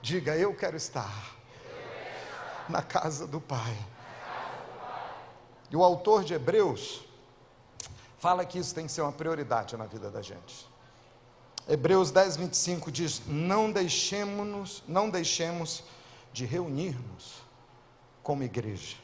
Diga, 0.03 0.37
eu 0.37 0.53
quero 0.53 0.77
estar 0.77 1.37
na 2.69 2.83
casa 2.83 3.27
do 3.27 3.41
Pai. 3.41 3.94
E 5.75 5.77
o 5.77 5.83
autor 5.83 6.23
de 6.23 6.33
Hebreus 6.33 7.01
fala 8.17 8.45
que 8.45 8.61
isso 8.61 8.73
tem 8.73 8.87
que 8.87 8.93
ser 8.93 9.03
uma 9.03 9.11
prioridade 9.11 9.77
na 9.77 9.87
vida 9.87 10.09
da 10.09 10.23
gente. 10.23 10.69
Hebreus 11.69 12.13
10, 12.13 12.37
25 12.37 12.93
diz: 12.93 13.23
Não 13.27 13.73
deixemos, 13.73 14.85
não 14.87 15.11
deixemos 15.11 15.83
de 16.33 16.45
reunir-nos 16.45 17.43
como 18.23 18.45
igreja. 18.45 18.99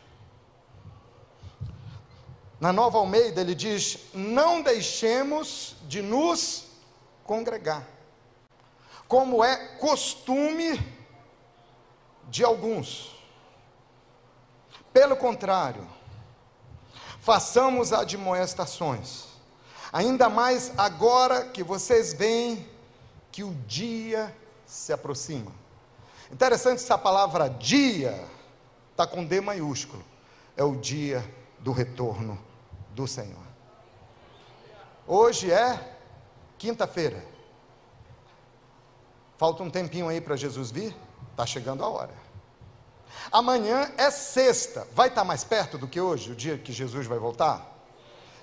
Na 2.61 2.73
Nova 2.73 2.99
Almeida 2.99 3.41
ele 3.41 3.57
diz: 3.57 3.99
Não 4.15 4.63
deixemos 4.63 5.75
de 5.89 6.01
nos 6.01 6.67
congregar, 7.25 7.85
como 9.09 9.43
é 9.43 9.77
costume 9.79 10.79
de 12.29 12.45
alguns. 12.45 13.13
Pelo 14.93 15.17
contrário, 15.17 15.99
façamos 17.21 17.93
admoestações, 17.93 19.27
ainda 19.93 20.29
mais 20.29 20.73
agora 20.79 21.45
que 21.45 21.63
vocês 21.63 22.13
veem 22.13 22.67
que 23.31 23.45
o 23.45 23.55
dia 23.67 24.35
se 24.67 24.93
aproxima. 24.93 25.53
Interessante 26.33 26.77
essa 26.83 26.97
palavra 26.97 27.49
dia, 27.49 28.25
está 28.91 29.07
com 29.07 29.25
D 29.25 29.41
maiúsculo, 29.41 30.05
é 30.57 30.65
o 30.65 30.77
dia 30.77 31.25
do 31.59 31.73
retorno 31.73 32.39
do 32.91 33.07
Senhor. 33.07 33.51
Hoje 35.07 35.51
é 35.51 35.99
quinta-feira. 36.57 37.25
Falta 39.37 39.63
um 39.63 39.71
tempinho 39.71 40.09
aí 40.09 40.21
para 40.21 40.37
Jesus 40.37 40.71
vir? 40.71 40.95
Está 41.33 41.47
chegando 41.47 41.83
a 41.83 41.89
hora. 41.89 42.15
Amanhã 43.31 43.91
é 43.97 44.11
sexta. 44.11 44.87
Vai 44.93 45.09
estar 45.09 45.23
tá 45.23 45.25
mais 45.25 45.45
perto 45.45 45.79
do 45.79 45.87
que 45.89 46.01
hoje, 46.01 46.33
o 46.33 46.37
dia 46.37 46.59
que 46.59 46.73
Jesus 46.73 47.07
vai 47.07 47.19
voltar? 47.19 47.67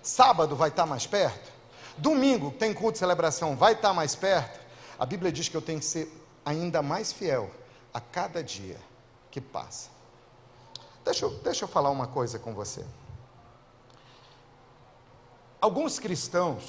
Sábado 0.02 0.56
vai 0.56 0.70
estar 0.70 0.84
tá 0.84 0.88
mais 0.88 1.06
perto? 1.06 1.52
Domingo, 1.98 2.52
tem 2.52 2.74
culto 2.74 2.94
de 2.94 3.00
celebração, 3.00 3.56
vai 3.56 3.74
estar 3.74 3.90
tá 3.90 3.94
mais 3.94 4.16
perto? 4.16 4.60
A 5.00 5.06
Bíblia 5.06 5.32
diz 5.32 5.50
que 5.50 5.58
eu 5.58 5.62
tenho 5.62 5.80
que 5.80 5.86
ser 5.86 6.12
ainda 6.46 6.82
mais 6.82 7.12
fiel 7.12 7.52
a 7.94 8.00
cada 8.00 8.44
dia 8.44 8.80
que 9.30 9.42
passa. 9.42 9.90
Deixa 11.04 11.26
eu, 11.26 11.32
deixa 11.40 11.66
eu 11.66 11.68
falar 11.68 11.90
uma 11.90 12.08
coisa 12.08 12.38
com 12.38 12.54
você. 12.54 12.86
Alguns 15.60 16.00
cristãos, 16.00 16.64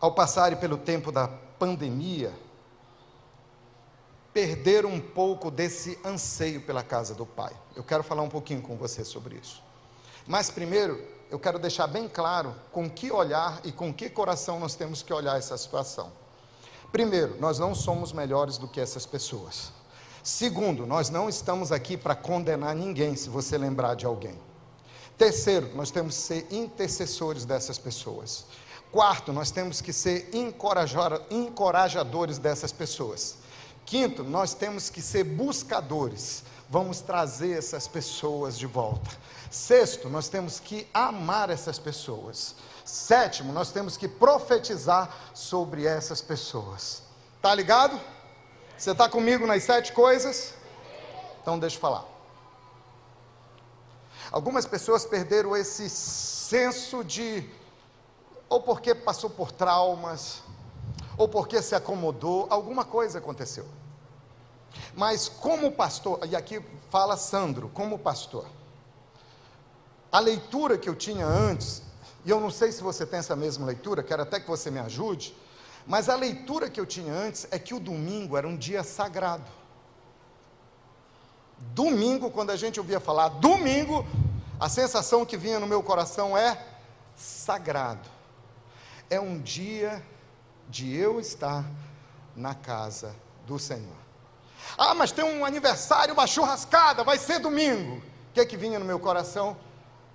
ao 0.00 0.12
passarem 0.12 0.58
pelo 0.58 0.78
tempo 0.78 1.12
da 1.12 1.28
pandemia, 1.28 2.32
perderam 4.32 4.90
um 4.90 5.00
pouco 5.00 5.50
desse 5.50 5.98
anseio 6.04 6.60
pela 6.62 6.82
casa 6.82 7.14
do 7.14 7.26
Pai. 7.26 7.52
Eu 7.76 7.84
quero 7.84 8.02
falar 8.02 8.22
um 8.22 8.28
pouquinho 8.28 8.62
com 8.62 8.76
você 8.76 9.04
sobre 9.04 9.36
isso. 9.36 9.62
Mas 10.26 10.50
primeiro, 10.50 11.02
eu 11.30 11.38
quero 11.38 11.58
deixar 11.58 11.86
bem 11.86 12.08
claro 12.08 12.54
com 12.70 12.88
que 12.88 13.10
olhar 13.10 13.60
e 13.64 13.72
com 13.72 13.92
que 13.92 14.08
coração 14.08 14.58
nós 14.58 14.74
temos 14.74 15.02
que 15.02 15.12
olhar 15.12 15.38
essa 15.38 15.56
situação. 15.56 16.12
Primeiro, 16.90 17.38
nós 17.40 17.58
não 17.58 17.74
somos 17.74 18.12
melhores 18.12 18.58
do 18.58 18.68
que 18.68 18.80
essas 18.80 19.06
pessoas. 19.06 19.72
Segundo, 20.22 20.86
nós 20.86 21.10
não 21.10 21.28
estamos 21.28 21.72
aqui 21.72 21.96
para 21.96 22.14
condenar 22.14 22.76
ninguém, 22.76 23.16
se 23.16 23.28
você 23.28 23.58
lembrar 23.58 23.96
de 23.96 24.06
alguém. 24.06 24.38
Terceiro, 25.18 25.74
nós 25.74 25.90
temos 25.90 26.16
que 26.16 26.22
ser 26.22 26.46
intercessores 26.50 27.44
dessas 27.44 27.78
pessoas. 27.78 28.46
Quarto, 28.90 29.32
nós 29.32 29.50
temos 29.50 29.80
que 29.80 29.92
ser 29.92 30.30
encorajadores 30.34 32.38
dessas 32.38 32.72
pessoas. 32.72 33.41
Quinto, 33.84 34.24
nós 34.24 34.54
temos 34.54 34.88
que 34.88 35.02
ser 35.02 35.24
buscadores. 35.24 36.44
Vamos 36.68 37.00
trazer 37.00 37.58
essas 37.58 37.86
pessoas 37.86 38.58
de 38.58 38.66
volta. 38.66 39.10
Sexto, 39.50 40.08
nós 40.08 40.28
temos 40.28 40.58
que 40.58 40.88
amar 40.94 41.50
essas 41.50 41.78
pessoas. 41.78 42.54
Sétimo, 42.84 43.52
nós 43.52 43.70
temos 43.70 43.96
que 43.96 44.08
profetizar 44.08 45.14
sobre 45.34 45.86
essas 45.86 46.22
pessoas. 46.22 47.02
Tá 47.42 47.54
ligado? 47.54 48.00
Você 48.78 48.92
está 48.92 49.08
comigo 49.08 49.46
nas 49.46 49.62
sete 49.62 49.92
coisas? 49.92 50.54
Então 51.42 51.58
deixa 51.58 51.76
eu 51.76 51.80
falar. 51.80 52.04
Algumas 54.30 54.64
pessoas 54.64 55.04
perderam 55.04 55.54
esse 55.54 55.90
senso 55.90 57.04
de, 57.04 57.46
ou 58.48 58.62
porque 58.62 58.94
passou 58.94 59.28
por 59.28 59.52
traumas, 59.52 60.42
ou 61.16 61.28
porque 61.28 61.60
se 61.62 61.74
acomodou, 61.74 62.46
alguma 62.50 62.84
coisa 62.84 63.18
aconteceu. 63.18 63.66
Mas 64.94 65.28
como 65.28 65.72
pastor, 65.72 66.20
e 66.28 66.34
aqui 66.34 66.62
fala 66.90 67.16
Sandro, 67.16 67.68
como 67.68 67.98
pastor, 67.98 68.46
a 70.10 70.18
leitura 70.18 70.76
que 70.76 70.88
eu 70.88 70.94
tinha 70.94 71.26
antes, 71.26 71.82
e 72.24 72.30
eu 72.30 72.40
não 72.40 72.50
sei 72.50 72.70
se 72.72 72.82
você 72.82 73.06
tem 73.06 73.18
essa 73.18 73.34
mesma 73.34 73.66
leitura, 73.66 74.02
quero 74.02 74.22
até 74.22 74.38
que 74.38 74.48
você 74.48 74.70
me 74.70 74.78
ajude, 74.78 75.34
mas 75.86 76.08
a 76.08 76.14
leitura 76.14 76.70
que 76.70 76.80
eu 76.80 76.86
tinha 76.86 77.12
antes 77.12 77.46
é 77.50 77.58
que 77.58 77.74
o 77.74 77.80
domingo 77.80 78.36
era 78.36 78.46
um 78.46 78.56
dia 78.56 78.84
sagrado. 78.84 79.50
Domingo, 81.58 82.30
quando 82.30 82.50
a 82.50 82.56
gente 82.56 82.78
ouvia 82.78 83.00
falar 83.00 83.28
domingo, 83.28 84.06
a 84.60 84.68
sensação 84.68 85.24
que 85.24 85.36
vinha 85.36 85.58
no 85.58 85.66
meu 85.66 85.82
coração 85.82 86.36
é 86.36 86.66
sagrado. 87.16 88.08
É 89.08 89.20
um 89.20 89.40
dia 89.40 90.02
de 90.68 90.94
eu 90.94 91.20
estar 91.20 91.64
na 92.34 92.54
casa 92.54 93.14
do 93.46 93.58
Senhor. 93.58 94.02
Ah, 94.76 94.94
mas 94.94 95.12
tem 95.12 95.24
um 95.24 95.44
aniversário, 95.44 96.14
uma 96.14 96.26
churrascada, 96.26 97.04
vai 97.04 97.18
ser 97.18 97.38
domingo. 97.38 97.96
O 97.96 98.32
que 98.32 98.40
é 98.40 98.46
que 98.46 98.56
vinha 98.56 98.78
no 98.78 98.84
meu 98.84 98.98
coração? 98.98 99.56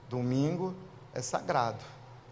Domingo 0.09 0.75
é 1.13 1.21
sagrado, 1.21 1.83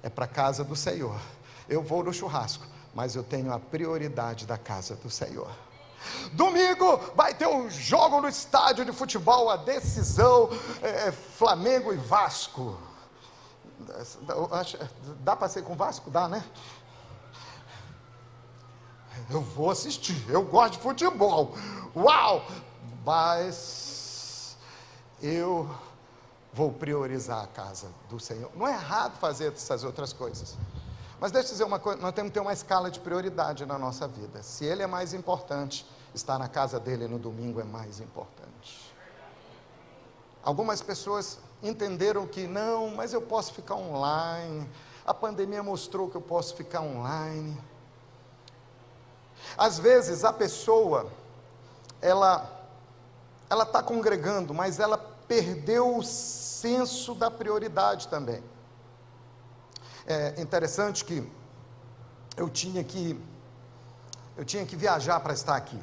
é 0.01 0.09
para 0.09 0.26
a 0.26 0.28
casa 0.28 0.63
do 0.63 0.76
Senhor. 0.76 1.20
Eu 1.68 1.82
vou 1.82 2.03
no 2.03 2.13
churrasco, 2.13 2.66
mas 2.93 3.16
eu 3.16 3.24
tenho 3.24 3.53
a 3.53 3.59
prioridade 3.59 4.45
da 4.45 4.57
casa 4.57 4.95
do 4.95 5.09
Senhor. 5.09 5.49
Domingo 6.34 6.97
vai 7.16 7.34
ter 7.34 7.47
um 7.47 7.70
jogo 7.70 8.22
no 8.22 8.28
estádio 8.28 8.86
de 8.86 8.91
futebol, 8.91 9.49
a 9.49 9.57
decisão 9.57 10.49
é, 10.82 11.07
é 11.07 11.11
Flamengo 11.11 11.93
e 11.93 11.97
Vasco. 11.97 12.78
Dá 15.22 15.36
para 15.36 15.49
ser 15.49 15.63
com 15.63 15.76
Vasco? 15.76 16.09
Dá, 16.09 16.28
né? 16.28 16.43
Eu 19.30 19.42
vou 19.42 19.72
assistir, 19.72 20.30
eu 20.30 20.44
gosto 20.44 20.74
de 20.74 20.80
futebol. 20.80 21.56
Uau! 21.96 22.46
Mas 23.04 24.58
eu 25.22 25.70
vou 26.54 26.72
priorizar 26.72 27.44
a 27.44 27.48
casa 27.48 27.88
do 28.10 28.20
Senhor. 28.20 28.52
Não 28.56 28.68
é 28.68 28.72
errado 28.72 29.18
fazer 29.18 29.54
essas 29.54 29.84
outras 29.84 30.14
coisas. 30.14 30.56
Mas 31.20 31.32
deixa 31.32 31.50
eu 31.50 31.52
dizer 31.54 31.64
uma 31.64 31.80
coisa: 31.80 32.02
nós 32.02 32.14
temos 32.14 32.30
que 32.30 32.34
ter 32.36 32.40
uma 32.40 32.54
escala 32.54 32.92
de 32.92 33.00
prioridade 33.00 33.66
na 33.66 33.78
nossa 33.78 34.08
vida. 34.08 34.44
Se 34.44 34.66
Ele 34.66 34.84
é 34.84 34.88
mais 34.88 35.14
importante, 35.14 35.86
estar 36.14 36.38
na 36.38 36.48
casa 36.48 36.80
dele 36.80 37.08
no 37.08 37.20
domingo 37.20 37.60
é 37.60 37.64
mais 37.64 38.00
importante. 38.00 38.94
Algumas 40.44 40.82
pessoas 40.82 41.40
entenderam 41.64 42.28
que 42.28 42.48
não, 42.48 42.96
mas 42.96 43.14
eu 43.14 43.22
posso 43.22 43.54
ficar 43.54 43.76
online. 43.76 44.70
A 45.06 45.14
pandemia 45.14 45.64
mostrou 45.64 46.10
que 46.10 46.16
eu 46.16 46.22
posso 46.22 46.56
ficar 46.56 46.82
online. 46.82 47.58
Às 49.58 49.80
vezes 49.80 50.24
a 50.24 50.34
pessoa, 50.34 51.12
ela 52.02 52.52
ela 53.50 53.64
está 53.64 53.82
congregando, 53.82 54.54
mas 54.54 54.80
ela 54.80 54.98
perdeu 54.98 55.98
o 55.98 56.04
senso 56.04 57.14
da 57.14 57.30
prioridade 57.30 58.08
também. 58.08 58.43
É 60.08 60.41
interessante 60.41 61.06
que 61.06 61.30
eu 62.36 62.50
tinha 62.50 62.84
que 62.84 63.20
eu 64.38 64.43
tinha 64.43 64.66
que 64.66 64.76
viajar 64.76 65.20
para 65.20 65.34
estar 65.34 65.56
aqui. 65.56 65.80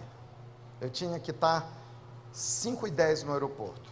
Eu 0.80 0.90
tinha 0.90 1.18
que 1.18 1.30
estar 1.30 1.66
5 2.32 2.86
e 2.86 2.90
10 2.90 3.22
no 3.22 3.32
aeroporto. 3.32 3.90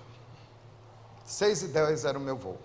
6 1.25 1.63
e 1.63 1.69
10 1.69 2.05
era 2.05 2.19
o 2.19 2.21
meu 2.21 2.37
voo. 2.37 2.59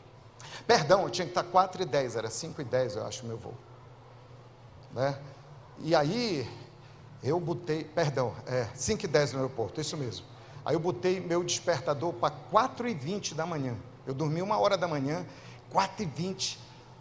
Perdão, 0.65 1.03
eu 1.03 1.09
tinha 1.09 1.25
que 1.25 1.31
estar 1.31 1.43
4 1.43 1.83
e 1.83 1.85
10, 1.85 2.15
era 2.15 2.29
5 2.29 2.61
e 2.61 2.63
10, 2.63 2.95
eu 2.95 3.05
acho, 3.05 3.23
o 3.23 3.27
meu 3.27 3.37
voo. 3.37 3.53
Né? 4.91 5.17
E 5.79 5.95
aí, 5.95 6.49
eu 7.23 7.39
botei, 7.39 7.83
perdão, 7.83 8.33
é 8.45 8.67
5 8.75 9.05
e 9.05 9.07
10 9.07 9.33
no 9.33 9.39
aeroporto, 9.39 9.81
isso 9.81 9.97
mesmo. 9.97 10.25
Aí 10.63 10.75
eu 10.75 10.79
botei 10.79 11.19
meu 11.19 11.43
despertador 11.43 12.13
para 12.13 12.33
4 12.33 12.87
e 12.87 12.93
20 12.93 13.35
da 13.35 13.45
manhã. 13.45 13.75
Eu 14.05 14.13
dormi 14.13 14.41
uma 14.41 14.57
hora 14.57 14.77
da 14.77 14.87
manhã, 14.87 15.25
4 15.71 16.03
e 16.03 16.05
20, 16.05 16.59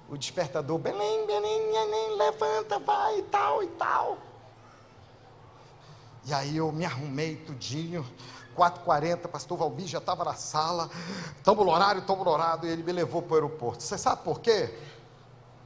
o 0.09 0.17
despertador, 0.17 0.79
Belém, 0.79 1.27
Belém, 1.27 1.73
Belém, 1.73 2.17
levanta, 2.17 2.79
vai, 2.79 3.19
e 3.19 3.23
tal, 3.23 3.63
e 3.63 3.67
tal. 3.69 4.19
E 6.27 6.33
aí 6.33 6.57
eu 6.57 6.73
me 6.73 6.85
arrumei 6.85 7.37
tudinho, 7.37 8.07
4h40, 8.57 9.29
pastor 9.29 9.59
Valbi 9.59 9.87
já 9.87 9.99
estava 9.99 10.25
na 10.25 10.35
sala, 10.35 10.89
estamos 11.37 11.65
no 11.65 11.73
horário, 11.73 12.01
estamos 12.01 12.25
no 12.25 12.31
horário, 12.31 12.69
e 12.69 12.73
ele 12.73 12.83
me 12.83 12.93
levou 12.93 13.21
para 13.21 13.33
o 13.33 13.35
aeroporto. 13.35 13.83
Você 13.83 13.99
sabe 13.99 14.23
por 14.23 14.41
quê? 14.41 14.75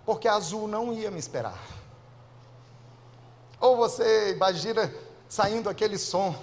Porque 0.04 0.26
a 0.26 0.34
Azul 0.34 0.66
não 0.66 0.92
ia 0.92 1.10
me 1.10 1.18
esperar. 1.18 1.77
Ou 3.60 3.76
você 3.76 4.32
imagina 4.32 4.92
saindo 5.28 5.68
aquele 5.68 5.98
som, 5.98 6.34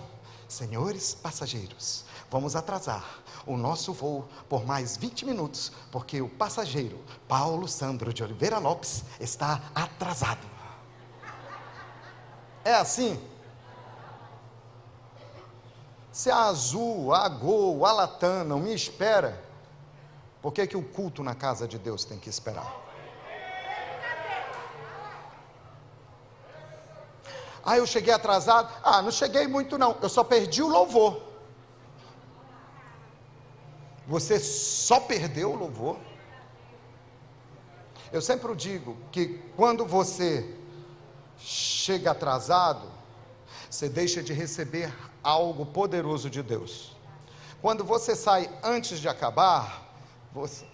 senhores 0.48 1.16
passageiros, 1.16 2.06
vamos 2.30 2.56
atrasar 2.56 3.24
o 3.46 3.58
nosso 3.58 3.94
voo 3.94 4.28
por 4.50 4.66
mais 4.66 4.98
20 4.98 5.26
minutos, 5.26 5.72
porque 5.92 6.22
o 6.22 6.30
passageiro 6.30 7.00
Paulo 7.28 7.68
Sandro 7.68 8.14
de 8.14 8.24
Oliveira 8.24 8.58
Lopes 8.58 9.04
está 9.20 9.62
atrasado. 9.74 10.46
É 12.64 12.74
assim? 12.74 13.22
Se 16.12 16.32
a 16.32 16.46
Azul, 16.46 17.14
a 17.14 17.28
Gol, 17.28 17.86
a 17.86 17.92
Latam 17.92 18.44
não 18.44 18.60
me 18.60 18.74
espera, 18.74 19.44
por 20.42 20.52
que, 20.52 20.66
que 20.66 20.78
o 20.78 20.82
culto 20.82 21.22
na 21.22 21.36
casa 21.36 21.68
de 21.68 21.78
Deus 21.78 22.06
tem 22.06 22.18
que 22.18 22.30
esperar? 22.30 22.85
Ah, 27.66 27.78
eu 27.78 27.88
cheguei 27.88 28.14
atrasado. 28.14 28.72
Ah, 28.84 29.02
não 29.02 29.10
cheguei 29.10 29.48
muito 29.48 29.78
não. 29.78 29.98
Eu 30.02 30.08
só 30.08 30.24
perdi 30.24 30.62
o 30.62 30.68
louvor. 30.68 31.20
Você 34.08 34.40
só 34.40 35.00
perdeu 35.00 35.52
o 35.52 35.56
louvor. 35.56 35.98
Eu 38.14 38.22
sempre 38.22 38.54
digo 38.56 38.96
que 39.12 39.40
quando 39.58 39.84
você 39.84 40.56
chega 41.40 42.12
atrasado, 42.12 42.88
você 43.70 43.90
deixa 43.90 44.22
de 44.22 44.32
receber 44.32 44.94
algo 45.24 45.66
poderoso 45.66 46.30
de 46.30 46.44
Deus. 46.44 46.96
Quando 47.62 47.84
você 47.84 48.16
sai 48.16 48.48
antes 48.64 49.00
de 49.00 49.10
acabar, 49.10 49.84
você, 50.32 50.66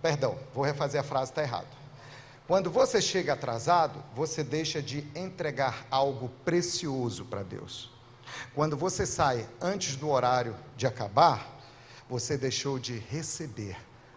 perdão, 0.00 0.38
vou 0.54 0.64
refazer 0.64 0.98
a 0.98 1.04
frase, 1.04 1.32
está 1.32 1.42
errado. 1.42 1.83
Quando 2.46 2.70
você 2.70 3.00
chega 3.00 3.32
atrasado, 3.32 4.02
você 4.14 4.44
deixa 4.44 4.82
de 4.82 4.98
entregar 5.14 5.86
algo 5.90 6.28
precioso 6.44 7.24
para 7.24 7.42
Deus. 7.42 7.90
Quando 8.54 8.76
você 8.76 9.06
sai 9.06 9.48
antes 9.60 9.96
do 9.96 10.10
horário 10.10 10.54
de 10.76 10.86
acabar, 10.86 11.58
você 12.08 12.36
deixou 12.36 12.78
de 12.78 12.98
receber 12.98 13.76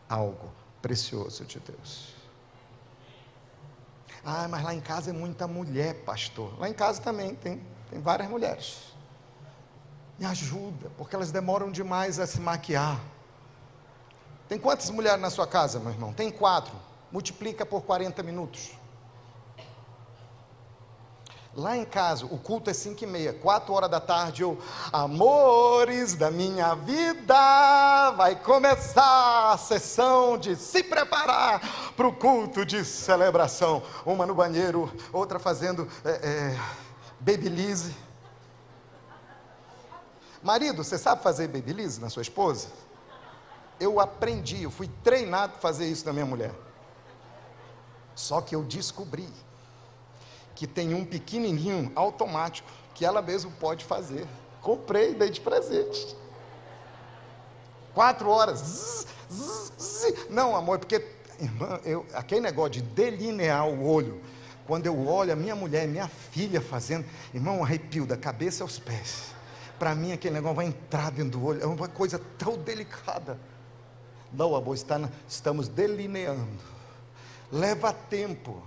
algo 0.09 0.51
precioso 0.82 1.45
de 1.45 1.59
Deus. 1.59 2.15
Ah, 4.25 4.45
mas 4.49 4.61
lá 4.61 4.73
em 4.73 4.82
casa 4.82 5.11
é 5.11 5.13
muita 5.13 5.47
mulher, 5.47 6.03
pastor. 6.03 6.59
Lá 6.59 6.67
em 6.67 6.73
casa 6.73 7.01
também 7.01 7.34
tem, 7.34 7.65
tem 7.89 8.01
várias 8.01 8.30
mulheres. 8.30 8.93
Me 10.19 10.25
ajuda, 10.25 10.91
porque 10.97 11.15
elas 11.15 11.32
demoram 11.32 11.71
demais 11.71 12.19
a 12.19 12.28
se 12.28 12.41
maquiar. 12.41 12.99
Tem 14.49 14.59
quantas 14.59 14.89
mulheres 14.89 15.21
na 15.21 15.30
sua 15.30 15.47
casa, 15.47 15.80
meu 15.80 15.91
irmão? 15.91 16.11
Tem 16.11 16.30
quatro. 16.30 16.86
Multiplica 17.11 17.65
por 17.65 17.81
40 17.83 18.21
minutos. 18.23 18.71
Lá 21.57 21.75
em 21.75 21.85
casa, 21.85 22.23
o 22.27 22.37
culto 22.37 22.69
é 22.69 22.73
5 22.73 23.03
e 23.03 23.07
meia, 23.07 23.33
4 23.33 23.73
horas 23.73 23.89
da 23.89 23.99
tarde, 23.99 24.43
eu, 24.43 24.59
amores 24.93 26.13
da 26.13 26.29
minha 26.29 26.75
vida, 26.75 28.11
vai 28.11 28.35
começar 28.35 29.53
a 29.53 29.57
sessão 29.57 30.37
de 30.37 30.55
se 30.55 30.83
preparar 30.83 31.59
para 31.95 32.07
o 32.07 32.13
culto 32.13 32.63
de 32.63 32.85
celebração. 32.85 33.81
Uma 34.05 34.23
no 34.23 34.35
banheiro, 34.35 34.93
outra 35.11 35.39
fazendo 35.39 35.87
é, 36.05 36.11
é, 36.11 36.59
babyliss. 37.19 37.89
Marido, 40.43 40.83
você 40.83 40.95
sabe 40.95 41.23
fazer 41.23 41.47
babyliss 41.47 41.97
na 41.97 42.11
sua 42.11 42.21
esposa? 42.21 42.67
Eu 43.79 43.99
aprendi, 43.99 44.61
eu 44.61 44.69
fui 44.69 44.87
treinado 45.03 45.53
para 45.53 45.61
fazer 45.61 45.87
isso 45.87 46.05
na 46.05 46.13
minha 46.13 46.25
mulher. 46.27 46.66
Só 48.18 48.41
que 48.41 48.55
eu 48.55 48.63
descobri 48.63 49.30
que 50.55 50.65
tem 50.65 50.95
um 50.95 51.05
pequenininho 51.05 51.91
automático 51.95 52.68
que 52.95 53.05
ela 53.05 53.22
mesmo 53.22 53.51
pode 53.51 53.86
fazer. 53.86 54.28
Comprei, 54.59 55.13
dei 55.13 55.30
de 55.30 55.39
presente. 55.39 56.18
Quatro 57.93 58.28
horas. 58.28 58.59
Zzz, 58.59 59.07
zzz, 59.32 59.72
zzz. 59.80 60.30
Não, 60.32 60.55
amor, 60.55 60.80
porque, 60.80 61.07
irmã, 61.39 61.80
eu, 61.86 62.07
aquele 62.11 62.41
negócio 62.41 62.72
de 62.72 62.82
delinear 62.82 63.70
o 63.70 63.88
olho, 63.88 64.20
quando 64.65 64.88
eu 64.88 65.07
olho 65.07 65.32
a 65.32 65.36
minha 65.36 65.55
mulher, 65.55 65.88
minha 65.88 66.07
filha 66.07 66.59
fazendo, 66.59 67.05
irmão, 67.36 67.63
arrepio 67.63 68.07
da 68.07 68.18
cabeça 68.18 68.63
aos 68.63 68.80
pés. 68.80 69.28
Para 69.78 69.93
mim, 69.93 70.11
aquele 70.11 70.34
negócio 70.34 70.55
vai 70.55 70.65
entrar 70.65 71.11
dentro 71.11 71.39
do 71.39 71.45
olho, 71.45 71.61
é 71.61 71.68
uma 71.68 71.88
coisa 71.88 72.20
tão 72.36 72.57
delicada. 72.57 73.39
Não, 74.34 74.55
amor, 74.55 74.74
está, 74.74 74.99
estamos 75.30 75.68
delineando. 75.68 76.76
Leva 77.51 77.93
tempo. 77.93 78.61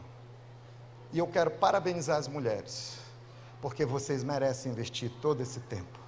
E 1.13 1.19
eu 1.19 1.27
quero 1.27 1.51
parabenizar 1.51 2.19
as 2.19 2.29
mulheres, 2.29 2.99
porque 3.61 3.85
vocês 3.85 4.23
merecem 4.23 4.73
investir 4.73 5.11
todo 5.21 5.43
esse 5.43 5.61
tempo. 5.61 5.99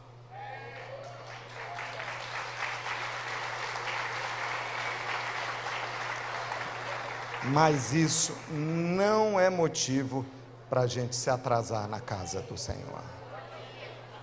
Mas 7.44 7.92
isso 7.92 8.36
não 8.48 9.38
é 9.38 9.50
motivo 9.50 10.24
para 10.70 10.82
a 10.82 10.86
gente 10.86 11.16
se 11.16 11.28
atrasar 11.28 11.88
na 11.88 12.00
casa 12.00 12.40
do 12.40 12.56
Senhor. 12.56 13.02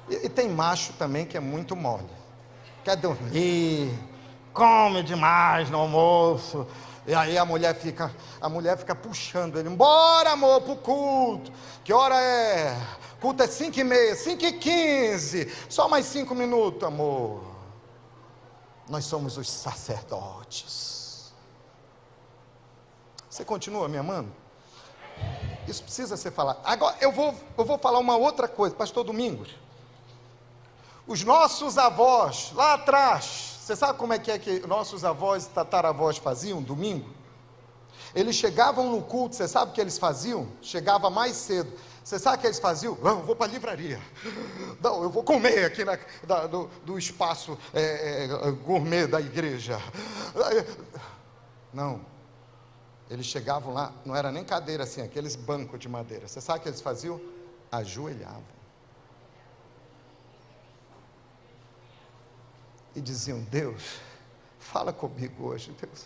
E, 0.10 0.26
e, 0.26 0.30
tem 0.30 0.50
macho 0.50 0.93
também 0.93 1.26
que 1.26 1.36
é 1.36 1.39
muito 1.39 1.76
mole. 1.76 2.10
Quer 2.84 2.95
dormir, 2.95 3.93
come 4.54 5.04
demais 5.04 5.70
no 5.70 5.80
almoço, 5.80 6.66
e 7.10 7.16
aí 7.16 7.39
a 7.39 7.43
mulher 7.43 7.74
fica, 7.74 8.16
a 8.39 8.47
mulher 8.47 8.78
fica 8.78 8.93
puxando 8.93 9.57
ele, 9.57 9.68
bora 9.70 10.34
amor 10.34 10.62
para 10.62 10.74
o 10.74 10.78
culto. 10.78 11.51
Que 11.84 11.91
hora 11.91 12.14
é? 12.22 12.78
Culto 13.20 13.41
é 13.41 13.47
5 13.47 13.80
e 13.80 13.84
meia, 13.84 14.16
5 14.16 14.45
e 14.45 14.53
15. 14.53 15.51
Só 15.68 15.89
mais 15.89 16.05
cinco 16.05 16.36
minutos, 16.36 16.84
amor. 16.84 17.43
Nós 18.88 19.05
somos 19.05 19.39
os 19.39 19.49
sacerdotes. 19.49 21.34
Você 23.28 23.43
continua 23.43 23.89
me 23.89 23.97
amando? 23.97 24.32
Isso 25.68 25.82
precisa 25.82 26.16
ser 26.16 26.30
falado. 26.30 26.60
Agora 26.64 26.95
eu 27.01 27.12
vou, 27.12 27.34
eu 27.57 27.66
vou 27.66 27.80
falar 27.80 27.97
uma 27.97 28.18
outra 28.18 28.47
coisa, 28.47 28.76
pastor 28.76 29.03
Domingos. 29.03 29.49
Os 31.07 31.24
nossos 31.24 31.76
avós, 31.76 32.51
lá 32.53 32.76
atrás, 32.76 33.49
você 33.70 33.76
sabe 33.76 34.00
como 34.00 34.14
é 34.14 34.18
que 34.18 34.32
é 34.32 34.40
que 34.40 34.66
nossos 34.66 35.06
avós 35.06 35.46
e 35.46 35.50
tataravós 35.50 36.18
faziam 36.18 36.60
domingo? 36.60 37.08
Eles 38.16 38.36
chegavam 38.36 38.90
no 38.90 39.04
culto, 39.04 39.36
você 39.36 39.48
sabe 39.48 39.70
o 39.70 39.74
que 39.76 39.80
eles 39.80 40.00
faziam? 40.00 40.48
Chegava 40.60 41.12
mais 41.12 41.36
cedo. 41.36 41.72
Você 42.04 42.18
sabe 42.18 42.38
o 42.38 42.42
que 42.42 42.48
eles 42.48 42.58
faziam? 42.58 42.98
Não, 43.00 43.20
eu 43.20 43.26
vou 43.26 43.36
para 43.36 43.46
a 43.46 43.50
livraria. 43.50 44.02
Não, 44.82 45.04
eu 45.04 45.10
vou 45.12 45.24
comer 45.24 45.66
aqui 45.66 45.86
na, 45.86 46.00
da, 46.24 46.48
do, 46.48 46.68
do, 46.84 46.98
espaço 46.98 47.56
é, 47.72 48.24
é, 48.24 48.52
gourmet 48.52 49.06
da 49.06 49.22
igreja. 49.22 49.80
Não. 51.72 52.02
Eles 53.08 53.28
chegavam 53.28 53.72
lá, 53.72 53.94
não 54.04 54.16
era 54.16 54.32
nem 54.32 54.44
cadeira 54.44 54.84
assim, 54.84 55.04
aqueles 55.04 55.36
bancos 55.36 55.80
de 55.80 55.88
madeira. 55.88 56.28
Você 56.28 56.42
sabe 56.42 56.58
o 56.58 56.62
que 56.64 56.70
eles 56.70 56.82
faziam? 56.82 57.22
Ajoelhavam. 57.72 58.59
E 62.96 63.02
diziam: 63.02 63.42
Deus, 63.42 64.00
fala 64.60 64.92
comigo 64.94 65.48
hoje, 65.48 65.76
Deus. 65.80 66.06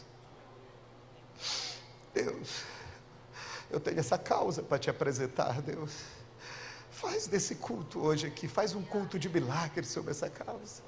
Deus, 2.13 2.63
eu 3.71 3.79
tenho 3.79 3.99
essa 3.99 4.17
causa 4.17 4.61
para 4.61 4.77
te 4.77 4.89
apresentar, 4.89 5.61
Deus. 5.61 5.91
Faz 6.91 7.27
desse 7.27 7.55
culto 7.55 7.99
hoje 7.99 8.27
aqui, 8.27 8.47
faz 8.47 8.75
um 8.75 8.83
culto 8.83 9.17
de 9.17 9.27
milagre 9.27 9.85
sobre 9.85 10.11
essa 10.11 10.29
causa. 10.29 10.83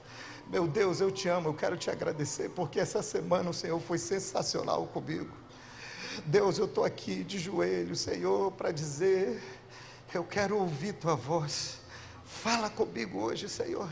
Meu 0.47 0.67
Deus, 0.67 1.01
eu 1.01 1.11
te 1.11 1.27
amo, 1.27 1.49
eu 1.49 1.53
quero 1.53 1.75
te 1.75 1.89
agradecer, 1.89 2.49
porque 2.49 2.79
essa 2.79 3.01
semana 3.01 3.49
o 3.49 3.53
Senhor 3.53 3.79
foi 3.81 3.97
sensacional 3.97 4.85
comigo. 4.87 5.35
Deus, 6.25 6.57
eu 6.57 6.65
estou 6.65 6.85
aqui 6.85 7.23
de 7.23 7.39
joelho, 7.39 7.95
Senhor, 7.95 8.51
para 8.51 8.71
dizer: 8.71 9.41
eu 10.15 10.23
quero 10.23 10.57
ouvir 10.57 10.93
tua 10.93 11.13
voz. 11.13 11.79
Fala 12.23 12.69
comigo 12.69 13.19
hoje, 13.19 13.49
Senhor. 13.49 13.89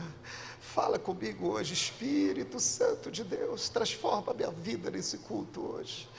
Fala 0.74 0.98
comigo 0.98 1.50
hoje, 1.50 1.72
Espírito 1.72 2.60
Santo 2.60 3.12
de 3.12 3.24
Deus, 3.24 3.70
transforma 3.70 4.32
a 4.32 4.34
minha 4.34 4.50
vida 4.50 4.90
nesse 4.90 5.20
culto 5.20 5.62
hoje. 5.62 6.10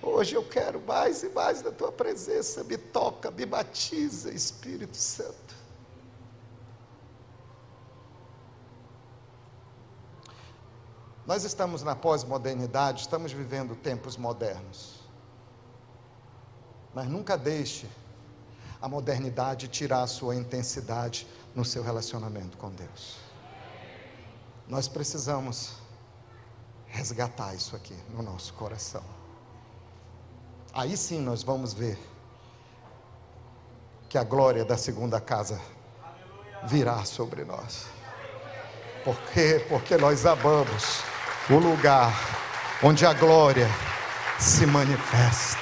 Hoje 0.00 0.34
eu 0.34 0.42
quero 0.42 0.80
mais 0.80 1.22
e 1.22 1.28
mais 1.28 1.60
da 1.60 1.70
tua 1.70 1.92
presença, 1.92 2.64
me 2.64 2.78
toca, 2.78 3.30
me 3.30 3.44
batiza, 3.44 4.32
Espírito 4.32 4.96
Santo. 4.96 5.54
Nós 11.26 11.44
estamos 11.44 11.82
na 11.82 11.94
pós-modernidade, 11.94 13.02
estamos 13.02 13.32
vivendo 13.32 13.76
tempos 13.76 14.16
modernos. 14.16 15.00
Mas 16.94 17.06
nunca 17.06 17.36
deixe 17.36 17.86
a 18.80 18.88
modernidade 18.88 19.68
tirar 19.68 20.04
a 20.04 20.06
sua 20.06 20.34
intensidade 20.34 21.28
no 21.54 21.66
seu 21.66 21.82
relacionamento 21.82 22.56
com 22.56 22.70
Deus. 22.70 23.19
Nós 24.70 24.86
precisamos 24.86 25.72
resgatar 26.86 27.56
isso 27.56 27.74
aqui 27.74 27.96
no 28.10 28.22
nosso 28.22 28.54
coração. 28.54 29.02
Aí 30.72 30.96
sim 30.96 31.20
nós 31.20 31.42
vamos 31.42 31.74
ver 31.74 31.98
que 34.08 34.16
a 34.16 34.22
glória 34.22 34.64
da 34.64 34.76
segunda 34.76 35.20
casa 35.20 35.60
virá 36.68 37.04
sobre 37.04 37.44
nós. 37.44 37.86
Por 39.04 39.16
quê? 39.32 39.66
Porque 39.68 39.96
nós 39.96 40.24
amamos 40.24 41.00
o 41.50 41.58
lugar 41.58 42.14
onde 42.80 43.04
a 43.04 43.12
glória 43.12 43.66
se 44.38 44.66
manifesta. 44.66 45.58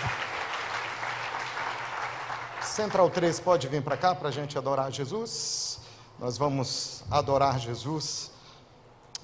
Central 2.62 3.08
3 3.08 3.40
pode 3.40 3.68
vir 3.68 3.82
para 3.82 3.96
cá 3.96 4.14
para 4.14 4.28
a 4.28 4.32
gente 4.32 4.58
adorar 4.58 4.92
Jesus. 4.92 5.78
Nós 6.18 6.36
vamos 6.36 7.02
adorar 7.10 7.58
Jesus. 7.58 8.36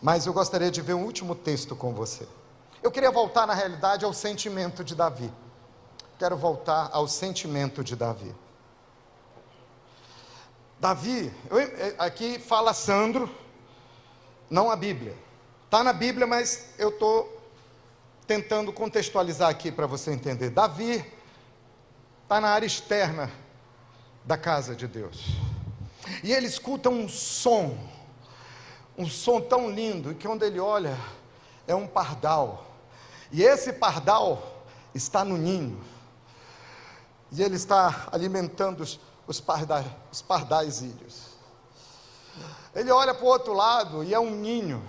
Mas 0.04 0.26
eu 0.26 0.34
gostaria 0.34 0.70
de 0.70 0.82
ver 0.82 0.92
um 0.92 1.02
último 1.02 1.34
texto 1.34 1.74
com 1.74 1.94
você. 1.94 2.28
Eu 2.82 2.90
queria 2.90 3.10
voltar, 3.10 3.46
na 3.46 3.54
realidade, 3.54 4.04
ao 4.04 4.12
sentimento 4.12 4.84
de 4.84 4.94
Davi. 4.94 5.32
Quero 6.18 6.36
voltar 6.36 6.90
ao 6.92 7.08
sentimento 7.08 7.82
de 7.82 7.96
Davi. 7.96 8.34
Davi, 10.78 11.32
eu, 11.48 11.56
aqui 11.96 12.38
fala 12.38 12.74
Sandro, 12.74 13.34
não 14.50 14.70
a 14.70 14.76
Bíblia. 14.76 15.16
Está 15.64 15.82
na 15.82 15.94
Bíblia, 15.94 16.26
mas 16.26 16.66
eu 16.76 16.90
estou 16.90 17.42
tentando 18.26 18.74
contextualizar 18.74 19.48
aqui 19.48 19.72
para 19.72 19.86
você 19.86 20.10
entender. 20.10 20.50
Davi 20.50 21.02
está 22.24 22.42
na 22.42 22.48
área 22.48 22.66
externa 22.66 23.32
da 24.22 24.36
casa 24.36 24.74
de 24.74 24.86
Deus. 24.86 25.28
E 26.22 26.30
ele 26.30 26.46
escuta 26.46 26.90
um 26.90 27.08
som, 27.08 27.78
um 28.96 29.08
som 29.08 29.40
tão 29.40 29.70
lindo, 29.70 30.14
que 30.14 30.26
quando 30.26 30.44
ele 30.44 30.60
olha, 30.60 30.98
é 31.66 31.74
um 31.74 31.86
pardal. 31.86 32.66
E 33.32 33.42
esse 33.42 33.72
pardal 33.72 34.64
está 34.94 35.24
no 35.24 35.36
ninho. 35.36 35.80
E 37.32 37.42
ele 37.42 37.56
está 37.56 38.08
alimentando 38.12 38.82
os, 38.82 39.00
os, 39.26 39.40
pardais, 39.40 39.86
os 40.12 40.22
pardais 40.22 40.80
ilhos. 40.82 41.34
Ele 42.74 42.90
olha 42.90 43.14
para 43.14 43.24
o 43.24 43.28
outro 43.28 43.52
lado 43.52 44.04
e 44.04 44.14
é 44.14 44.20
um 44.20 44.30
ninho. 44.30 44.82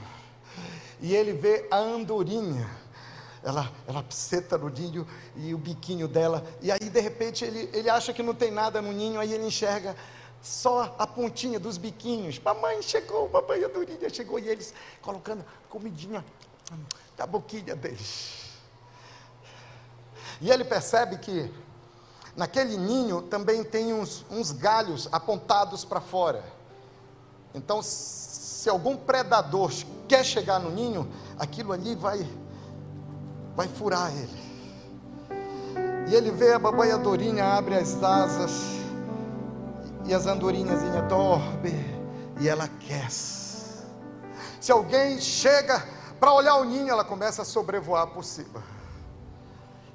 E 1.02 1.16
ele 1.16 1.34
vê 1.34 1.68
a 1.72 1.78
andorinha. 1.78 2.70
Ela, 3.44 3.72
ela 3.88 4.02
pseta 4.02 4.58
no 4.58 4.70
ninho 4.70 5.08
e 5.36 5.54
o 5.54 5.58
biquinho 5.58 6.08
dela. 6.08 6.44
E 6.62 6.72
aí, 6.72 6.90
de 6.90 7.00
repente, 7.00 7.46
ele, 7.46 7.70
ele 7.74 7.90
acha 7.90 8.12
que 8.12 8.24
não 8.24 8.34
tem 8.34 8.50
nada 8.50 8.82
no 8.82 8.92
ninho. 8.92 9.20
Aí 9.20 9.34
ele 9.34 9.46
enxerga 9.46 9.96
só 10.46 10.96
a 11.00 11.08
pontinha 11.08 11.60
dos 11.60 11.76
biquinhos. 11.76 12.38
Mamãe 12.38 12.80
chegou, 12.84 13.28
mamãe 13.28 13.64
andorinha 13.64 14.08
chegou. 14.12 14.38
E 14.38 14.48
eles 14.48 14.76
colocando 15.02 15.44
comidinha 15.68 16.24
da 17.18 17.26
boquinha 17.26 17.76
deles. 17.76 18.46
E 20.40 20.52
ele 20.52 20.64
percebe 20.64 21.18
que 21.18 21.52
naquele 22.36 22.78
ninho 22.78 23.24
também 23.24 23.64
tem 23.64 23.92
uns, 23.92 24.24
uns 24.30 24.52
galhos 24.52 25.10
apontados 25.12 25.84
para 25.84 26.00
fora. 26.00 26.44
Então, 27.52 27.82
se 27.82 28.70
algum 28.70 28.96
predador 28.96 29.72
quer 30.08 30.24
chegar 30.24 30.60
no 30.60 30.70
ninho, 30.70 31.12
aquilo 31.40 31.74
ali 31.74 31.96
vai, 31.96 32.24
vai 33.56 33.68
furar 33.68 34.16
ele. 34.16 34.46
E 36.08 36.14
ele 36.14 36.30
vê 36.30 36.54
a 36.54 36.60
babai 36.60 36.92
andorinha, 36.92 37.46
abre 37.46 37.76
as 37.76 38.04
asas, 38.04 38.85
e 40.06 40.14
as 40.14 40.28
andorinhas 40.28 40.82
dormem, 41.08 41.74
e 42.40 42.48
ela 42.48 42.66
aquece. 42.66 43.84
Se 44.60 44.72
alguém 44.72 45.20
chega 45.20 45.86
para 46.20 46.34
olhar 46.34 46.56
o 46.56 46.64
ninho, 46.64 46.90
ela 46.90 47.04
começa 47.04 47.42
a 47.42 47.46
sobrevoar 47.46 48.08
por 48.08 48.24
cima. 48.24 48.64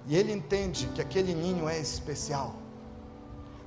E 0.07 0.17
ele 0.17 0.33
entende 0.33 0.87
que 0.89 1.01
aquele 1.01 1.35
ninho 1.35 1.69
é 1.69 1.79
especial. 1.79 2.55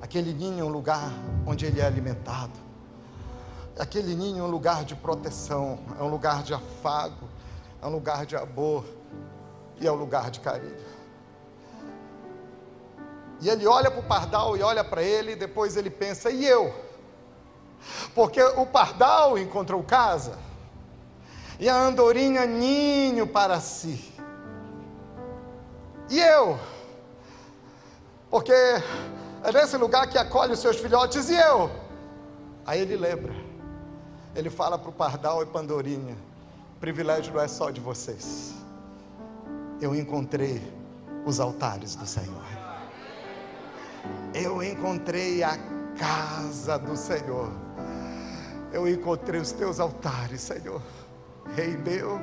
Aquele 0.01 0.33
ninho 0.33 0.61
é 0.61 0.63
um 0.63 0.69
lugar 0.69 1.11
onde 1.45 1.65
ele 1.65 1.79
é 1.79 1.85
alimentado. 1.85 2.59
Aquele 3.79 4.13
ninho 4.15 4.39
é 4.39 4.43
um 4.43 4.51
lugar 4.51 4.83
de 4.83 4.95
proteção, 4.95 5.79
é 5.99 6.03
um 6.03 6.09
lugar 6.09 6.43
de 6.43 6.53
afago, 6.53 7.27
é 7.81 7.87
um 7.87 7.91
lugar 7.91 8.25
de 8.25 8.35
amor 8.35 8.85
e 9.79 9.87
é 9.87 9.91
um 9.91 9.95
lugar 9.95 10.29
de 10.29 10.39
carinho. 10.39 10.75
E 13.41 13.49
ele 13.49 13.67
olha 13.67 13.91
para 13.91 13.99
o 13.99 14.03
pardal 14.03 14.55
e 14.55 14.61
olha 14.61 14.83
para 14.83 15.01
ele, 15.01 15.33
e 15.33 15.35
depois 15.35 15.75
ele 15.75 15.89
pensa: 15.89 16.29
e 16.29 16.45
eu? 16.45 16.73
Porque 18.15 18.41
o 18.41 18.65
pardal 18.65 19.37
encontrou 19.37 19.83
casa, 19.83 20.37
e 21.59 21.67
a 21.67 21.75
andorinha 21.75 22.45
ninho 22.45 23.27
para 23.27 23.59
si. 23.59 24.13
E 26.09 26.19
eu? 26.19 26.59
Porque 28.29 28.51
é 28.51 29.51
nesse 29.53 29.77
lugar 29.77 30.07
que 30.07 30.17
acolhe 30.17 30.53
os 30.53 30.59
seus 30.59 30.77
filhotes, 30.77 31.29
e 31.29 31.35
eu? 31.35 31.69
Aí 32.65 32.79
ele 32.79 32.95
lembra 32.95 33.33
ele 34.35 34.49
fala 34.49 34.77
para 34.77 34.89
o 34.89 34.93
pardal 34.93 35.43
e 35.43 35.45
pandorinha: 35.45 36.17
privilégio 36.79 37.33
não 37.33 37.41
é 37.41 37.47
só 37.47 37.69
de 37.69 37.79
vocês. 37.79 38.53
Eu 39.79 39.95
encontrei 39.95 40.61
os 41.25 41.39
altares 41.39 41.95
do 41.95 42.05
Senhor. 42.05 42.62
Eu 44.33 44.63
encontrei 44.63 45.43
a 45.43 45.57
casa 45.97 46.77
do 46.77 46.95
Senhor. 46.95 47.51
Eu 48.71 48.87
encontrei 48.87 49.39
os 49.39 49.51
teus 49.51 49.79
altares, 49.79 50.41
Senhor. 50.41 50.81
Rei 51.55 51.77
meu 51.77 52.19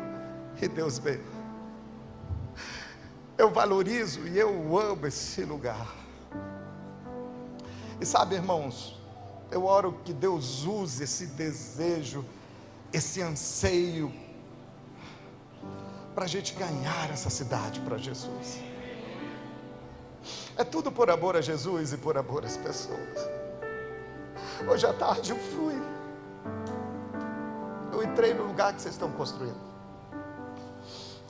e 0.61 0.66
Deus 0.66 0.99
meu. 0.99 1.20
Eu 3.39 3.51
valorizo 3.51 4.26
e 4.26 4.39
eu 4.39 4.78
amo 4.78 5.07
esse 5.07 5.45
lugar. 5.45 5.95
E 8.01 8.05
sabe, 8.05 8.35
irmãos, 8.35 9.01
eu 9.51 9.64
oro 9.64 9.99
que 10.05 10.12
Deus 10.12 10.64
use 10.64 11.05
esse 11.05 11.26
desejo, 11.26 12.24
esse 12.93 13.22
anseio, 13.22 14.12
para 16.14 16.24
a 16.24 16.28
gente 16.28 16.55
ganhar 16.55 17.11
essa 17.11 17.31
cidade 17.31 17.81
para 17.81 17.97
Jesus. 17.97 18.61
É 20.61 20.65
tudo 20.65 20.93
por 20.93 21.11
amor 21.11 21.37
a 21.37 21.41
Jesus 21.41 21.95
e 21.95 21.97
por 21.97 22.19
amor 22.19 22.45
às 22.45 22.59
pessoas. 22.59 23.19
Hoje 24.71 24.87
à 24.87 24.93
tarde 24.93 25.31
eu 25.31 25.39
fui. 25.39 25.75
Eu 27.91 28.03
entrei 28.03 28.35
no 28.35 28.45
lugar 28.45 28.75
que 28.75 28.83
vocês 28.83 28.93
estão 28.93 29.11
construindo. 29.11 29.57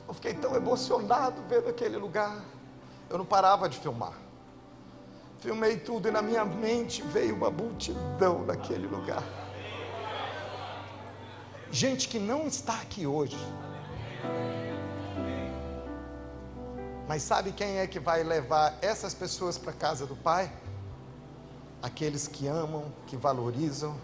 Eu 0.05 0.13
fiquei 0.13 0.33
tão 0.33 0.53
emocionado 0.53 1.41
vendo 1.47 1.69
aquele 1.69 1.95
lugar. 1.95 2.43
Eu 3.09 3.17
não 3.17 3.25
parava 3.25 3.69
de 3.69 3.79
filmar 3.79 4.11
filmei 5.41 5.77
tudo 5.77 6.07
e 6.07 6.11
na 6.11 6.21
minha 6.21 6.45
mente 6.45 7.01
veio 7.01 7.35
uma 7.35 7.49
multidão 7.49 8.45
naquele 8.45 8.85
lugar. 8.85 9.23
Gente 11.71 12.07
que 12.07 12.19
não 12.19 12.45
está 12.45 12.75
aqui 12.75 13.07
hoje. 13.07 13.37
Mas 17.11 17.23
sabe 17.23 17.51
quem 17.51 17.79
é 17.79 17.87
que 17.87 17.99
vai 17.99 18.23
levar 18.23 18.77
essas 18.81 19.13
pessoas 19.13 19.57
para 19.57 19.71
a 19.71 19.75
casa 19.75 20.05
do 20.05 20.15
Pai? 20.15 20.49
Aqueles 21.83 22.25
que 22.25 22.47
amam, 22.47 22.85
que 23.05 23.17
valorizam, 23.17 23.97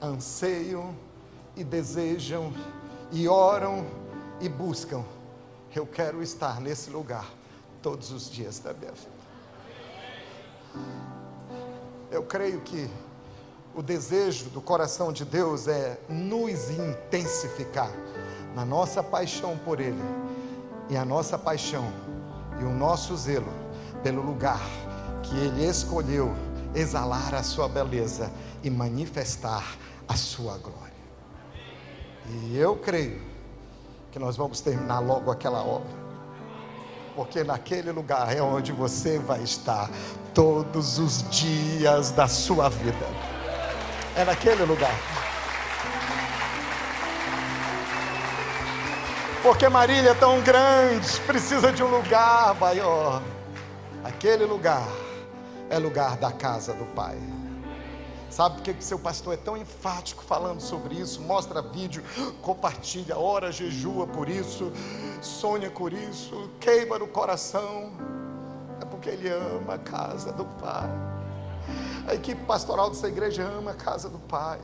anseiam 0.00 0.96
e 1.54 1.62
desejam 1.62 2.50
e 3.12 3.28
oram 3.28 3.86
e 4.40 4.48
buscam. 4.48 5.04
Eu 5.74 5.86
quero 5.86 6.22
estar 6.22 6.58
nesse 6.58 6.88
lugar 6.88 7.30
todos 7.82 8.10
os 8.10 8.30
dias 8.30 8.58
da 8.58 8.72
minha 8.72 8.92
vida. 8.92 9.10
Eu 12.10 12.22
creio 12.22 12.62
que 12.62 12.88
o 13.74 13.82
desejo 13.82 14.48
do 14.48 14.62
coração 14.62 15.12
de 15.12 15.26
Deus 15.26 15.68
é 15.68 16.00
nos 16.08 16.70
intensificar 16.70 17.92
na 18.54 18.64
nossa 18.64 19.02
paixão 19.02 19.58
por 19.58 19.78
Ele 19.78 20.02
e 20.88 20.96
a 20.96 21.04
nossa 21.04 21.36
paixão 21.36 22.15
e 22.60 22.64
o 22.64 22.70
nosso 22.70 23.16
zelo 23.16 23.52
pelo 24.02 24.22
lugar 24.22 24.60
que 25.22 25.36
Ele 25.36 25.64
escolheu 25.64 26.34
exalar 26.74 27.34
a 27.34 27.42
sua 27.42 27.68
beleza 27.68 28.30
e 28.62 28.70
manifestar 28.70 29.64
a 30.08 30.16
sua 30.16 30.58
glória. 30.58 30.86
E 32.26 32.56
eu 32.56 32.76
creio 32.76 33.20
que 34.10 34.18
nós 34.18 34.36
vamos 34.36 34.60
terminar 34.60 35.00
logo 35.00 35.30
aquela 35.30 35.62
obra 35.62 36.06
porque 37.16 37.42
naquele 37.42 37.90
lugar 37.90 38.36
é 38.36 38.42
onde 38.42 38.70
você 38.72 39.18
vai 39.18 39.42
estar 39.42 39.90
todos 40.34 40.98
os 40.98 41.28
dias 41.30 42.10
da 42.10 42.28
sua 42.28 42.68
vida. 42.68 43.06
É 44.14 44.22
naquele 44.22 44.64
lugar. 44.64 45.25
Porque 49.46 49.68
Marília 49.68 50.10
é 50.10 50.14
tão 50.14 50.40
grande, 50.40 51.20
precisa 51.20 51.72
de 51.72 51.80
um 51.80 51.86
lugar 51.86 52.52
maior. 52.56 53.22
Aquele 54.02 54.44
lugar 54.44 54.82
é 55.70 55.78
lugar 55.78 56.16
da 56.16 56.32
casa 56.32 56.72
do 56.72 56.84
Pai. 56.86 57.16
Sabe 58.28 58.56
por 58.56 58.64
que 58.64 58.82
seu 58.82 58.98
pastor 58.98 59.34
é 59.34 59.36
tão 59.36 59.56
enfático 59.56 60.24
falando 60.24 60.60
sobre 60.60 60.96
isso? 60.96 61.22
Mostra 61.22 61.62
vídeo, 61.62 62.02
compartilha, 62.42 63.16
ora, 63.16 63.52
jejua 63.52 64.04
por 64.04 64.28
isso, 64.28 64.72
sonha 65.22 65.70
por 65.70 65.92
isso, 65.92 66.50
queima 66.58 66.98
no 66.98 67.06
coração. 67.06 67.92
É 68.82 68.84
porque 68.84 69.10
ele 69.10 69.28
ama 69.28 69.74
a 69.74 69.78
casa 69.78 70.32
do 70.32 70.44
Pai. 70.44 70.90
A 72.08 72.14
equipe 72.14 72.44
pastoral 72.46 72.90
dessa 72.90 73.06
igreja 73.06 73.44
ama 73.44 73.70
a 73.70 73.74
casa 73.74 74.08
do 74.08 74.18
Pai. 74.18 74.58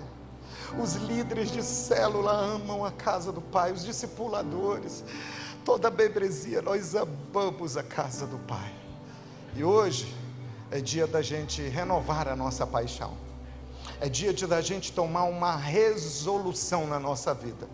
Os 0.80 0.94
líderes 0.94 1.50
de 1.50 1.62
célula 1.62 2.32
amam 2.32 2.84
a 2.84 2.90
casa 2.90 3.30
do 3.30 3.40
Pai, 3.40 3.72
os 3.72 3.84
discipuladores, 3.84 5.04
toda 5.64 5.88
a 5.88 5.90
membresia, 5.90 6.62
nós 6.62 6.94
amamos 6.94 7.76
a 7.76 7.82
casa 7.82 8.26
do 8.26 8.38
Pai. 8.38 8.72
E 9.54 9.62
hoje 9.62 10.14
é 10.70 10.80
dia 10.80 11.06
da 11.06 11.20
gente 11.20 11.60
renovar 11.62 12.28
a 12.28 12.34
nossa 12.34 12.66
paixão. 12.66 13.12
É 14.00 14.08
dia 14.08 14.32
de 14.32 14.46
da 14.46 14.60
gente 14.60 14.92
tomar 14.92 15.24
uma 15.24 15.54
resolução 15.54 16.86
na 16.86 16.98
nossa 16.98 17.34
vida, 17.34 17.68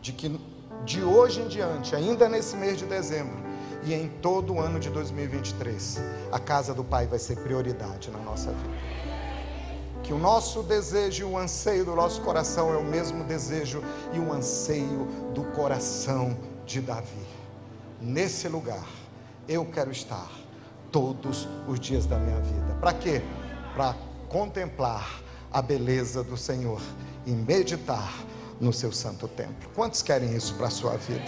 de 0.00 0.12
que 0.12 0.38
de 0.84 1.02
hoje 1.02 1.40
em 1.40 1.48
diante, 1.48 1.96
ainda 1.96 2.28
nesse 2.28 2.56
mês 2.56 2.78
de 2.78 2.84
dezembro 2.84 3.42
e 3.84 3.94
em 3.94 4.08
todo 4.08 4.54
o 4.54 4.60
ano 4.60 4.78
de 4.78 4.90
2023, 4.90 5.98
a 6.30 6.38
casa 6.38 6.74
do 6.74 6.84
Pai 6.84 7.06
vai 7.06 7.18
ser 7.18 7.36
prioridade 7.38 8.10
na 8.10 8.18
nossa 8.18 8.50
vida. 8.52 9.13
Que 10.04 10.12
o 10.12 10.18
nosso 10.18 10.62
desejo 10.62 11.22
e 11.22 11.24
o 11.24 11.38
anseio 11.38 11.84
do 11.84 11.96
nosso 11.96 12.20
coração 12.20 12.72
é 12.72 12.76
o 12.76 12.84
mesmo 12.84 13.24
desejo 13.24 13.82
e 14.12 14.18
o 14.18 14.30
anseio 14.32 15.06
do 15.34 15.42
coração 15.44 16.36
de 16.66 16.80
Davi. 16.82 17.26
Nesse 18.00 18.46
lugar, 18.46 18.86
eu 19.48 19.64
quero 19.64 19.90
estar 19.90 20.30
todos 20.92 21.48
os 21.66 21.80
dias 21.80 22.04
da 22.04 22.18
minha 22.18 22.38
vida. 22.38 22.76
Para 22.80 22.92
quê? 22.92 23.22
Para 23.74 23.96
contemplar 24.28 25.22
a 25.50 25.62
beleza 25.62 26.22
do 26.22 26.36
Senhor 26.36 26.82
e 27.24 27.30
meditar 27.30 28.12
no 28.60 28.74
seu 28.74 28.92
santo 28.92 29.26
templo. 29.26 29.70
Quantos 29.74 30.02
querem 30.02 30.36
isso 30.36 30.54
para 30.54 30.66
a 30.66 30.70
sua 30.70 30.96
vida? 30.98 31.24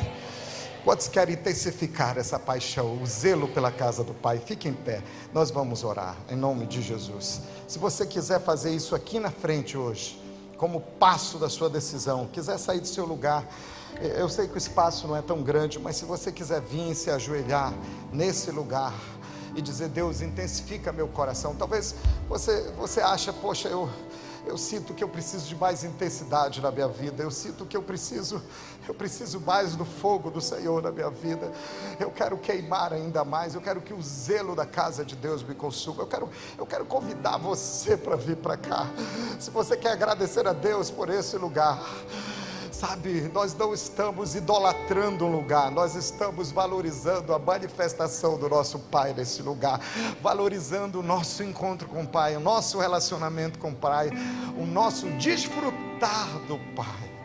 Quantos 0.86 1.08
querem 1.08 1.34
intensificar 1.34 2.16
essa 2.16 2.38
paixão, 2.38 3.02
o 3.02 3.06
zelo 3.06 3.48
pela 3.48 3.72
casa 3.72 4.04
do 4.04 4.14
Pai? 4.14 4.38
Fique 4.38 4.68
em 4.68 4.72
pé, 4.72 5.02
nós 5.34 5.50
vamos 5.50 5.82
orar, 5.82 6.16
em 6.30 6.36
nome 6.36 6.64
de 6.64 6.80
Jesus. 6.80 7.40
Se 7.66 7.76
você 7.76 8.06
quiser 8.06 8.40
fazer 8.40 8.72
isso 8.72 8.94
aqui 8.94 9.18
na 9.18 9.32
frente 9.32 9.76
hoje, 9.76 10.16
como 10.56 10.80
passo 10.80 11.38
da 11.38 11.48
sua 11.48 11.68
decisão, 11.68 12.28
quiser 12.32 12.56
sair 12.56 12.78
do 12.78 12.86
seu 12.86 13.04
lugar, 13.04 13.44
eu 14.00 14.28
sei 14.28 14.46
que 14.46 14.54
o 14.54 14.58
espaço 14.58 15.08
não 15.08 15.16
é 15.16 15.22
tão 15.22 15.42
grande, 15.42 15.80
mas 15.80 15.96
se 15.96 16.04
você 16.04 16.30
quiser 16.30 16.60
vir 16.60 16.92
e 16.92 16.94
se 16.94 17.10
ajoelhar 17.10 17.74
nesse 18.12 18.52
lugar 18.52 18.94
e 19.56 19.60
dizer, 19.60 19.88
Deus, 19.88 20.20
intensifica 20.20 20.92
meu 20.92 21.08
coração. 21.08 21.56
Talvez 21.56 21.96
você, 22.28 22.62
você 22.78 23.00
acha, 23.00 23.32
poxa, 23.32 23.66
eu 23.66 23.90
eu 24.46 24.56
sinto 24.56 24.94
que 24.94 25.02
eu 25.02 25.08
preciso 25.08 25.46
de 25.48 25.56
mais 25.56 25.82
intensidade 25.82 26.60
na 26.60 26.70
minha 26.70 26.86
vida. 26.86 27.22
Eu 27.22 27.30
sinto 27.30 27.66
que 27.66 27.76
eu 27.76 27.82
preciso, 27.82 28.40
eu 28.88 28.94
preciso 28.94 29.40
mais 29.40 29.74
do 29.74 29.84
fogo 29.84 30.30
do 30.30 30.40
Senhor 30.40 30.82
na 30.82 30.90
minha 30.90 31.10
vida. 31.10 31.50
Eu 31.98 32.10
quero 32.10 32.36
queimar 32.38 32.92
ainda 32.92 33.24
mais. 33.24 33.54
Eu 33.54 33.60
quero 33.60 33.80
que 33.80 33.92
o 33.92 34.02
zelo 34.02 34.54
da 34.54 34.66
casa 34.66 35.04
de 35.04 35.16
Deus 35.16 35.42
me 35.42 35.54
consuma. 35.54 36.02
Eu 36.02 36.06
quero, 36.06 36.30
eu 36.56 36.66
quero 36.66 36.84
convidar 36.84 37.38
você 37.38 37.96
para 37.96 38.16
vir 38.16 38.36
para 38.36 38.56
cá. 38.56 38.86
Se 39.38 39.50
você 39.50 39.76
quer 39.76 39.92
agradecer 39.92 40.46
a 40.46 40.52
Deus 40.52 40.90
por 40.90 41.10
esse 41.10 41.36
lugar, 41.36 41.82
Sabe, 42.76 43.30
nós 43.32 43.54
não 43.54 43.72
estamos 43.72 44.34
idolatrando 44.34 45.24
um 45.24 45.32
lugar, 45.32 45.70
nós 45.70 45.94
estamos 45.94 46.52
valorizando 46.52 47.32
a 47.32 47.38
manifestação 47.38 48.38
do 48.38 48.50
nosso 48.50 48.78
Pai 48.78 49.14
nesse 49.14 49.40
lugar, 49.40 49.80
valorizando 50.20 51.00
o 51.00 51.02
nosso 51.02 51.42
encontro 51.42 51.88
com 51.88 52.02
o 52.02 52.06
Pai, 52.06 52.36
o 52.36 52.40
nosso 52.40 52.78
relacionamento 52.78 53.58
com 53.58 53.70
o 53.70 53.74
Pai, 53.74 54.10
o 54.58 54.66
nosso 54.66 55.08
desfrutar 55.12 56.28
do 56.46 56.58
Pai. 56.76 57.15